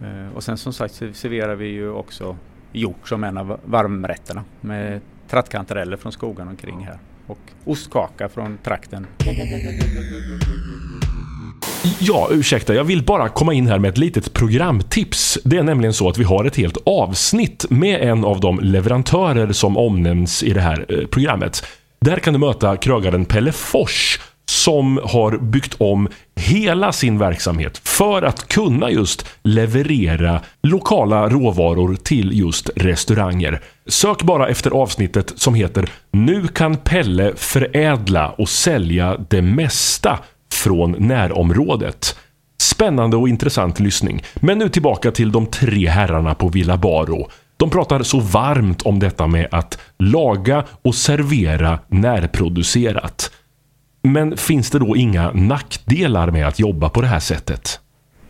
Mm. 0.00 0.26
Eh, 0.26 0.36
och 0.36 0.44
sen 0.44 0.58
som 0.58 0.72
sagt 0.72 0.94
serverar 0.94 1.54
vi 1.54 1.66
ju 1.66 1.90
också 1.90 2.36
gjort 2.72 3.08
som 3.08 3.24
en 3.24 3.38
av 3.38 3.60
varmrätterna 3.64 4.44
med 4.60 5.00
trattkantareller 5.28 5.96
från 5.96 6.12
skogen 6.12 6.48
omkring 6.48 6.86
här 6.86 6.98
och 7.26 7.38
ostkaka 7.64 8.28
från 8.28 8.58
trakten. 8.58 9.06
Ja, 11.98 12.28
ursäkta, 12.30 12.74
jag 12.74 12.84
vill 12.84 13.04
bara 13.04 13.28
komma 13.28 13.54
in 13.54 13.66
här 13.66 13.78
med 13.78 13.88
ett 13.88 13.98
litet 13.98 14.32
programtips. 14.32 15.38
Det 15.44 15.56
är 15.56 15.62
nämligen 15.62 15.92
så 15.92 16.08
att 16.08 16.18
vi 16.18 16.24
har 16.24 16.44
ett 16.44 16.56
helt 16.56 16.76
avsnitt 16.86 17.66
med 17.70 18.00
en 18.00 18.24
av 18.24 18.40
de 18.40 18.60
leverantörer 18.60 19.52
som 19.52 19.76
omnämns 19.76 20.42
i 20.42 20.52
det 20.52 20.60
här 20.60 20.86
eh, 20.88 21.06
programmet. 21.06 21.64
Där 22.00 22.16
kan 22.16 22.32
du 22.32 22.38
möta 22.38 22.76
krögaren 22.76 23.24
Pelle 23.24 23.52
Fors 23.52 24.20
som 24.48 25.00
har 25.04 25.38
byggt 25.38 25.74
om 25.78 26.08
hela 26.36 26.92
sin 26.92 27.18
verksamhet 27.18 27.78
för 27.78 28.22
att 28.22 28.48
kunna 28.48 28.90
just 28.90 29.26
leverera 29.42 30.40
lokala 30.62 31.28
råvaror 31.28 31.96
till 31.96 32.38
just 32.38 32.70
restauranger. 32.76 33.60
Sök 33.86 34.22
bara 34.22 34.48
efter 34.48 34.70
avsnittet 34.70 35.32
som 35.36 35.54
heter 35.54 35.90
“Nu 36.10 36.48
kan 36.48 36.76
Pelle 36.76 37.32
förädla 37.36 38.30
och 38.30 38.48
sälja 38.48 39.16
det 39.30 39.42
mesta 39.42 40.18
från 40.52 40.90
närområdet”. 40.98 42.18
Spännande 42.60 43.16
och 43.16 43.28
intressant 43.28 43.80
lyssning. 43.80 44.22
Men 44.34 44.58
nu 44.58 44.68
tillbaka 44.68 45.10
till 45.10 45.32
de 45.32 45.46
tre 45.46 45.88
herrarna 45.88 46.34
på 46.34 46.48
Villa 46.48 46.76
Baro. 46.76 47.28
De 47.58 47.70
pratar 47.70 48.02
så 48.02 48.20
varmt 48.20 48.82
om 48.82 48.98
detta 48.98 49.26
med 49.26 49.48
att 49.50 49.80
laga 49.98 50.64
och 50.82 50.94
servera 50.94 51.78
närproducerat. 51.88 53.32
Men 54.02 54.36
finns 54.36 54.70
det 54.70 54.78
då 54.78 54.96
inga 54.96 55.32
nackdelar 55.32 56.30
med 56.30 56.46
att 56.46 56.58
jobba 56.58 56.88
på 56.88 57.00
det 57.00 57.06
här 57.06 57.20
sättet? 57.20 57.80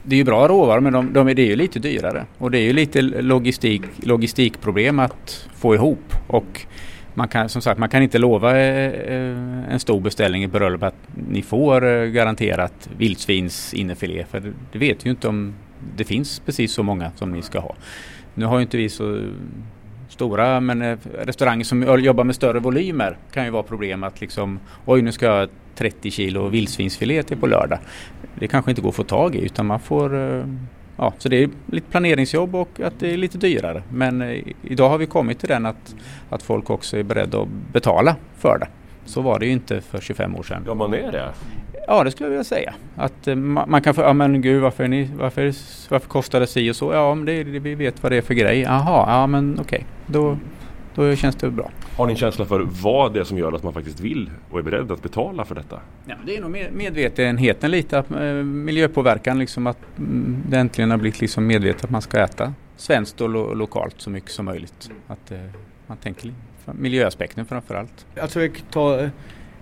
Det 0.02 0.14
är 0.14 0.18
ju 0.18 0.24
bra 0.24 0.48
råvaror 0.48 0.80
men 0.80 0.92
de, 0.92 1.12
de, 1.12 1.34
det 1.34 1.42
är 1.42 1.46
ju 1.46 1.56
lite 1.56 1.78
dyrare. 1.78 2.26
Och 2.38 2.50
det 2.50 2.58
är 2.58 2.62
ju 2.62 2.72
lite 2.72 3.02
logistik, 3.02 3.82
logistikproblem 4.02 4.98
att 4.98 5.48
få 5.54 5.74
ihop. 5.74 6.14
Och 6.26 6.66
man 7.14 7.28
kan 7.28 7.48
som 7.48 7.62
sagt 7.62 7.78
man 7.80 7.88
kan 7.88 8.02
inte 8.02 8.18
lova 8.18 8.58
eh, 8.58 8.92
eh, 8.92 9.72
en 9.72 9.80
stor 9.80 10.00
beställning 10.00 10.42
i 10.44 10.48
bröllop 10.48 10.82
att 10.82 10.94
ni 11.28 11.42
får 11.42 11.86
eh, 11.86 12.04
garanterat 12.04 12.88
vildsvinsinnefilé. 12.98 14.24
För 14.30 14.52
det 14.72 14.78
vet 14.78 15.06
ju 15.06 15.10
inte 15.10 15.28
om 15.28 15.54
det 15.96 16.04
finns 16.04 16.40
precis 16.40 16.72
så 16.72 16.82
många 16.82 17.10
som 17.16 17.32
ni 17.32 17.42
ska 17.42 17.60
ha. 17.60 17.74
Nu 18.38 18.46
har 18.46 18.58
ju 18.58 18.62
inte 18.62 18.76
vi 18.76 18.88
så 18.88 19.22
stora 20.08 20.60
men 20.60 20.82
eh, 20.82 20.98
restauranger 21.18 21.64
som 21.64 22.02
jobbar 22.02 22.24
med 22.24 22.34
större 22.34 22.58
volymer 22.58 23.16
kan 23.32 23.44
ju 23.44 23.50
vara 23.50 23.62
problem 23.62 24.04
att 24.04 24.20
liksom 24.20 24.60
oj 24.86 25.02
nu 25.02 25.12
ska 25.12 25.26
jag 25.26 25.46
ha 25.46 25.46
30 25.74 26.10
kilo 26.10 26.48
vildsvinsfilé 26.48 27.22
till 27.22 27.36
på 27.36 27.46
lördag. 27.46 27.78
Det 28.38 28.48
kanske 28.48 28.70
inte 28.70 28.82
går 28.82 28.88
att 28.88 28.94
få 28.94 29.04
tag 29.04 29.34
i 29.34 29.44
utan 29.44 29.66
man 29.66 29.80
får 29.80 30.36
eh, 30.38 30.44
Ja, 31.00 31.12
så 31.18 31.28
det 31.28 31.42
är 31.42 31.50
lite 31.66 31.90
planeringsjobb 31.90 32.54
och 32.54 32.80
att 32.80 33.00
det 33.00 33.12
är 33.12 33.16
lite 33.16 33.38
dyrare. 33.38 33.82
Men 33.92 34.22
eh, 34.22 34.42
idag 34.62 34.88
har 34.88 34.98
vi 34.98 35.06
kommit 35.06 35.38
till 35.38 35.48
den 35.48 35.66
att, 35.66 35.94
att 36.30 36.42
folk 36.42 36.70
också 36.70 36.96
är 36.96 37.02
beredda 37.02 37.42
att 37.42 37.48
betala 37.72 38.16
för 38.36 38.58
det. 38.58 38.66
Så 39.08 39.20
var 39.20 39.38
det 39.38 39.46
ju 39.46 39.52
inte 39.52 39.80
för 39.80 40.00
25 40.00 40.36
år 40.36 40.42
sedan. 40.42 40.62
Ja, 40.66 40.74
man 40.74 40.94
är 40.94 41.12
det. 41.12 41.32
Ja, 41.86 42.04
det 42.04 42.10
skulle 42.10 42.26
jag 42.26 42.30
vilja 42.30 42.44
säga. 42.44 42.74
Att 42.96 43.28
eh, 43.28 43.34
man 43.34 43.82
kan 43.82 43.94
få, 43.94 44.00
ja 44.00 44.12
men 44.12 44.40
gud 44.42 44.62
varför, 44.62 44.84
är 44.84 44.88
ni, 44.88 45.10
varför, 45.18 45.54
varför 45.88 46.08
kostar 46.08 46.40
det 46.40 46.46
si 46.46 46.70
och 46.70 46.76
så? 46.76 46.92
Ja, 46.92 47.14
men 47.14 47.24
det, 47.24 47.44
vi 47.44 47.74
vet 47.74 48.02
vad 48.02 48.12
det 48.12 48.16
är 48.16 48.22
för 48.22 48.34
grej. 48.34 48.60
Jaha, 48.60 49.04
ja 49.08 49.26
men 49.26 49.58
okej. 49.60 49.86
Då, 50.06 50.38
då 50.94 51.16
känns 51.16 51.36
det 51.36 51.50
bra. 51.50 51.70
Har 51.96 52.06
ni 52.06 52.12
en 52.12 52.18
känsla 52.18 52.44
för 52.44 52.60
vad 52.82 53.14
det 53.14 53.20
är 53.20 53.24
som 53.24 53.38
gör 53.38 53.52
att 53.52 53.62
man 53.62 53.72
faktiskt 53.72 54.00
vill 54.00 54.30
och 54.50 54.58
är 54.58 54.62
beredd 54.62 54.92
att 54.92 55.02
betala 55.02 55.44
för 55.44 55.54
detta? 55.54 55.80
Ja, 56.06 56.14
det 56.26 56.36
är 56.36 56.40
nog 56.40 56.50
medvetenheten 56.72 57.70
lite, 57.70 57.98
att, 57.98 58.10
eh, 58.10 58.32
miljöpåverkan 58.32 59.38
liksom 59.38 59.66
att 59.66 59.78
mm, 59.98 60.42
det 60.48 60.58
äntligen 60.58 60.90
har 60.90 60.98
blivit 60.98 61.20
liksom 61.20 61.46
medvetet 61.46 61.84
att 61.84 61.90
man 61.90 62.02
ska 62.02 62.20
äta 62.20 62.52
svenskt 62.76 63.20
och 63.20 63.28
lo 63.28 63.54
lokalt 63.54 63.94
så 63.98 64.10
mycket 64.10 64.30
som 64.30 64.44
möjligt. 64.44 64.90
Att 65.06 65.30
eh, 65.30 65.38
man 65.86 65.96
tänker 65.96 66.32
miljöaspekten 66.74 67.46
framför 67.46 67.74
allt. 67.74 68.06
Alltså 68.20 68.40
jag 68.40 68.62
ta 68.70 69.00
eh, 69.00 69.08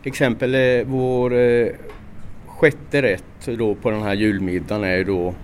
exempel 0.02 0.54
eh, 0.54 0.86
vår 0.86 1.34
eh, 1.34 1.68
sjätte 2.46 3.02
rätt 3.02 3.58
då 3.58 3.74
på 3.74 3.90
den 3.90 4.02
här 4.02 4.14
julmiddagen 4.14 4.84
är 4.84 5.04
då 5.04 5.34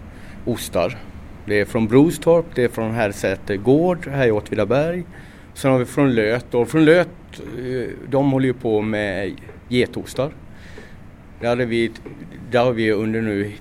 ostar. 0.45 0.99
Det 1.47 1.61
är 1.61 1.65
från 1.65 1.87
Brostorp, 1.87 2.47
det 2.55 2.65
är 2.65 2.69
från 2.69 2.91
Herrsäter 2.91 3.57
gård 3.57 4.07
här 4.07 4.27
i 4.27 4.31
Åtvidaberg. 4.31 5.05
Sen 5.55 5.71
har 5.71 5.79
vi 5.79 5.85
från 5.85 6.15
Löt 6.15 6.55
och 6.55 6.69
från 6.69 6.85
Löt 6.85 7.09
de 8.09 8.33
håller 8.33 8.47
ju 8.47 8.55
på 8.55 8.83
med 8.83 9.33
getostar. 9.69 10.31
Där, 11.41 11.57
vi, 11.57 11.93
där 12.51 12.65
har 12.65 12.73
vi 12.73 12.93
under 12.93 13.21
nu 13.21 13.53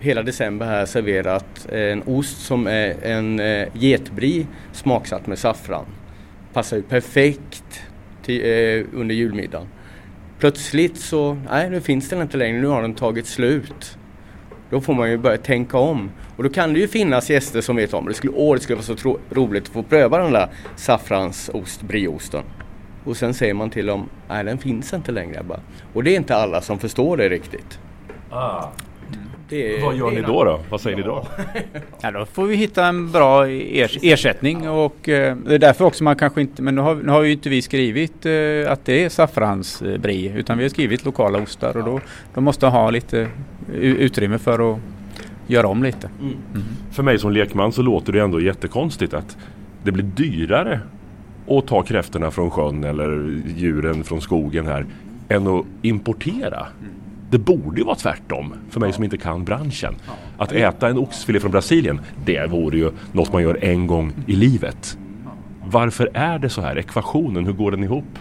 hela 0.00 0.22
december 0.22 0.66
här 0.66 0.86
serverat 0.86 1.66
en 1.72 2.02
ost 2.02 2.40
som 2.40 2.66
är 2.66 3.04
en 3.04 3.40
getbri 3.72 4.46
smaksatt 4.72 5.26
med 5.26 5.38
saffran 5.38 5.86
passar 6.56 6.76
ju 6.76 6.82
perfekt 6.82 7.82
till, 8.22 8.40
eh, 8.40 9.00
under 9.00 9.14
julmiddagen. 9.14 9.68
Plötsligt 10.38 10.96
så, 10.96 11.38
nej 11.50 11.70
nu 11.70 11.80
finns 11.80 12.08
den 12.08 12.22
inte 12.22 12.36
längre, 12.36 12.60
nu 12.60 12.66
har 12.66 12.82
den 12.82 12.94
tagit 12.94 13.26
slut. 13.26 13.98
Då 14.70 14.80
får 14.80 14.94
man 14.94 15.10
ju 15.10 15.18
börja 15.18 15.36
tänka 15.36 15.78
om. 15.78 16.10
Och 16.36 16.42
då 16.42 16.48
kan 16.48 16.72
det 16.72 16.80
ju 16.80 16.88
finnas 16.88 17.30
gäster 17.30 17.60
som 17.60 17.76
vet 17.76 17.94
om 17.94 18.06
det. 18.06 18.14
Skulle, 18.14 18.32
åh, 18.36 18.54
det 18.54 18.60
skulle 18.60 18.76
vara 18.76 18.96
så 18.96 19.18
roligt 19.30 19.62
att 19.62 19.68
få 19.68 19.82
pröva 19.82 20.18
den 20.18 20.32
där 20.32 20.48
saffransost, 20.76 21.82
brieosten. 21.82 22.42
Och 23.04 23.16
sen 23.16 23.34
säger 23.34 23.54
man 23.54 23.70
till 23.70 23.86
dem, 23.86 24.08
nej 24.28 24.44
den 24.44 24.58
finns 24.58 24.92
inte 24.92 25.12
längre. 25.12 25.42
Bara. 25.42 25.60
Och 25.92 26.04
det 26.04 26.10
är 26.10 26.16
inte 26.16 26.36
alla 26.36 26.60
som 26.60 26.78
förstår 26.78 27.16
det 27.16 27.28
riktigt. 27.28 27.78
Ah. 28.30 28.64
Det, 29.48 29.82
Vad 29.82 29.96
gör 29.96 30.10
ni 30.10 30.22
då, 30.22 30.44
då? 30.44 30.60
Vad 30.70 30.80
säger 30.80 30.98
ja. 30.98 31.04
ni 31.04 31.08
då? 31.08 31.26
ja, 32.00 32.10
då 32.10 32.26
får 32.26 32.46
vi 32.46 32.56
hitta 32.56 32.86
en 32.86 33.12
bra 33.12 33.48
ersättning 33.48 34.68
och 34.68 35.08
eh, 35.08 35.36
det 35.36 35.54
är 35.54 35.58
därför 35.58 35.84
också 35.84 36.04
man 36.04 36.16
kanske 36.16 36.40
inte, 36.40 36.62
men 36.62 36.74
nu 36.74 36.80
har, 36.80 36.94
nu 36.94 37.12
har 37.12 37.22
ju 37.22 37.32
inte 37.32 37.48
vi 37.48 37.62
skrivit 37.62 38.26
eh, 38.26 38.32
att 38.72 38.84
det 38.84 39.04
är 39.04 39.08
saffransbrie 39.08 40.32
utan 40.36 40.58
vi 40.58 40.64
har 40.64 40.68
skrivit 40.68 41.04
lokala 41.04 41.38
ostar 41.38 41.76
och 41.76 41.84
då, 41.84 42.00
då 42.34 42.40
måste 42.40 42.66
ha 42.66 42.90
lite 42.90 43.28
utrymme 43.72 44.38
för 44.38 44.72
att 44.72 44.78
göra 45.46 45.66
om 45.66 45.82
lite. 45.82 46.10
Mm. 46.20 46.34
Mm. 46.54 46.66
För 46.92 47.02
mig 47.02 47.18
som 47.18 47.32
lekman 47.32 47.72
så 47.72 47.82
låter 47.82 48.12
det 48.12 48.20
ändå 48.20 48.40
jättekonstigt 48.40 49.14
att 49.14 49.36
det 49.82 49.92
blir 49.92 50.04
dyrare 50.04 50.80
att 51.48 51.66
ta 51.66 51.82
kräftorna 51.82 52.30
från 52.30 52.50
sjön 52.50 52.84
eller 52.84 53.40
djuren 53.56 54.04
från 54.04 54.20
skogen 54.20 54.66
här 54.66 54.86
än 55.28 55.46
att 55.46 55.64
importera. 55.82 56.66
Mm. 56.80 56.95
Det 57.30 57.38
borde 57.38 57.80
ju 57.80 57.84
vara 57.84 57.96
tvärtom 57.96 58.54
för 58.70 58.80
mig 58.80 58.92
som 58.92 59.04
inte 59.04 59.18
kan 59.18 59.44
branschen. 59.44 59.96
Att 60.38 60.52
äta 60.52 60.88
en 60.88 60.98
oxfilé 60.98 61.40
från 61.40 61.50
Brasilien, 61.50 62.00
det 62.24 62.46
vore 62.50 62.78
ju 62.78 62.90
något 63.12 63.32
man 63.32 63.42
gör 63.42 63.64
en 63.64 63.86
gång 63.86 64.12
i 64.26 64.32
livet. 64.36 64.98
Varför 65.64 66.10
är 66.14 66.38
det 66.38 66.48
så 66.48 66.60
här? 66.60 66.78
Ekvationen, 66.78 67.46
hur 67.46 67.52
går 67.52 67.70
den 67.70 67.84
ihop? 67.84 68.18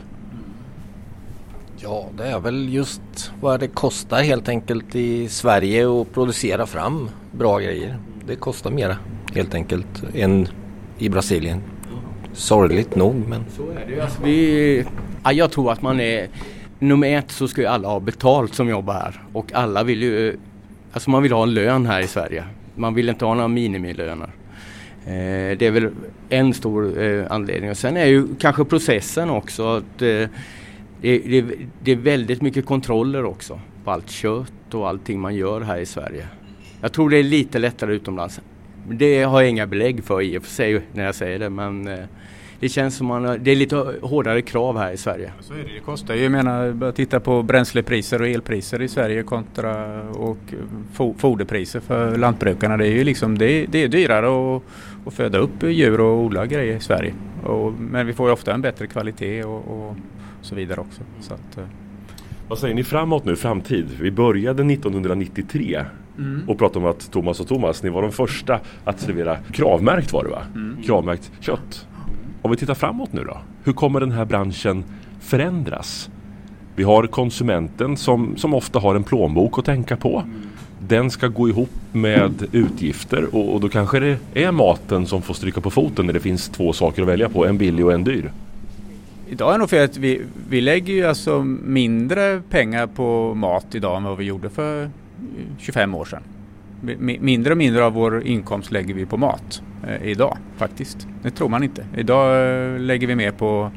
Ja, 1.77 2.07
det 2.17 2.27
är 2.27 2.39
väl 2.39 2.73
just 2.73 3.31
vad 3.41 3.59
det 3.59 3.67
kostar 3.67 4.23
helt 4.23 4.49
enkelt 4.49 4.95
i 4.95 5.29
Sverige 5.29 6.01
att 6.01 6.13
producera 6.13 6.65
fram 6.65 7.09
bra 7.31 7.59
grejer. 7.59 7.97
Det 8.27 8.35
kostar 8.35 8.71
mera 8.71 8.97
helt 9.35 9.53
enkelt 9.53 10.03
än 10.13 10.47
i 10.97 11.09
Brasilien. 11.09 11.61
Sorgligt 12.33 12.95
nog 12.95 13.15
men... 13.27 13.45
Så 13.57 13.69
är 13.69 13.85
det 13.87 13.93
ju. 13.93 14.01
Alltså, 14.01 14.23
vi, 14.23 14.85
ja, 15.23 15.31
jag 15.31 15.51
tror 15.51 15.71
att 15.71 15.81
man 15.81 15.99
är 15.99 16.27
nummer 16.79 17.17
ett 17.17 17.31
så 17.31 17.47
ska 17.47 17.61
ju 17.61 17.67
alla 17.67 17.87
ha 17.87 17.99
betalt 17.99 18.53
som 18.53 18.69
jobbar 18.69 18.93
här 18.93 19.21
och 19.33 19.53
alla 19.53 19.83
vill 19.83 20.01
ju, 20.01 20.37
alltså 20.93 21.09
man 21.09 21.23
vill 21.23 21.31
ha 21.31 21.43
en 21.43 21.53
lön 21.53 21.85
här 21.85 22.01
i 22.01 22.07
Sverige. 22.07 22.43
Man 22.75 22.93
vill 22.93 23.09
inte 23.09 23.25
ha 23.25 23.33
några 23.33 23.47
minimilöner. 23.47 24.29
Eh, 25.05 25.57
det 25.57 25.61
är 25.61 25.71
väl 25.71 25.89
en 26.29 26.53
stor 26.53 27.01
eh, 27.03 27.31
anledning 27.31 27.69
och 27.69 27.77
sen 27.77 27.97
är 27.97 28.05
ju 28.05 28.35
kanske 28.35 28.65
processen 28.65 29.29
också 29.29 29.67
att 29.67 30.01
eh, 30.01 30.29
det, 31.01 31.17
det, 31.19 31.45
det, 31.83 31.91
är 31.91 31.95
väldigt 31.95 32.41
mycket 32.41 32.65
kontroller 32.65 33.25
också 33.25 33.59
på 33.83 33.91
allt 33.91 34.09
kött 34.09 34.73
och 34.73 34.89
allting 34.89 35.19
man 35.19 35.35
gör 35.35 35.61
här 35.61 35.77
i 35.77 35.85
Sverige. 35.85 36.27
Jag 36.81 36.93
tror 36.93 37.09
det 37.09 37.17
är 37.17 37.23
lite 37.23 37.59
lättare 37.59 37.93
utomlands. 37.93 38.41
Det 38.89 39.23
har 39.23 39.41
jag 39.41 39.49
inga 39.49 39.67
belägg 39.67 40.03
för 40.03 40.21
i 40.21 40.37
och 40.37 40.43
för 40.43 40.51
sig 40.51 40.81
när 40.93 41.05
jag 41.05 41.15
säger 41.15 41.39
det 41.39 41.49
men 41.49 41.87
eh, 41.87 41.99
det 42.65 42.69
känns 42.69 42.95
som 42.97 43.07
man, 43.07 43.23
det 43.43 43.51
är 43.51 43.55
lite 43.55 43.75
hårdare 44.01 44.41
krav 44.41 44.77
här 44.77 44.91
i 44.91 44.97
Sverige. 44.97 45.31
Så 45.39 45.53
är 45.53 45.57
det, 45.57 45.63
det 45.63 45.79
kostar 45.79 46.15
ju, 46.15 46.23
jag 46.23 46.31
menar, 46.31 46.71
bara 46.71 46.91
titta 46.91 47.19
på 47.19 47.43
bränslepriser 47.43 48.21
och 48.21 48.27
elpriser 48.27 48.81
i 48.81 48.87
Sverige 48.87 49.23
kontra 49.23 50.01
och 50.01 50.37
foderpriser 51.17 51.79
för 51.79 52.17
lantbrukarna. 52.17 52.77
Det 52.77 52.87
är 52.87 52.91
ju 52.91 53.03
liksom, 53.03 53.37
det 53.37 53.45
är, 53.45 53.67
det 53.67 53.83
är 53.83 53.87
dyrare 53.87 54.55
att, 54.55 54.63
att 55.05 55.13
föda 55.13 55.37
upp 55.37 55.63
djur 55.63 56.01
och 56.01 56.19
odla 56.19 56.45
grejer 56.45 56.77
i 56.77 56.79
Sverige. 56.79 57.13
Och, 57.43 57.73
men 57.73 58.07
vi 58.07 58.13
får 58.13 58.27
ju 58.27 58.33
ofta 58.33 58.53
en 58.53 58.61
bättre 58.61 58.87
kvalitet 58.87 59.43
och, 59.43 59.57
och 59.67 59.95
så 60.41 60.55
vidare 60.55 60.79
också. 60.79 61.01
Så 61.19 61.33
att, 61.33 61.57
eh. 61.57 61.63
vad 62.47 62.59
säger 62.59 62.75
ni 62.75 62.83
framåt 62.83 63.25
nu, 63.25 63.35
framtid? 63.35 63.85
Vi 64.01 64.11
började 64.11 64.73
1993 64.73 65.85
mm. 66.17 66.41
och 66.47 66.57
pratade 66.57 66.85
om 66.85 66.91
att 66.91 67.11
Thomas 67.11 67.39
och 67.39 67.47
Thomas, 67.47 67.83
ni 67.83 67.89
var 67.89 68.01
de 68.01 68.11
första 68.11 68.59
att 68.85 68.99
servera 68.99 69.37
kravmärkt 69.51 70.13
var 70.13 70.23
det 70.23 70.29
va? 70.29 70.41
Mm. 70.55 70.83
Kravmärkt 70.83 71.31
kött. 71.39 71.87
Om 72.45 72.51
vi 72.51 72.57
tittar 72.57 72.73
framåt 72.73 73.13
nu 73.13 73.23
då. 73.23 73.37
Hur 73.63 73.73
kommer 73.73 73.99
den 73.99 74.11
här 74.11 74.25
branschen 74.25 74.83
förändras? 75.19 76.09
Vi 76.75 76.83
har 76.83 77.07
konsumenten 77.07 77.97
som, 77.97 78.37
som 78.37 78.53
ofta 78.53 78.79
har 78.79 78.95
en 78.95 79.03
plånbok 79.03 79.59
att 79.59 79.65
tänka 79.65 79.97
på. 79.97 80.23
Den 80.79 81.11
ska 81.11 81.27
gå 81.27 81.49
ihop 81.49 81.69
med 81.91 82.47
utgifter 82.51 83.35
och, 83.35 83.53
och 83.53 83.61
då 83.61 83.69
kanske 83.69 83.99
det 83.99 84.17
är 84.33 84.51
maten 84.51 85.07
som 85.07 85.21
får 85.21 85.33
stryka 85.33 85.61
på 85.61 85.71
foten 85.71 86.05
när 86.05 86.13
det 86.13 86.19
finns 86.19 86.49
två 86.49 86.73
saker 86.73 87.01
att 87.01 87.07
välja 87.07 87.29
på. 87.29 87.45
En 87.45 87.57
billig 87.57 87.85
och 87.85 87.93
en 87.93 88.03
dyr. 88.03 88.31
Idag 89.29 89.53
är 89.53 89.57
nog 89.57 89.69
för 89.69 89.83
att 89.83 89.97
vi, 89.97 90.21
vi 90.49 90.61
lägger 90.61 90.93
ju 90.93 91.05
alltså 91.05 91.43
mindre 91.63 92.41
pengar 92.49 92.87
på 92.87 93.33
mat 93.33 93.75
idag 93.75 93.97
än 93.97 94.03
vad 94.03 94.17
vi 94.17 94.23
gjorde 94.23 94.49
för 94.49 94.89
25 95.59 95.95
år 95.95 96.05
sedan 96.05 96.21
mindre 97.19 97.51
och 97.51 97.57
mindre 97.57 97.85
av 97.85 97.93
vår 97.93 98.23
inkomst 98.23 98.71
lägger 98.71 98.93
vi 98.93 99.05
på 99.05 99.17
mat 99.17 99.61
eh, 99.87 100.07
idag 100.07 100.37
faktiskt. 100.57 101.07
Det 101.23 101.31
tror 101.31 101.49
man 101.49 101.63
inte. 101.63 101.85
Idag 101.97 102.49
eh, 102.73 102.79
lägger 102.79 103.07
vi 103.07 103.15
mer 103.15 103.31
på 103.31 103.71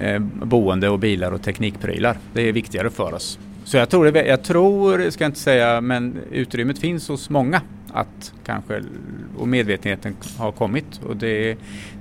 eh, 0.00 0.18
boende 0.42 0.88
och 0.88 0.98
bilar 0.98 1.32
och 1.32 1.42
teknikprylar. 1.42 2.18
Det 2.32 2.48
är 2.48 2.52
viktigare 2.52 2.90
för 2.90 3.14
oss. 3.14 3.38
Så 3.64 3.76
jag 3.76 3.88
tror, 3.88 4.16
jag 4.16 4.42
tror, 4.42 5.10
ska 5.10 5.24
jag 5.24 5.28
inte 5.28 5.40
säga, 5.40 5.80
men 5.80 6.18
utrymmet 6.30 6.78
finns 6.78 7.08
hos 7.08 7.30
många 7.30 7.60
att 7.92 8.32
kanske, 8.46 8.82
och 9.38 9.48
medvetenheten 9.48 10.16
har 10.38 10.52
kommit. 10.52 11.00
Och 11.06 11.16
det, 11.16 11.56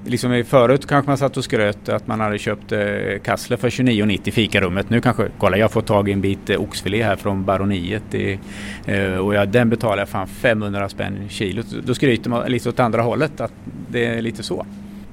liksom 0.05 0.31
eh, 0.31 0.45
förut 0.45 0.85
kanske 0.85 1.09
man 1.09 1.17
satt 1.17 1.37
och 1.37 1.43
skröt 1.43 1.89
att 1.89 2.07
man 2.07 2.19
hade 2.19 2.37
köpt 2.37 2.71
eh, 2.71 2.79
kassler 3.23 3.57
för 3.57 3.69
29,90 3.69 4.27
i 4.27 4.31
fikarummet. 4.31 4.89
Nu 4.89 5.01
kanske, 5.01 5.27
kolla 5.37 5.57
jag 5.57 5.63
har 5.63 5.69
fått 5.69 5.85
tag 5.85 6.09
i 6.09 6.11
en 6.11 6.21
bit 6.21 6.49
eh, 6.49 6.61
oxfilé 6.61 7.03
här 7.03 7.15
från 7.15 7.45
Baroniet 7.45 8.03
det, 8.11 8.39
eh, 8.85 9.17
och 9.17 9.35
jag, 9.35 9.49
den 9.49 9.69
betalar 9.69 9.97
jag 9.97 10.09
fan 10.09 10.27
500 10.27 10.89
spänn 10.89 11.29
kilo. 11.29 11.63
Då 11.83 11.93
skryter 11.93 12.29
man 12.29 12.51
lite 12.51 12.69
åt 12.69 12.79
andra 12.79 13.01
hållet 13.01 13.41
att 13.41 13.53
det 13.91 14.05
är 14.05 14.21
lite 14.21 14.43
så. 14.43 14.65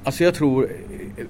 Alltså 0.04 0.24
jag 0.24 0.34
tror 0.34 0.68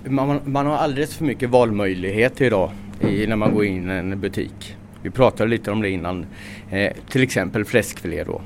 eh, 0.05 0.11
man, 0.11 0.41
man 0.45 0.67
har 0.67 0.77
alldeles 0.77 1.17
för 1.17 1.25
mycket 1.25 1.51
valmöjligheter 1.51 2.45
idag 2.45 2.71
i, 3.01 3.27
när 3.27 3.37
man 3.37 3.55
går 3.55 3.65
in 3.65 3.91
i 3.91 3.93
en 3.93 4.21
butik. 4.21 4.77
Vi 5.03 5.11
pratade 5.11 5.51
lite 5.51 5.71
om 5.71 5.83
det 5.83 5.91
innan. 5.91 6.27
Eh, 6.71 6.93
till 7.09 7.23
exempel 7.23 7.65
fläskfilé 7.65 8.25
då. 8.25 8.43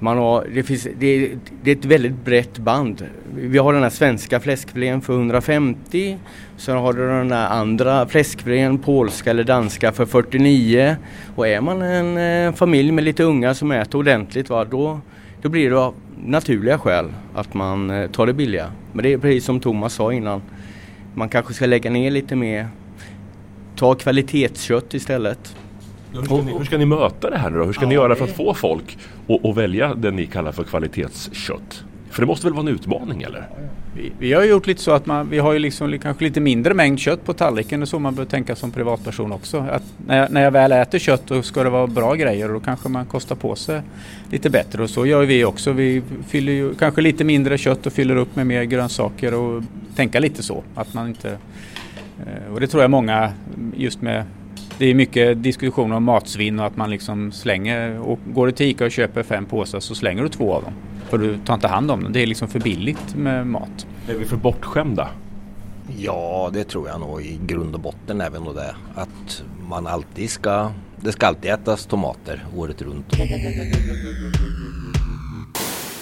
Man 0.00 0.18
har, 0.18 0.46
det, 0.54 0.62
finns, 0.62 0.82
det, 0.98 1.30
det, 1.62 1.70
är 1.70 1.76
ett 1.76 1.84
väldigt 1.84 2.24
brett 2.24 2.58
band. 2.58 3.06
Vi 3.34 3.58
har 3.58 3.72
den 3.72 3.82
här 3.82 3.90
svenska 3.90 4.40
fläskfilén 4.40 5.00
för 5.00 5.12
150. 5.12 6.18
Sen 6.56 6.76
har 6.76 6.92
du 6.92 7.08
den 7.08 7.32
här 7.32 7.48
andra 7.48 8.06
fläskfilén, 8.06 8.78
polska 8.78 9.30
eller 9.30 9.44
danska 9.44 9.92
för 9.92 10.06
49. 10.06 10.96
Och 11.36 11.48
är 11.48 11.60
man 11.60 11.82
en 11.82 12.18
eh, 12.46 12.54
familj 12.54 12.92
med 12.92 13.04
lite 13.04 13.22
unga 13.22 13.54
som 13.54 13.72
äter 13.72 13.98
ordentligt 13.98 14.50
va, 14.50 14.64
då, 14.64 15.00
då 15.42 15.48
blir 15.48 15.70
det 15.70 15.78
av 15.78 15.94
naturliga 16.24 16.78
skäl 16.78 17.06
att 17.34 17.54
man 17.54 17.90
eh, 17.90 18.10
tar 18.10 18.26
det 18.26 18.32
billiga. 18.32 18.72
Men 18.92 19.02
det 19.02 19.12
är 19.12 19.18
precis 19.18 19.44
som 19.44 19.60
Thomas 19.60 19.94
sa 19.94 20.12
innan. 20.12 20.42
Man 21.14 21.28
kanske 21.28 21.54
ska 21.54 21.66
lägga 21.66 21.90
ner 21.90 22.10
lite 22.10 22.36
mer. 22.36 22.68
Ta 23.76 23.94
kvalitetskött 23.94 24.94
istället. 24.94 25.56
Hur 26.18 26.24
ska, 26.24 26.36
ni, 26.36 26.58
hur 26.58 26.64
ska, 26.64 26.78
ni, 26.78 26.86
möta 26.86 27.30
det 27.30 27.38
här 27.38 27.50
nu 27.50 27.58
då? 27.58 27.64
Hur 27.64 27.72
ska 27.72 27.82
ja, 27.82 27.88
ni 27.88 27.94
göra 27.94 28.14
för 28.14 28.24
att 28.24 28.36
få 28.36 28.54
folk 28.54 28.98
att 29.44 29.56
välja 29.56 29.94
det 29.94 30.10
ni 30.10 30.26
kallar 30.26 30.52
för 30.52 30.64
kvalitetskött? 30.64 31.84
För 32.10 32.22
det 32.22 32.26
måste 32.26 32.46
väl 32.46 32.54
vara 32.54 32.68
en 32.68 32.74
utmaning 32.74 33.22
eller? 33.22 33.48
Vi, 33.96 34.12
vi 34.18 34.32
har 34.32 34.44
gjort 34.44 34.66
lite 34.66 34.82
så 34.82 34.90
att 34.90 35.06
man, 35.06 35.30
vi 35.30 35.38
har 35.38 35.52
ju 35.52 35.58
liksom 35.58 35.98
kanske 35.98 36.24
lite 36.24 36.40
mindre 36.40 36.74
mängd 36.74 36.98
kött 36.98 37.24
på 37.24 37.32
tallriken. 37.32 37.82
Är 37.82 37.86
så 37.86 37.98
man 37.98 38.14
bör 38.14 38.24
tänka 38.24 38.56
som 38.56 38.70
privatperson 38.70 39.32
också. 39.32 39.58
Att 39.70 39.82
när, 40.06 40.18
jag, 40.18 40.30
när 40.30 40.42
jag 40.42 40.50
väl 40.50 40.72
äter 40.72 40.98
kött 40.98 41.22
då 41.26 41.42
ska 41.42 41.64
det 41.64 41.70
vara 41.70 41.86
bra 41.86 42.14
grejer 42.14 42.48
och 42.48 42.54
då 42.54 42.60
kanske 42.60 42.88
man 42.88 43.06
kostar 43.06 43.36
på 43.36 43.54
sig 43.54 43.82
lite 44.30 44.50
bättre. 44.50 44.82
Och 44.82 44.90
så 44.90 45.06
gör 45.06 45.24
vi 45.24 45.44
också. 45.44 45.72
Vi 45.72 46.02
fyller 46.26 46.52
ju 46.52 46.74
kanske 46.74 47.00
lite 47.00 47.24
mindre 47.24 47.58
kött 47.58 47.86
och 47.86 47.92
fyller 47.92 48.16
upp 48.16 48.36
med 48.36 48.46
mer 48.46 48.62
grönsaker 48.62 49.34
och 49.34 49.62
tänka 49.96 50.20
lite 50.20 50.42
så. 50.42 50.62
Att 50.74 50.94
man 50.94 51.08
inte, 51.08 51.30
eh, 52.18 52.52
och 52.52 52.60
det 52.60 52.66
tror 52.66 52.82
jag 52.82 52.90
många 52.90 53.32
just 53.76 54.02
med 54.02 54.24
det 54.78 54.86
är 54.86 54.94
mycket 54.94 55.42
diskussioner 55.42 55.96
om 55.96 56.04
matsvinn 56.04 56.60
och 56.60 56.66
att 56.66 56.76
man 56.76 56.90
liksom 56.90 57.32
slänger, 57.32 57.98
och 58.00 58.18
går 58.26 58.46
du 58.46 58.52
till 58.52 58.66
ICA 58.66 58.84
och 58.84 58.90
köper 58.90 59.22
fem 59.22 59.44
påsar 59.46 59.80
så 59.80 59.94
slänger 59.94 60.22
du 60.22 60.28
två 60.28 60.54
av 60.54 60.62
dem. 60.62 60.72
För 61.08 61.18
du 61.18 61.38
tar 61.38 61.54
inte 61.54 61.68
hand 61.68 61.90
om 61.90 62.02
dem. 62.02 62.12
Det 62.12 62.22
är 62.22 62.26
liksom 62.26 62.48
för 62.48 62.60
billigt 62.60 63.14
med 63.16 63.46
mat. 63.46 63.86
Är 64.08 64.14
vi 64.14 64.24
för 64.24 64.36
bortskämda? 64.36 65.08
Ja, 65.96 66.50
det 66.52 66.64
tror 66.64 66.88
jag 66.88 67.00
nog 67.00 67.22
i 67.22 67.40
grund 67.46 67.74
och 67.74 67.80
botten 67.80 68.20
även 68.20 68.42
och 68.42 68.54
det. 68.54 68.74
Att 68.94 69.44
man 69.68 69.86
alltid 69.86 70.30
ska, 70.30 70.70
det 71.00 71.12
ska 71.12 71.26
alltid 71.26 71.50
ätas 71.50 71.86
tomater 71.86 72.44
året 72.56 72.82
runt. 72.82 73.06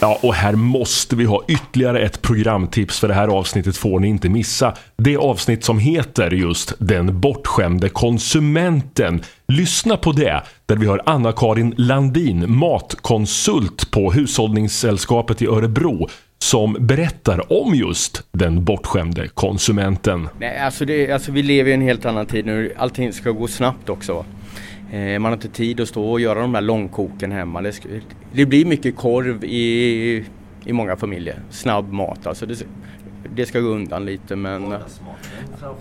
Ja, 0.00 0.18
och 0.22 0.34
här 0.34 0.52
måste 0.52 1.16
vi 1.16 1.24
ha 1.24 1.44
ytterligare 1.48 2.00
ett 2.00 2.22
programtips 2.22 3.00
för 3.00 3.08
det 3.08 3.14
här 3.14 3.28
avsnittet 3.28 3.76
får 3.76 4.00
ni 4.00 4.08
inte 4.08 4.28
missa. 4.28 4.74
Det 4.96 5.16
avsnitt 5.16 5.64
som 5.64 5.78
heter 5.78 6.30
just 6.30 6.72
Den 6.78 7.20
bortskämde 7.20 7.88
konsumenten. 7.88 9.22
Lyssna 9.48 9.96
på 9.96 10.12
det, 10.12 10.42
där 10.66 10.76
vi 10.76 10.86
har 10.86 11.02
Anna-Karin 11.06 11.74
Landin, 11.76 12.44
matkonsult 12.58 13.90
på 13.90 14.12
Hushållningssällskapet 14.12 15.42
i 15.42 15.46
Örebro 15.46 16.08
som 16.38 16.76
berättar 16.80 17.52
om 17.52 17.74
just 17.74 18.22
den 18.32 18.64
bortskämde 18.64 19.28
konsumenten. 19.28 20.28
Nej, 20.38 20.58
alltså, 20.58 20.84
det, 20.84 21.12
alltså 21.12 21.32
vi 21.32 21.42
lever 21.42 21.70
i 21.70 21.74
en 21.74 21.82
helt 21.82 22.04
annan 22.04 22.26
tid 22.26 22.46
nu. 22.46 22.72
Allting 22.76 23.12
ska 23.12 23.30
gå 23.30 23.46
snabbt 23.46 23.88
också. 23.88 24.24
Eh, 24.90 25.18
man 25.18 25.24
har 25.24 25.32
inte 25.32 25.48
tid 25.48 25.80
att 25.80 25.88
stå 25.88 26.10
och 26.10 26.20
göra 26.20 26.40
de 26.40 26.54
här 26.54 26.62
långkoken 26.62 27.32
hemma. 27.32 27.72
Det, 28.32 28.46
blir 28.46 28.64
mycket 28.64 28.96
korv 28.96 29.44
i, 29.44 30.24
i 30.64 30.72
många 30.72 30.96
familjer. 30.96 31.40
Snabb 31.50 31.92
mat 31.92 32.26
alltså. 32.26 32.46
Det, 32.46 32.66
det 33.34 33.46
ska 33.46 33.60
gå 33.60 33.68
undan 33.68 34.04
lite 34.04 34.36
men... 34.36 34.74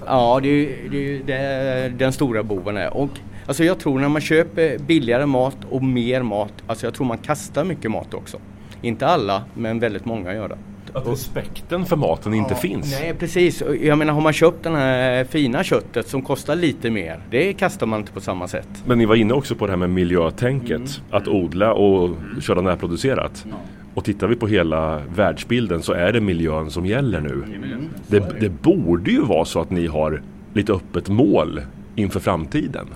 Ja, 0.06 0.40
det, 0.44 0.76
det, 0.92 1.18
det 1.18 1.34
är 1.34 1.90
den 1.90 2.14
stora 2.14 2.44
boven 2.44 2.78
är. 2.78 2.98
Och, 2.98 3.10
alltså 3.48 3.64
jag 3.64 3.80
tror 3.80 4.00
när 4.00 4.10
man 4.10 4.22
köper 4.22 4.78
billigare 4.78 5.26
mat 5.26 5.58
och 5.70 5.84
mer 5.84 6.22
mat, 6.22 6.54
alltså 6.68 6.86
jag 6.86 6.94
tror 6.94 7.08
man 7.08 7.18
kastar 7.18 7.64
mycket 7.64 7.92
mat 7.92 8.14
också. 8.14 8.40
Inte 8.82 9.08
alla, 9.08 9.44
men 9.54 9.80
väldigt 9.80 10.06
många 10.06 10.34
gör 10.34 10.50
det. 10.50 10.58
Att 10.96 11.08
respekten 11.08 11.86
för 11.86 11.96
maten 11.96 12.34
inte 12.34 12.54
ja, 12.54 12.60
finns. 12.60 13.00
Nej 13.02 13.14
precis. 13.20 13.64
Jag 13.82 13.98
menar 13.98 14.14
har 14.14 14.22
man 14.22 14.34
köpt 14.34 14.64
det 14.64 14.70
här 14.70 15.24
fina 15.24 15.64
köttet 15.64 16.08
som 16.08 16.22
kostar 16.22 16.56
lite 16.56 16.90
mer. 16.90 17.20
Det 17.30 17.54
kastar 17.54 17.86
man 17.86 18.00
inte 18.00 18.12
på 18.12 18.22
samma 18.22 18.48
sätt. 18.48 18.68
Men 18.86 18.98
ni 18.98 19.06
var 19.06 19.16
inne 19.16 19.34
också 19.34 19.56
på 19.56 19.66
det 19.66 19.72
här 19.72 19.78
med 19.78 19.90
miljötänket. 19.90 20.70
Mm. 20.78 20.88
Att 21.10 21.28
odla 21.28 21.74
och 21.74 22.16
köra 22.42 22.62
närproducerat. 22.62 23.46
Ja. 23.50 23.56
Och 23.94 24.04
tittar 24.04 24.28
vi 24.28 24.36
på 24.36 24.48
hela 24.48 25.02
världsbilden 25.16 25.82
så 25.82 25.94
är 25.94 26.14
det 26.14 26.22
miljön 26.22 26.72
som 26.72 26.86
gäller 26.86 27.22
nu. 27.22 27.44
Mm. 27.56 27.90
Det, 28.08 28.40
det 28.40 28.50
borde 28.50 29.12
ju 29.12 29.22
vara 29.22 29.46
så 29.46 29.62
att 29.62 29.70
ni 29.70 29.88
har 29.88 30.22
lite 30.54 30.74
öppet 30.74 31.10
mål 31.10 31.62
inför 31.96 32.20
framtiden. 32.20 32.88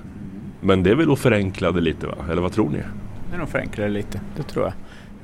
Men 0.61 0.83
det 0.83 0.89
är 0.89 0.95
väl 0.95 1.11
att 1.11 1.19
förenkla 1.19 1.71
det 1.71 1.81
lite 1.81 2.07
va? 2.07 2.15
Eller 2.31 2.41
vad 2.41 2.51
tror 2.51 2.69
ni? 2.69 2.77
Det 3.29 3.35
är 3.35 3.39
nog 3.39 3.49
förenkla 3.49 3.83
det 3.83 3.89
lite, 3.89 4.21
det 4.37 4.43
tror 4.43 4.65
jag. 4.65 4.73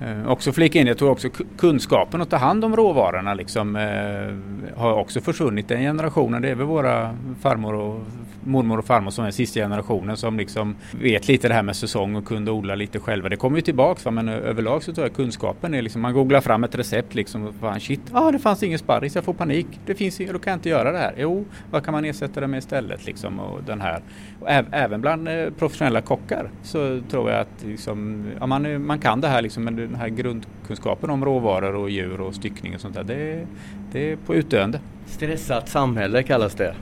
Eh, 0.01 0.27
också 0.27 0.51
flika 0.51 0.79
in, 0.79 0.87
jag 0.87 0.97
tror 0.97 1.09
också 1.09 1.29
kunskapen 1.57 2.21
att 2.21 2.29
ta 2.29 2.37
hand 2.37 2.65
om 2.65 2.75
råvarorna 2.75 3.33
liksom, 3.33 3.75
eh, 3.75 4.77
har 4.77 4.93
också 4.93 5.21
försvunnit 5.21 5.67
den 5.67 5.81
generationen. 5.81 6.41
Det 6.41 6.49
är 6.49 6.55
väl 6.55 6.65
våra 6.65 7.15
farmor 7.41 7.73
och 7.73 8.01
mormor 8.45 8.79
och 8.79 8.85
farmor 8.85 9.11
som 9.11 9.25
är 9.25 9.31
sista 9.31 9.59
generationen 9.59 10.17
som 10.17 10.37
liksom 10.37 10.75
vet 11.01 11.27
lite 11.27 11.47
det 11.47 11.53
här 11.53 11.63
med 11.63 11.75
säsong 11.75 12.15
och 12.15 12.25
kunde 12.25 12.51
odla 12.51 12.75
lite 12.75 12.99
själva. 12.99 13.29
Det 13.29 13.35
kommer 13.35 13.57
ju 13.57 13.61
tillbaks 13.61 14.05
va? 14.05 14.11
men 14.11 14.29
överlag 14.29 14.83
så 14.83 14.93
tror 14.93 15.07
jag 15.07 15.15
kunskapen 15.15 15.73
är 15.73 15.81
liksom, 15.81 16.01
man 16.01 16.13
googlar 16.13 16.41
fram 16.41 16.63
ett 16.63 16.75
recept 16.75 17.15
liksom, 17.15 17.53
fan 17.61 17.79
shit, 17.79 18.01
ah, 18.11 18.31
det 18.31 18.39
fanns 18.39 18.63
ingen 18.63 18.79
sparris, 18.79 19.15
jag 19.15 19.23
får 19.23 19.33
panik, 19.33 19.67
det 19.85 19.95
finns, 19.95 20.17
då 20.17 20.39
kan 20.39 20.51
jag 20.51 20.57
inte 20.57 20.69
göra 20.69 20.91
det 20.91 20.97
här. 20.97 21.13
Jo, 21.17 21.45
vad 21.71 21.85
kan 21.85 21.91
man 21.91 22.05
ersätta 22.05 22.39
det 22.39 22.47
med 22.47 22.57
istället 22.57 23.05
liksom 23.05 23.39
och 23.39 23.63
den 23.63 23.81
här. 23.81 24.01
Och 24.39 24.49
även 24.71 25.01
bland 25.01 25.27
eh, 25.27 25.49
professionella 25.59 26.01
kockar 26.01 26.49
så 26.63 27.01
tror 27.09 27.31
jag 27.31 27.39
att 27.39 27.63
liksom, 27.65 28.25
ja, 28.39 28.45
man, 28.45 28.65
eh, 28.65 28.79
man 28.79 28.99
kan 28.99 29.21
det 29.21 29.27
här 29.27 29.41
liksom, 29.41 29.63
men 29.63 29.75
den 29.87 29.95
här 29.95 30.09
grundkunskapen 30.09 31.09
om 31.09 31.25
råvaror 31.25 31.75
och 31.75 31.89
djur 31.89 32.21
och 32.21 32.35
styckning 32.35 32.75
och 32.75 32.81
sånt 32.81 32.95
där, 32.95 33.03
det, 33.03 33.47
det 33.91 34.11
är 34.11 34.15
på 34.15 34.35
utdöende. 34.35 34.79
Stressat 35.05 35.69
samhälle 35.69 36.23
kallas 36.23 36.55
det. 36.55 36.75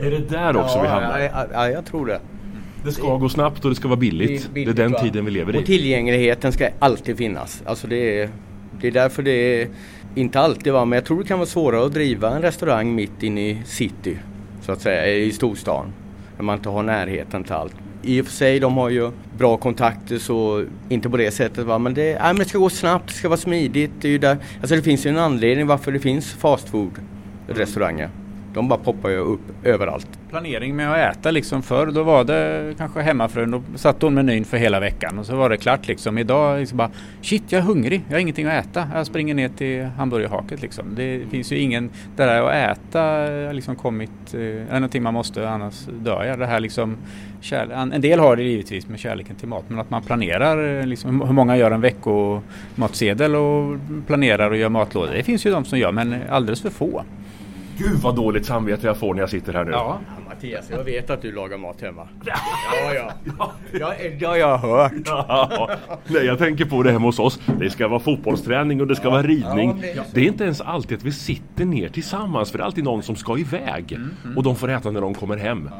Är 0.00 0.10
det 0.10 0.28
där 0.28 0.56
också 0.56 0.76
ja, 0.76 0.82
vi 0.82 0.88
hamnar? 0.88 1.18
Ja, 1.18 1.46
ja, 1.52 1.70
jag 1.70 1.84
tror 1.84 2.06
det. 2.06 2.20
Det 2.84 2.92
ska 2.92 3.16
gå 3.16 3.28
snabbt 3.28 3.64
och 3.64 3.70
det 3.70 3.76
ska 3.76 3.88
vara 3.88 3.98
billigt. 3.98 4.28
Det 4.28 4.48
är, 4.48 4.52
billigt, 4.52 4.76
det 4.76 4.82
är 4.82 4.88
den 4.88 5.00
tiden 5.02 5.24
vi 5.24 5.30
lever 5.30 5.56
i. 5.56 5.58
Och 5.58 5.66
tillgängligheten 5.66 6.52
ska 6.52 6.68
alltid 6.78 7.16
finnas. 7.16 7.62
Alltså 7.66 7.86
det, 7.86 8.20
är, 8.20 8.30
det 8.80 8.86
är 8.86 8.92
därför 8.92 9.22
det 9.22 9.62
är, 9.62 9.68
inte 10.14 10.40
alltid 10.40 10.72
va, 10.72 10.84
men 10.84 10.96
jag 10.96 11.04
tror 11.04 11.22
det 11.22 11.28
kan 11.28 11.38
vara 11.38 11.46
svårare 11.46 11.86
att 11.86 11.92
driva 11.92 12.36
en 12.36 12.42
restaurang 12.42 12.94
mitt 12.94 13.22
inne 13.22 13.50
i 13.50 13.62
city. 13.64 14.18
Så 14.62 14.72
att 14.72 14.80
säga, 14.80 15.06
i 15.16 15.32
storstan. 15.32 15.92
När 16.36 16.44
man 16.44 16.56
inte 16.56 16.68
har 16.68 16.82
närheten 16.82 17.44
till 17.44 17.52
allt. 17.52 17.74
I 18.06 18.20
och 18.20 18.26
för 18.26 18.32
sig, 18.32 18.60
de 18.60 18.76
har 18.76 18.88
ju 18.88 19.10
bra 19.38 19.56
kontakter 19.56 20.18
så 20.18 20.64
inte 20.88 21.10
på 21.10 21.16
det 21.16 21.30
sättet 21.30 21.66
va, 21.66 21.78
men 21.78 21.94
det, 21.94 22.02
nej, 22.02 22.20
men 22.22 22.36
det 22.36 22.44
ska 22.44 22.58
gå 22.58 22.70
snabbt, 22.70 23.08
det 23.08 23.14
ska 23.14 23.28
vara 23.28 23.38
smidigt. 23.38 23.90
Det, 24.00 24.08
är 24.08 24.12
ju 24.12 24.18
där, 24.18 24.36
alltså 24.60 24.76
det 24.76 24.82
finns 24.82 25.06
ju 25.06 25.10
en 25.10 25.18
anledning 25.18 25.66
varför 25.66 25.92
det 25.92 25.98
finns 25.98 26.32
fast 26.32 26.68
food 26.68 26.90
restauranger. 27.48 28.10
De 28.56 28.68
bara 28.68 28.78
poppar 28.78 29.08
ju 29.08 29.16
upp 29.16 29.40
överallt. 29.64 30.08
Planering 30.30 30.76
med 30.76 30.92
att 30.92 31.16
äta 31.16 31.30
liksom 31.30 31.62
förr 31.62 31.86
då 31.86 32.02
var 32.02 32.24
det 32.24 32.74
kanske 32.78 33.00
hemmafrun. 33.00 33.50
Då 33.50 33.62
satte 33.74 34.06
hon 34.06 34.14
menyn 34.14 34.44
för 34.44 34.56
hela 34.56 34.80
veckan 34.80 35.18
och 35.18 35.26
så 35.26 35.36
var 35.36 35.50
det 35.50 35.56
klart 35.56 35.88
liksom. 35.88 36.18
Idag 36.18 36.60
liksom 36.60 36.78
bara 36.78 36.90
shit 37.22 37.42
jag 37.48 37.58
är 37.58 37.62
hungrig. 37.62 38.02
Jag 38.08 38.14
har 38.14 38.20
ingenting 38.20 38.46
att 38.46 38.66
äta. 38.66 38.88
Jag 38.94 39.06
springer 39.06 39.34
ner 39.34 39.48
till 39.48 39.84
hamburgerhaket 39.84 40.62
liksom. 40.62 40.94
Det 40.94 41.22
finns 41.30 41.52
ju 41.52 41.58
ingen. 41.58 41.90
Det 42.16 42.24
där 42.24 42.42
att 42.42 42.78
äta 42.78 43.00
har 43.00 43.52
liksom 43.52 43.76
kommit. 43.76 44.34
Är 44.34 44.72
någonting 44.72 45.02
man 45.02 45.14
måste 45.14 45.48
annars 45.48 45.86
dör 46.04 46.24
jag. 46.24 46.38
Det 46.38 46.46
här 46.46 46.60
liksom. 46.60 46.96
en 47.92 48.00
del 48.00 48.20
har 48.20 48.36
det 48.36 48.42
givetvis 48.42 48.88
med 48.88 48.98
kärleken 48.98 49.36
till 49.36 49.48
mat 49.48 49.64
men 49.68 49.78
att 49.78 49.90
man 49.90 50.02
planerar 50.02 50.80
eh, 50.80 50.86
liksom, 50.86 51.20
hur 51.20 51.32
många 51.32 51.56
gör 51.56 51.70
en 51.70 51.80
veckomatsedel 51.80 53.34
och 53.34 53.78
planerar 54.06 54.50
och 54.50 54.56
gör 54.56 54.68
matlådor. 54.68 55.14
Det 55.14 55.22
finns 55.22 55.46
ju 55.46 55.50
de 55.50 55.64
som 55.64 55.78
gör 55.78 55.92
men 55.92 56.16
alldeles 56.30 56.62
för 56.62 56.70
få. 56.70 57.02
Gud 57.78 57.98
vad 58.02 58.16
dåligt 58.16 58.46
samvete 58.46 58.86
jag 58.86 58.96
får 58.96 59.14
när 59.14 59.22
jag 59.22 59.30
sitter 59.30 59.52
här 59.52 59.64
nu. 59.64 59.70
Ja, 59.70 60.00
Mattias, 60.28 60.70
jag 60.70 60.84
vet 60.84 61.10
att 61.10 61.22
du 61.22 61.32
lagar 61.32 61.58
mat 61.58 61.80
hemma. 61.80 62.08
Ja, 62.24 62.34
ja. 62.94 63.12
ja. 63.72 63.92
Har 64.28 64.36
jag 64.36 64.58
hört. 64.58 64.92
Ja. 65.04 65.70
Nej, 66.06 66.24
jag 66.26 66.38
tänker 66.38 66.64
på 66.64 66.82
det 66.82 66.92
hemma 66.92 67.06
hos 67.06 67.18
oss. 67.18 67.40
Det 67.58 67.70
ska 67.70 67.88
vara 67.88 68.00
fotbollsträning 68.00 68.80
och 68.80 68.86
det 68.86 68.96
ska 68.96 69.10
vara 69.10 69.22
ridning. 69.22 69.82
Ja, 69.96 70.02
det, 70.12 70.20
är 70.20 70.24
inte 70.24 70.44
ens 70.44 70.60
alltid 70.60 70.98
att 70.98 71.04
vi 71.04 71.12
sitter 71.12 71.64
ner 71.64 71.88
tillsammans 71.88 72.50
för 72.50 72.58
det 72.58 72.62
är 72.62 72.66
alltid 72.66 72.84
någon 72.84 73.02
som 73.02 73.16
ska 73.16 73.38
iväg. 73.38 73.92
Mm, 73.92 74.10
mm. 74.24 74.36
Och 74.36 74.42
de 74.42 74.56
får 74.56 74.70
äta 74.70 74.90
när 74.90 75.00
de 75.00 75.14
kommer 75.14 75.36
hem. 75.36 75.70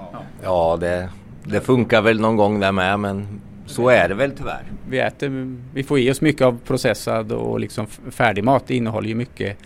Ja, 0.43 0.77
det, 0.81 1.09
det 1.45 1.61
funkar 1.61 2.03
väl 2.03 2.21
någon 2.21 2.37
gång 2.37 2.61
där 2.61 2.73
med 2.73 3.01
men 3.01 3.41
så 3.67 3.89
är 3.89 4.09
det 4.09 4.15
väl 4.15 4.31
tyvärr. 4.31 4.63
Vi, 4.89 4.99
äter, 4.99 5.57
vi 5.75 5.83
får 5.83 5.99
i 5.99 6.11
oss 6.11 6.21
mycket 6.21 6.43
av 6.43 6.59
processad 6.67 7.33
och 7.33 7.61
liksom 7.61 7.87
färdig 8.11 8.45
mat. 8.45 8.65
Det 8.67 8.77
innehåller 8.77 9.09
ju 9.09 9.15
mycket 9.15 9.59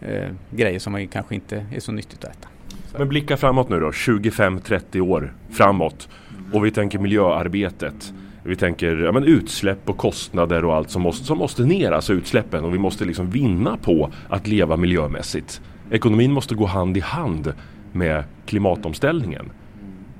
eh, 0.00 0.28
grejer 0.50 0.78
som 0.78 0.92
man 0.92 1.08
kanske 1.08 1.34
inte 1.34 1.66
är 1.72 1.80
så 1.80 1.92
nyttigt 1.92 2.24
att 2.24 2.30
äta. 2.30 2.48
Så. 2.92 2.98
Men 2.98 3.08
blicka 3.08 3.36
framåt 3.36 3.68
nu 3.68 3.80
då, 3.80 3.90
25-30 3.90 5.00
år 5.00 5.34
framåt. 5.50 6.08
Och 6.52 6.64
vi 6.64 6.70
tänker 6.70 6.98
miljöarbetet. 6.98 8.12
Vi 8.42 8.56
tänker 8.56 8.96
ja, 8.96 9.12
men 9.12 9.24
utsläpp 9.24 9.88
och 9.88 9.96
kostnader 9.96 10.64
och 10.64 10.74
allt 10.74 10.90
som 10.90 11.02
måste, 11.02 11.24
som 11.24 11.38
måste 11.38 11.62
ner, 11.62 11.92
alltså 11.92 12.12
utsläppen. 12.12 12.64
Och 12.64 12.74
vi 12.74 12.78
måste 12.78 13.04
liksom 13.04 13.30
vinna 13.30 13.76
på 13.76 14.10
att 14.28 14.46
leva 14.46 14.76
miljömässigt. 14.76 15.60
Ekonomin 15.90 16.32
måste 16.32 16.54
gå 16.54 16.66
hand 16.66 16.96
i 16.96 17.00
hand 17.00 17.52
med 17.92 18.24
klimatomställningen. 18.46 19.50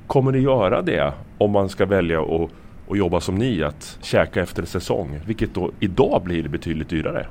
Kommer 0.06 0.32
ni 0.32 0.38
göra 0.38 0.82
det 0.82 1.12
om 1.38 1.50
man 1.50 1.68
ska 1.68 1.86
välja 1.86 2.20
att 2.20 2.50
och 2.88 2.96
jobba 2.96 3.20
som 3.20 3.34
ni, 3.34 3.62
att 3.62 3.98
käka 4.02 4.42
efter 4.42 4.64
säsong? 4.64 5.20
Vilket 5.26 5.54
då 5.54 5.70
idag 5.80 6.22
blir 6.24 6.48
betydligt 6.48 6.88
dyrare. 6.88 7.26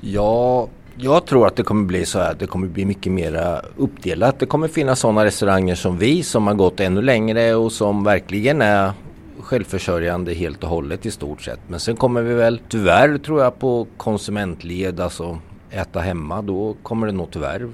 Ja, 0.00 0.68
jag 0.98 1.26
tror 1.26 1.46
att 1.46 1.56
det 1.56 1.62
kommer 1.62 1.84
bli 1.84 2.06
så 2.06 2.18
här. 2.18 2.36
Det 2.38 2.46
kommer 2.46 2.68
bli 2.68 2.84
mycket 2.84 3.12
mer 3.12 3.60
uppdelat. 3.76 4.38
Det 4.38 4.46
kommer 4.46 4.68
finnas 4.68 5.00
sådana 5.00 5.24
restauranger 5.24 5.74
som 5.74 5.98
vi 5.98 6.22
som 6.22 6.46
har 6.46 6.54
gått 6.54 6.80
ännu 6.80 7.02
längre 7.02 7.54
och 7.54 7.72
som 7.72 8.04
verkligen 8.04 8.62
är 8.62 8.92
självförsörjande 9.40 10.34
helt 10.34 10.62
och 10.62 10.68
hållet 10.68 11.06
i 11.06 11.10
stort 11.10 11.42
sett. 11.42 11.60
Men 11.68 11.80
sen 11.80 11.96
kommer 11.96 12.22
vi 12.22 12.34
väl 12.34 12.60
tyvärr 12.68 13.18
tror 13.18 13.42
jag 13.42 13.58
på 13.58 13.86
konsumentled, 13.96 15.00
alltså 15.00 15.38
äta 15.70 16.00
hemma. 16.00 16.42
Då 16.42 16.76
kommer 16.82 17.06
det 17.06 17.12
nog 17.12 17.30
tyvärr 17.30 17.68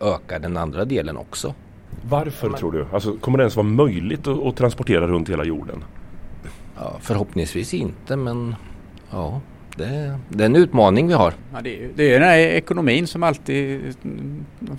öka 0.00 0.38
den 0.38 0.56
andra 0.56 0.84
delen 0.84 1.16
också. 1.16 1.54
Varför 2.08 2.48
Men, 2.48 2.58
tror 2.58 2.72
du? 2.72 2.86
Alltså, 2.92 3.16
kommer 3.16 3.38
det 3.38 3.42
ens 3.42 3.56
vara 3.56 3.66
möjligt 3.66 4.26
att, 4.26 4.46
att 4.46 4.56
transportera 4.56 5.06
runt 5.06 5.28
hela 5.28 5.44
jorden? 5.44 5.84
Ja, 6.76 6.96
förhoppningsvis 7.00 7.74
inte 7.74 8.16
men 8.16 8.54
ja 9.10 9.40
det, 9.76 10.18
det 10.28 10.44
är 10.44 10.46
en 10.46 10.56
utmaning 10.56 11.06
vi 11.06 11.12
har. 11.12 11.34
Ja, 11.52 11.60
det, 11.60 11.84
är, 11.84 11.88
det 11.94 12.10
är 12.10 12.20
den 12.20 12.28
här 12.28 12.38
ekonomin 12.38 13.06
som 13.06 13.22
alltid 13.22 13.94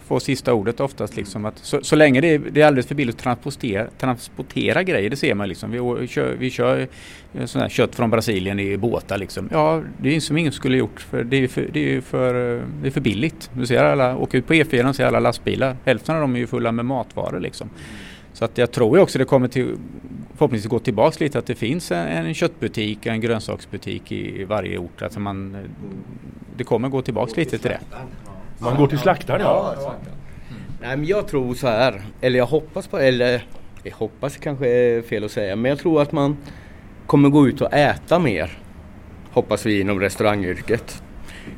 får 0.07 0.19
sista 0.19 0.53
ordet 0.53 0.79
oftast. 0.79 1.15
Liksom, 1.15 1.45
att 1.45 1.57
så, 1.57 1.79
så 1.83 1.95
länge 1.95 2.21
det 2.21 2.33
är, 2.33 2.39
det 2.39 2.61
är 2.61 2.65
alldeles 2.65 2.87
för 2.87 2.95
billigt 2.95 3.15
att 3.15 3.21
transportera, 3.21 3.87
transportera 3.99 4.83
grejer, 4.83 5.09
det 5.09 5.15
ser 5.15 5.35
man. 5.35 5.49
Liksom. 5.49 5.71
Vi, 5.71 6.07
kör, 6.07 6.35
vi 6.39 6.49
kör 6.49 6.87
eh, 7.33 7.45
sån 7.45 7.61
här 7.61 7.69
kött 7.69 7.95
från 7.95 8.09
Brasilien 8.09 8.59
i 8.59 8.77
båtar. 8.77 9.17
Liksom. 9.17 9.49
Ja, 9.51 9.81
det 9.97 10.15
är 10.15 10.19
som 10.19 10.37
ingen 10.37 10.51
skulle 10.51 10.77
gjort 10.77 11.01
för 11.01 11.23
det 11.23 11.43
är 11.43 11.47
för, 11.47 11.69
det 11.73 11.95
är 11.95 12.01
för, 12.01 12.55
eh, 12.55 12.63
det 12.81 12.87
är 12.87 12.91
för 12.91 13.01
billigt. 13.01 13.49
Du 13.53 13.65
ser 13.65 13.83
alla, 13.83 14.17
åker 14.17 14.37
ut 14.37 14.47
på 14.47 14.53
E4 14.53 14.89
och 14.89 14.95
ser 14.95 15.05
alla 15.05 15.19
lastbilar. 15.19 15.77
Hälften 15.85 16.15
av 16.15 16.21
dem 16.21 16.35
är 16.35 16.39
ju 16.39 16.47
fulla 16.47 16.71
med 16.71 16.85
matvaror. 16.85 17.39
Liksom. 17.39 17.69
Så 18.33 18.45
att 18.45 18.57
jag 18.57 18.71
tror 18.71 18.99
också 18.99 19.19
det 19.19 19.25
kommer 19.25 19.47
till 19.47 19.77
förhoppningsvis 20.33 20.69
gå 20.69 20.79
tillbaks 20.79 21.19
lite 21.19 21.39
att 21.39 21.45
det 21.45 21.55
finns 21.55 21.91
en, 21.91 22.07
en 22.07 22.33
köttbutik, 22.33 23.05
en 23.05 23.21
grönsaksbutik 23.21 24.11
i, 24.11 24.41
i 24.41 24.43
varje 24.43 24.77
ort. 24.77 25.01
Alltså 25.01 25.19
man, 25.19 25.57
det 26.57 26.63
kommer 26.63 26.89
gå 26.89 27.01
tillbaks 27.01 27.37
lite 27.37 27.57
till 27.57 27.69
det. 27.69 27.79
Man 28.57 28.77
går 28.77 28.87
till 28.87 28.99
slaktaren 28.99 29.41
ja. 29.41 29.75
ja 29.81 29.95
Nej 30.81 30.97
men 30.97 31.05
jag 31.05 31.27
tror 31.27 31.53
så 31.53 31.67
här, 31.67 32.01
eller 32.21 32.37
jag 32.37 32.45
hoppas 32.45 32.87
på, 32.87 32.97
eller 32.97 33.45
jag 33.83 33.95
hoppas 33.95 34.37
kanske 34.37 34.67
är 34.69 35.01
fel 35.01 35.23
att 35.23 35.31
säga, 35.31 35.55
men 35.55 35.69
jag 35.69 35.79
tror 35.79 36.01
att 36.01 36.11
man 36.11 36.37
kommer 37.05 37.29
gå 37.29 37.47
ut 37.47 37.61
och 37.61 37.73
äta 37.73 38.19
mer. 38.19 38.59
Hoppas 39.31 39.65
vi 39.65 39.81
inom 39.81 39.99
restaurangyrket. 39.99 41.03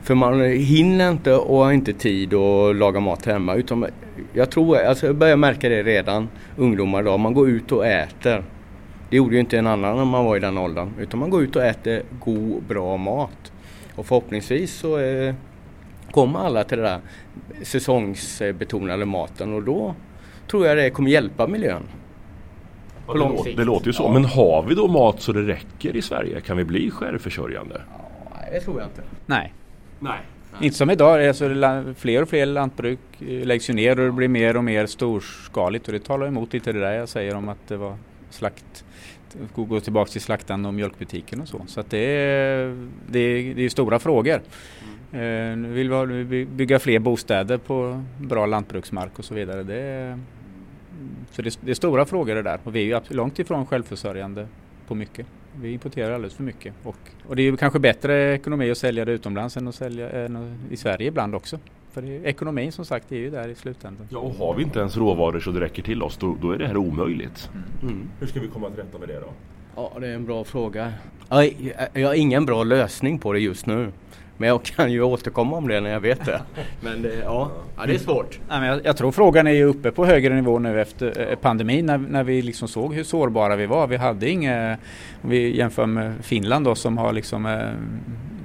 För 0.04 0.16
man 0.16 0.42
hinner 0.42 1.12
inte 1.12 1.34
och 1.34 1.58
har 1.58 1.72
inte 1.72 1.94
tid 1.94 2.34
att 2.34 2.76
laga 2.76 3.00
mat 3.00 3.26
hemma. 3.26 3.56
Utan 3.56 3.86
jag 4.34 4.52
tror, 4.52 4.78
alltså 4.78 5.06
jag 5.06 5.16
börjar 5.16 5.38
märka 5.38 5.70
det 5.70 5.84
redan, 5.84 6.30
ungdomar 6.58 7.02
idag, 7.02 7.20
man 7.20 7.34
går 7.34 7.50
ut 7.50 7.72
och 7.72 7.86
äter. 7.86 8.44
Det 9.10 9.18
gjorde 9.18 9.34
ju 9.34 9.40
inte 9.40 9.58
en 9.58 9.68
annan 9.68 9.98
när 9.98 10.06
man 10.06 10.26
var 10.26 10.38
i 10.38 10.40
den 10.40 10.58
åldern. 10.58 10.90
Utan 11.00 11.20
man 11.20 11.30
går 11.30 11.44
ut 11.44 11.56
och 11.56 11.64
äter 11.64 12.02
god, 12.20 12.64
bra 12.64 12.98
mat. 12.98 13.52
Och 13.96 14.06
förhoppningsvis 14.06 14.74
så 14.74 15.00
eh, 15.00 15.36
kommer 16.12 16.40
alla 16.40 16.64
till 16.64 16.78
den 16.78 16.86
där 16.86 17.00
säsongsbetonade 17.64 19.06
maten 19.06 19.54
och 19.54 19.64
då 19.64 19.96
tror 20.48 20.68
jag 20.68 20.78
det 20.78 20.90
kommer 20.90 21.12
hjälpa 21.12 21.48
miljön. 21.48 21.84
På 23.06 23.14
lång 23.14 23.44
sikt. 23.44 23.58
Det 23.58 23.64
låter 23.64 23.88
ju 23.88 23.94
så. 23.94 24.04
Ja. 24.04 24.14
Men 24.14 24.26
har 24.26 24.66
vi 24.70 24.76
då 24.76 24.88
mat 24.88 25.22
så 25.22 25.32
det 25.32 25.42
räcker 25.42 25.96
i 25.96 26.02
Sverige? 26.02 26.42
Kan 26.42 26.58
vi 26.58 26.64
bli 26.64 26.92
självförsörjande? 26.92 27.82
Ja, 28.32 28.38
det 28.52 28.60
tror 28.60 28.80
jag 28.80 28.88
inte. 28.88 29.02
Nej. 29.26 29.54
Nej. 30.04 30.22
Inte 30.62 30.78
som 30.78 30.90
idag, 30.90 31.28
alltså 31.28 31.94
fler 31.98 32.22
och 32.22 32.30
fler 32.30 32.46
lantbruk 32.46 33.00
eh, 33.20 33.46
läggs 33.46 33.70
ju 33.70 33.74
ner 33.74 34.00
och 34.00 34.06
det 34.06 34.12
blir 34.12 34.28
mer 34.28 34.58
och 34.58 34.64
mer 34.64 34.86
storskaligt 34.86 35.88
och 35.88 35.94
det 35.94 36.00
talar 36.00 36.28
emot 36.28 36.54
lite 36.54 36.72
det 36.72 36.80
där 36.80 36.92
jag 36.92 37.10
säger 37.10 37.36
om 37.36 37.50
att 37.50 37.68
det 37.68 37.78
var 37.78 37.96
slakt 38.30 38.86
gå 39.56 39.80
tillbaka 39.80 40.12
till 40.12 40.22
slaktaren 40.22 40.66
och 40.66 40.74
mjölkbutiken 40.74 41.42
och 41.42 41.48
så. 41.48 41.62
Så 41.68 41.80
att 41.80 41.90
det, 41.90 41.98
är, 41.98 42.88
det, 43.08 43.20
är, 43.20 43.56
det 43.56 43.66
är 43.66 43.70
stora 43.70 44.00
frågor. 44.00 44.42
Mm. 45.12 45.66
Eh, 45.66 45.70
vill 45.70 45.94
vi 46.06 46.46
bygga 46.46 46.80
fler 46.80 47.00
bostäder 47.00 47.58
på 47.58 48.04
bra 48.18 48.46
lantbruksmark 48.46 49.20
och 49.20 49.26
så 49.26 49.34
vidare. 49.34 49.64
Det 49.64 49.82
är, 49.82 50.20
så 51.32 51.42
det, 51.42 51.58
det 51.62 51.72
är 51.72 51.76
stora 51.76 52.06
frågor 52.06 52.36
det 52.36 52.42
där 52.42 52.60
och 52.64 52.76
vi 52.76 52.80
är 52.80 52.86
ju 52.86 53.16
långt 53.16 53.40
ifrån 53.40 53.66
självförsörjande 53.66 54.48
på 54.88 54.96
mycket. 54.96 55.28
Vi 55.62 55.72
importerar 55.72 56.12
alldeles 56.12 56.34
för 56.34 56.44
mycket 56.44 56.74
och, 56.84 56.96
och 57.28 57.36
det 57.36 57.42
är 57.42 57.44
ju 57.44 57.58
kanske 57.58 57.80
bättre 57.80 58.34
ekonomi 58.34 58.72
att 58.72 58.78
sälja 58.78 59.06
det 59.06 59.12
utomlands 59.12 59.58
än 59.58 59.68
att 59.68 59.76
sälja 59.76 60.10
än 60.10 60.58
i 60.72 60.78
Sverige 60.78 61.08
ibland 61.08 61.36
också. 61.36 61.60
För 61.92 62.26
ekonomin 62.26 62.72
som 62.72 62.86
sagt 62.86 63.12
är 63.12 63.16
ju 63.16 63.30
där 63.30 63.48
i 63.48 63.56
slutändan. 63.56 64.08
Ja, 64.10 64.18
och 64.18 64.34
har 64.34 64.56
vi 64.56 64.64
inte 64.64 64.80
ens 64.80 64.98
råvaror 64.98 65.40
så 65.40 65.52
det 65.52 65.60
räcker 65.60 65.84
till 65.84 66.04
oss 66.04 66.18
då, 66.18 66.38
då 66.42 66.52
är 66.52 66.58
det 66.58 66.68
här 66.68 66.78
omöjligt. 66.78 67.50
Mm. 67.54 67.94
Mm. 67.96 68.10
Hur 68.20 68.28
ska 68.28 68.40
vi 68.40 68.48
komma 68.48 68.70
till 68.70 68.78
rätta 68.78 68.98
med 68.98 69.08
det 69.08 69.20
då? 69.20 69.28
Ja, 69.76 69.92
det 70.00 70.08
är 70.08 70.16
en 70.16 70.26
bra 70.26 70.44
fråga. 70.44 70.94
Jag 71.94 72.08
har 72.08 72.14
ingen 72.14 72.46
bra 72.46 72.64
lösning 72.64 73.20
på 73.20 73.34
det 73.34 73.40
just 73.40 73.66
nu. 73.66 73.92
Men 74.38 74.50
jag 74.50 74.64
kan 74.64 74.92
ju 74.92 75.02
återkomma 75.02 75.58
om 75.58 75.68
det 75.68 75.82
när 75.82 75.90
jag 75.90 76.00
vet 76.00 76.26
det. 76.26 76.42
Men 76.82 77.02
det, 77.02 77.16
ja, 77.24 77.52
ja, 77.78 77.86
det 77.86 77.94
är 77.94 78.00
svårt. 78.00 78.40
Ja, 78.50 78.60
men 78.60 78.70
jag, 78.70 78.86
jag, 78.86 78.98
tror 78.98 79.12
frågan 79.12 79.48
är 79.48 79.52
ju 79.52 79.64
uppe 79.64 79.92
på 79.92 80.06
högre 80.06 80.36
nivå 80.36 80.60
nu 80.60 80.82
efter 80.82 81.30
eh, 81.30 81.36
pandemin 81.36 81.86
när, 81.86 81.98
när 81.98 82.24
vi 82.24 82.42
liksom 82.42 82.68
såg 82.68 82.94
hur 82.94 83.04
sårbara 83.04 83.56
vi 83.56 83.66
var. 83.66 83.88
Vi 83.88 83.98
hade 83.98 84.30
inga, 84.30 84.78
om 85.22 85.30
vi 85.30 85.58
jämför 85.58 85.86
med 85.86 86.14
Finland 86.22 86.66
då 86.66 86.76
som 86.76 86.98
har 86.98 87.14
liksom 87.14 87.46
eh, 87.46 87.70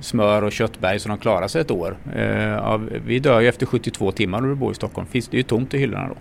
smör 0.00 0.44
och 0.44 0.52
köttberg 0.52 0.98
så 0.98 1.08
de 1.08 1.18
klarar 1.18 1.48
sig 1.48 1.60
ett 1.60 1.70
år. 1.70 1.96
Eh, 2.16 2.78
vi 3.06 3.18
dör 3.18 3.40
ju 3.40 3.48
efter 3.48 3.66
72 3.66 4.12
timmar 4.12 4.40
när 4.40 4.48
du 4.48 4.54
bor 4.54 4.72
i 4.72 4.74
Stockholm. 4.74 5.06
Finns 5.06 5.28
det 5.28 5.36
är 5.36 5.38
ju 5.38 5.42
tomt 5.42 5.74
i 5.74 5.78
hyllorna 5.78 6.08
då. 6.08 6.14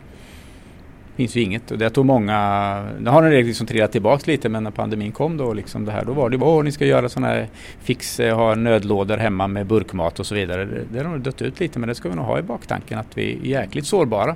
Finns 1.17 1.35
ju 1.35 1.41
inget. 1.41 1.71
Och 1.71 1.77
det 1.77 1.89
tog 1.89 2.05
många, 2.05 2.89
nu 2.99 3.09
har 3.09 3.23
den 3.23 3.31
liksom 3.31 3.67
trillat 3.67 3.91
tillbaks 3.91 4.27
lite 4.27 4.49
men 4.49 4.63
när 4.63 4.71
pandemin 4.71 5.11
kom 5.11 5.37
då 5.37 5.53
liksom 5.53 5.85
det 5.85 5.91
här, 5.91 6.05
då 6.05 6.13
var 6.13 6.29
det 6.29 6.37
åh 6.37 6.63
ni 6.63 6.71
ska 6.71 6.85
göra 6.85 7.09
sådana 7.09 7.27
här 7.27 7.47
fix, 7.79 8.19
eh, 8.19 8.37
ha 8.37 8.55
nödlådor 8.55 9.17
hemma 9.17 9.47
med 9.47 9.67
burkmat 9.67 10.19
och 10.19 10.25
så 10.25 10.35
vidare. 10.35 10.65
Det, 10.65 10.81
det 10.91 11.03
har 11.03 11.11
nog 11.11 11.21
dött 11.21 11.41
ut 11.41 11.59
lite 11.59 11.79
men 11.79 11.89
det 11.89 11.95
ska 11.95 12.09
vi 12.09 12.15
nog 12.15 12.25
ha 12.25 12.39
i 12.39 12.41
baktanken 12.41 12.99
att 12.99 13.17
vi 13.17 13.33
är 13.33 13.45
jäkligt 13.45 13.85
sårbara. 13.85 14.35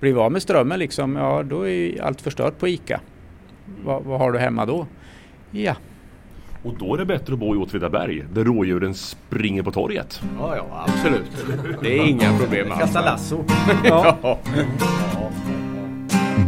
Blir 0.00 0.12
vi 0.12 0.18
av 0.18 0.32
med 0.32 0.42
strömmen 0.42 0.78
liksom, 0.78 1.16
ja 1.16 1.42
då 1.42 1.68
är 1.68 2.02
allt 2.02 2.20
förstört 2.20 2.58
på 2.58 2.68
ICA. 2.68 3.00
Va, 3.84 4.00
vad 4.04 4.18
har 4.18 4.32
du 4.32 4.38
hemma 4.38 4.66
då? 4.66 4.86
Ja, 5.50 5.74
och 6.62 6.74
då 6.78 6.94
är 6.94 6.98
det 6.98 7.04
bättre 7.04 7.32
att 7.32 7.38
bo 7.38 7.54
i 7.54 7.58
Åtvidaberg 7.58 8.24
där 8.32 8.44
rådjuren 8.44 8.94
springer 8.94 9.62
på 9.62 9.70
torget. 9.70 10.22
Ja, 10.38 10.56
ja 10.56 10.86
absolut. 10.88 11.46
Det 11.82 11.98
är 11.98 12.06
inga 12.06 12.38
problem 12.38 12.72
alls. 12.72 12.80
Kasta 12.80 13.00
lasso. 13.00 13.44
ja. 13.84 14.38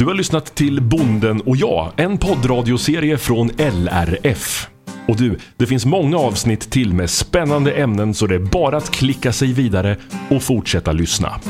Du 0.00 0.06
har 0.06 0.14
lyssnat 0.14 0.54
till 0.54 0.82
Bonden 0.82 1.40
och 1.40 1.56
jag, 1.56 1.92
en 1.96 2.18
poddradioserie 2.18 3.18
från 3.18 3.50
LRF. 3.58 4.68
Och 5.08 5.16
du, 5.16 5.38
det 5.56 5.66
finns 5.66 5.86
många 5.86 6.16
avsnitt 6.16 6.70
till 6.70 6.94
med 6.94 7.10
spännande 7.10 7.72
ämnen 7.72 8.14
så 8.14 8.26
det 8.26 8.34
är 8.34 8.38
bara 8.38 8.76
att 8.76 8.90
klicka 8.90 9.32
sig 9.32 9.52
vidare 9.52 9.96
och 10.30 10.42
fortsätta 10.42 10.92
lyssna. 10.92 11.40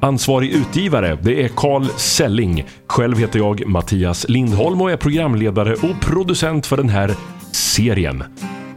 Ansvarig 0.00 0.50
utgivare, 0.50 1.18
det 1.22 1.44
är 1.44 1.48
Carl 1.48 1.86
Selling. 1.96 2.64
Själv 2.86 3.18
heter 3.18 3.38
jag 3.38 3.66
Mattias 3.66 4.26
Lindholm 4.28 4.80
och 4.80 4.90
är 4.90 4.96
programledare 4.96 5.72
och 5.72 6.00
producent 6.00 6.66
för 6.66 6.76
den 6.76 6.88
här 6.88 7.14
serien. 7.52 8.24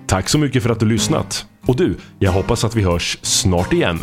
Tack 0.07 0.29
så 0.29 0.37
mycket 0.37 0.63
för 0.63 0.69
att 0.69 0.79
du 0.79 0.85
lyssnat. 0.85 1.45
Och 1.65 1.75
du, 1.75 1.97
jag 2.19 2.31
hoppas 2.31 2.63
att 2.63 2.75
vi 2.75 2.83
hörs 2.83 3.17
snart 3.21 3.73
igen. 3.73 3.99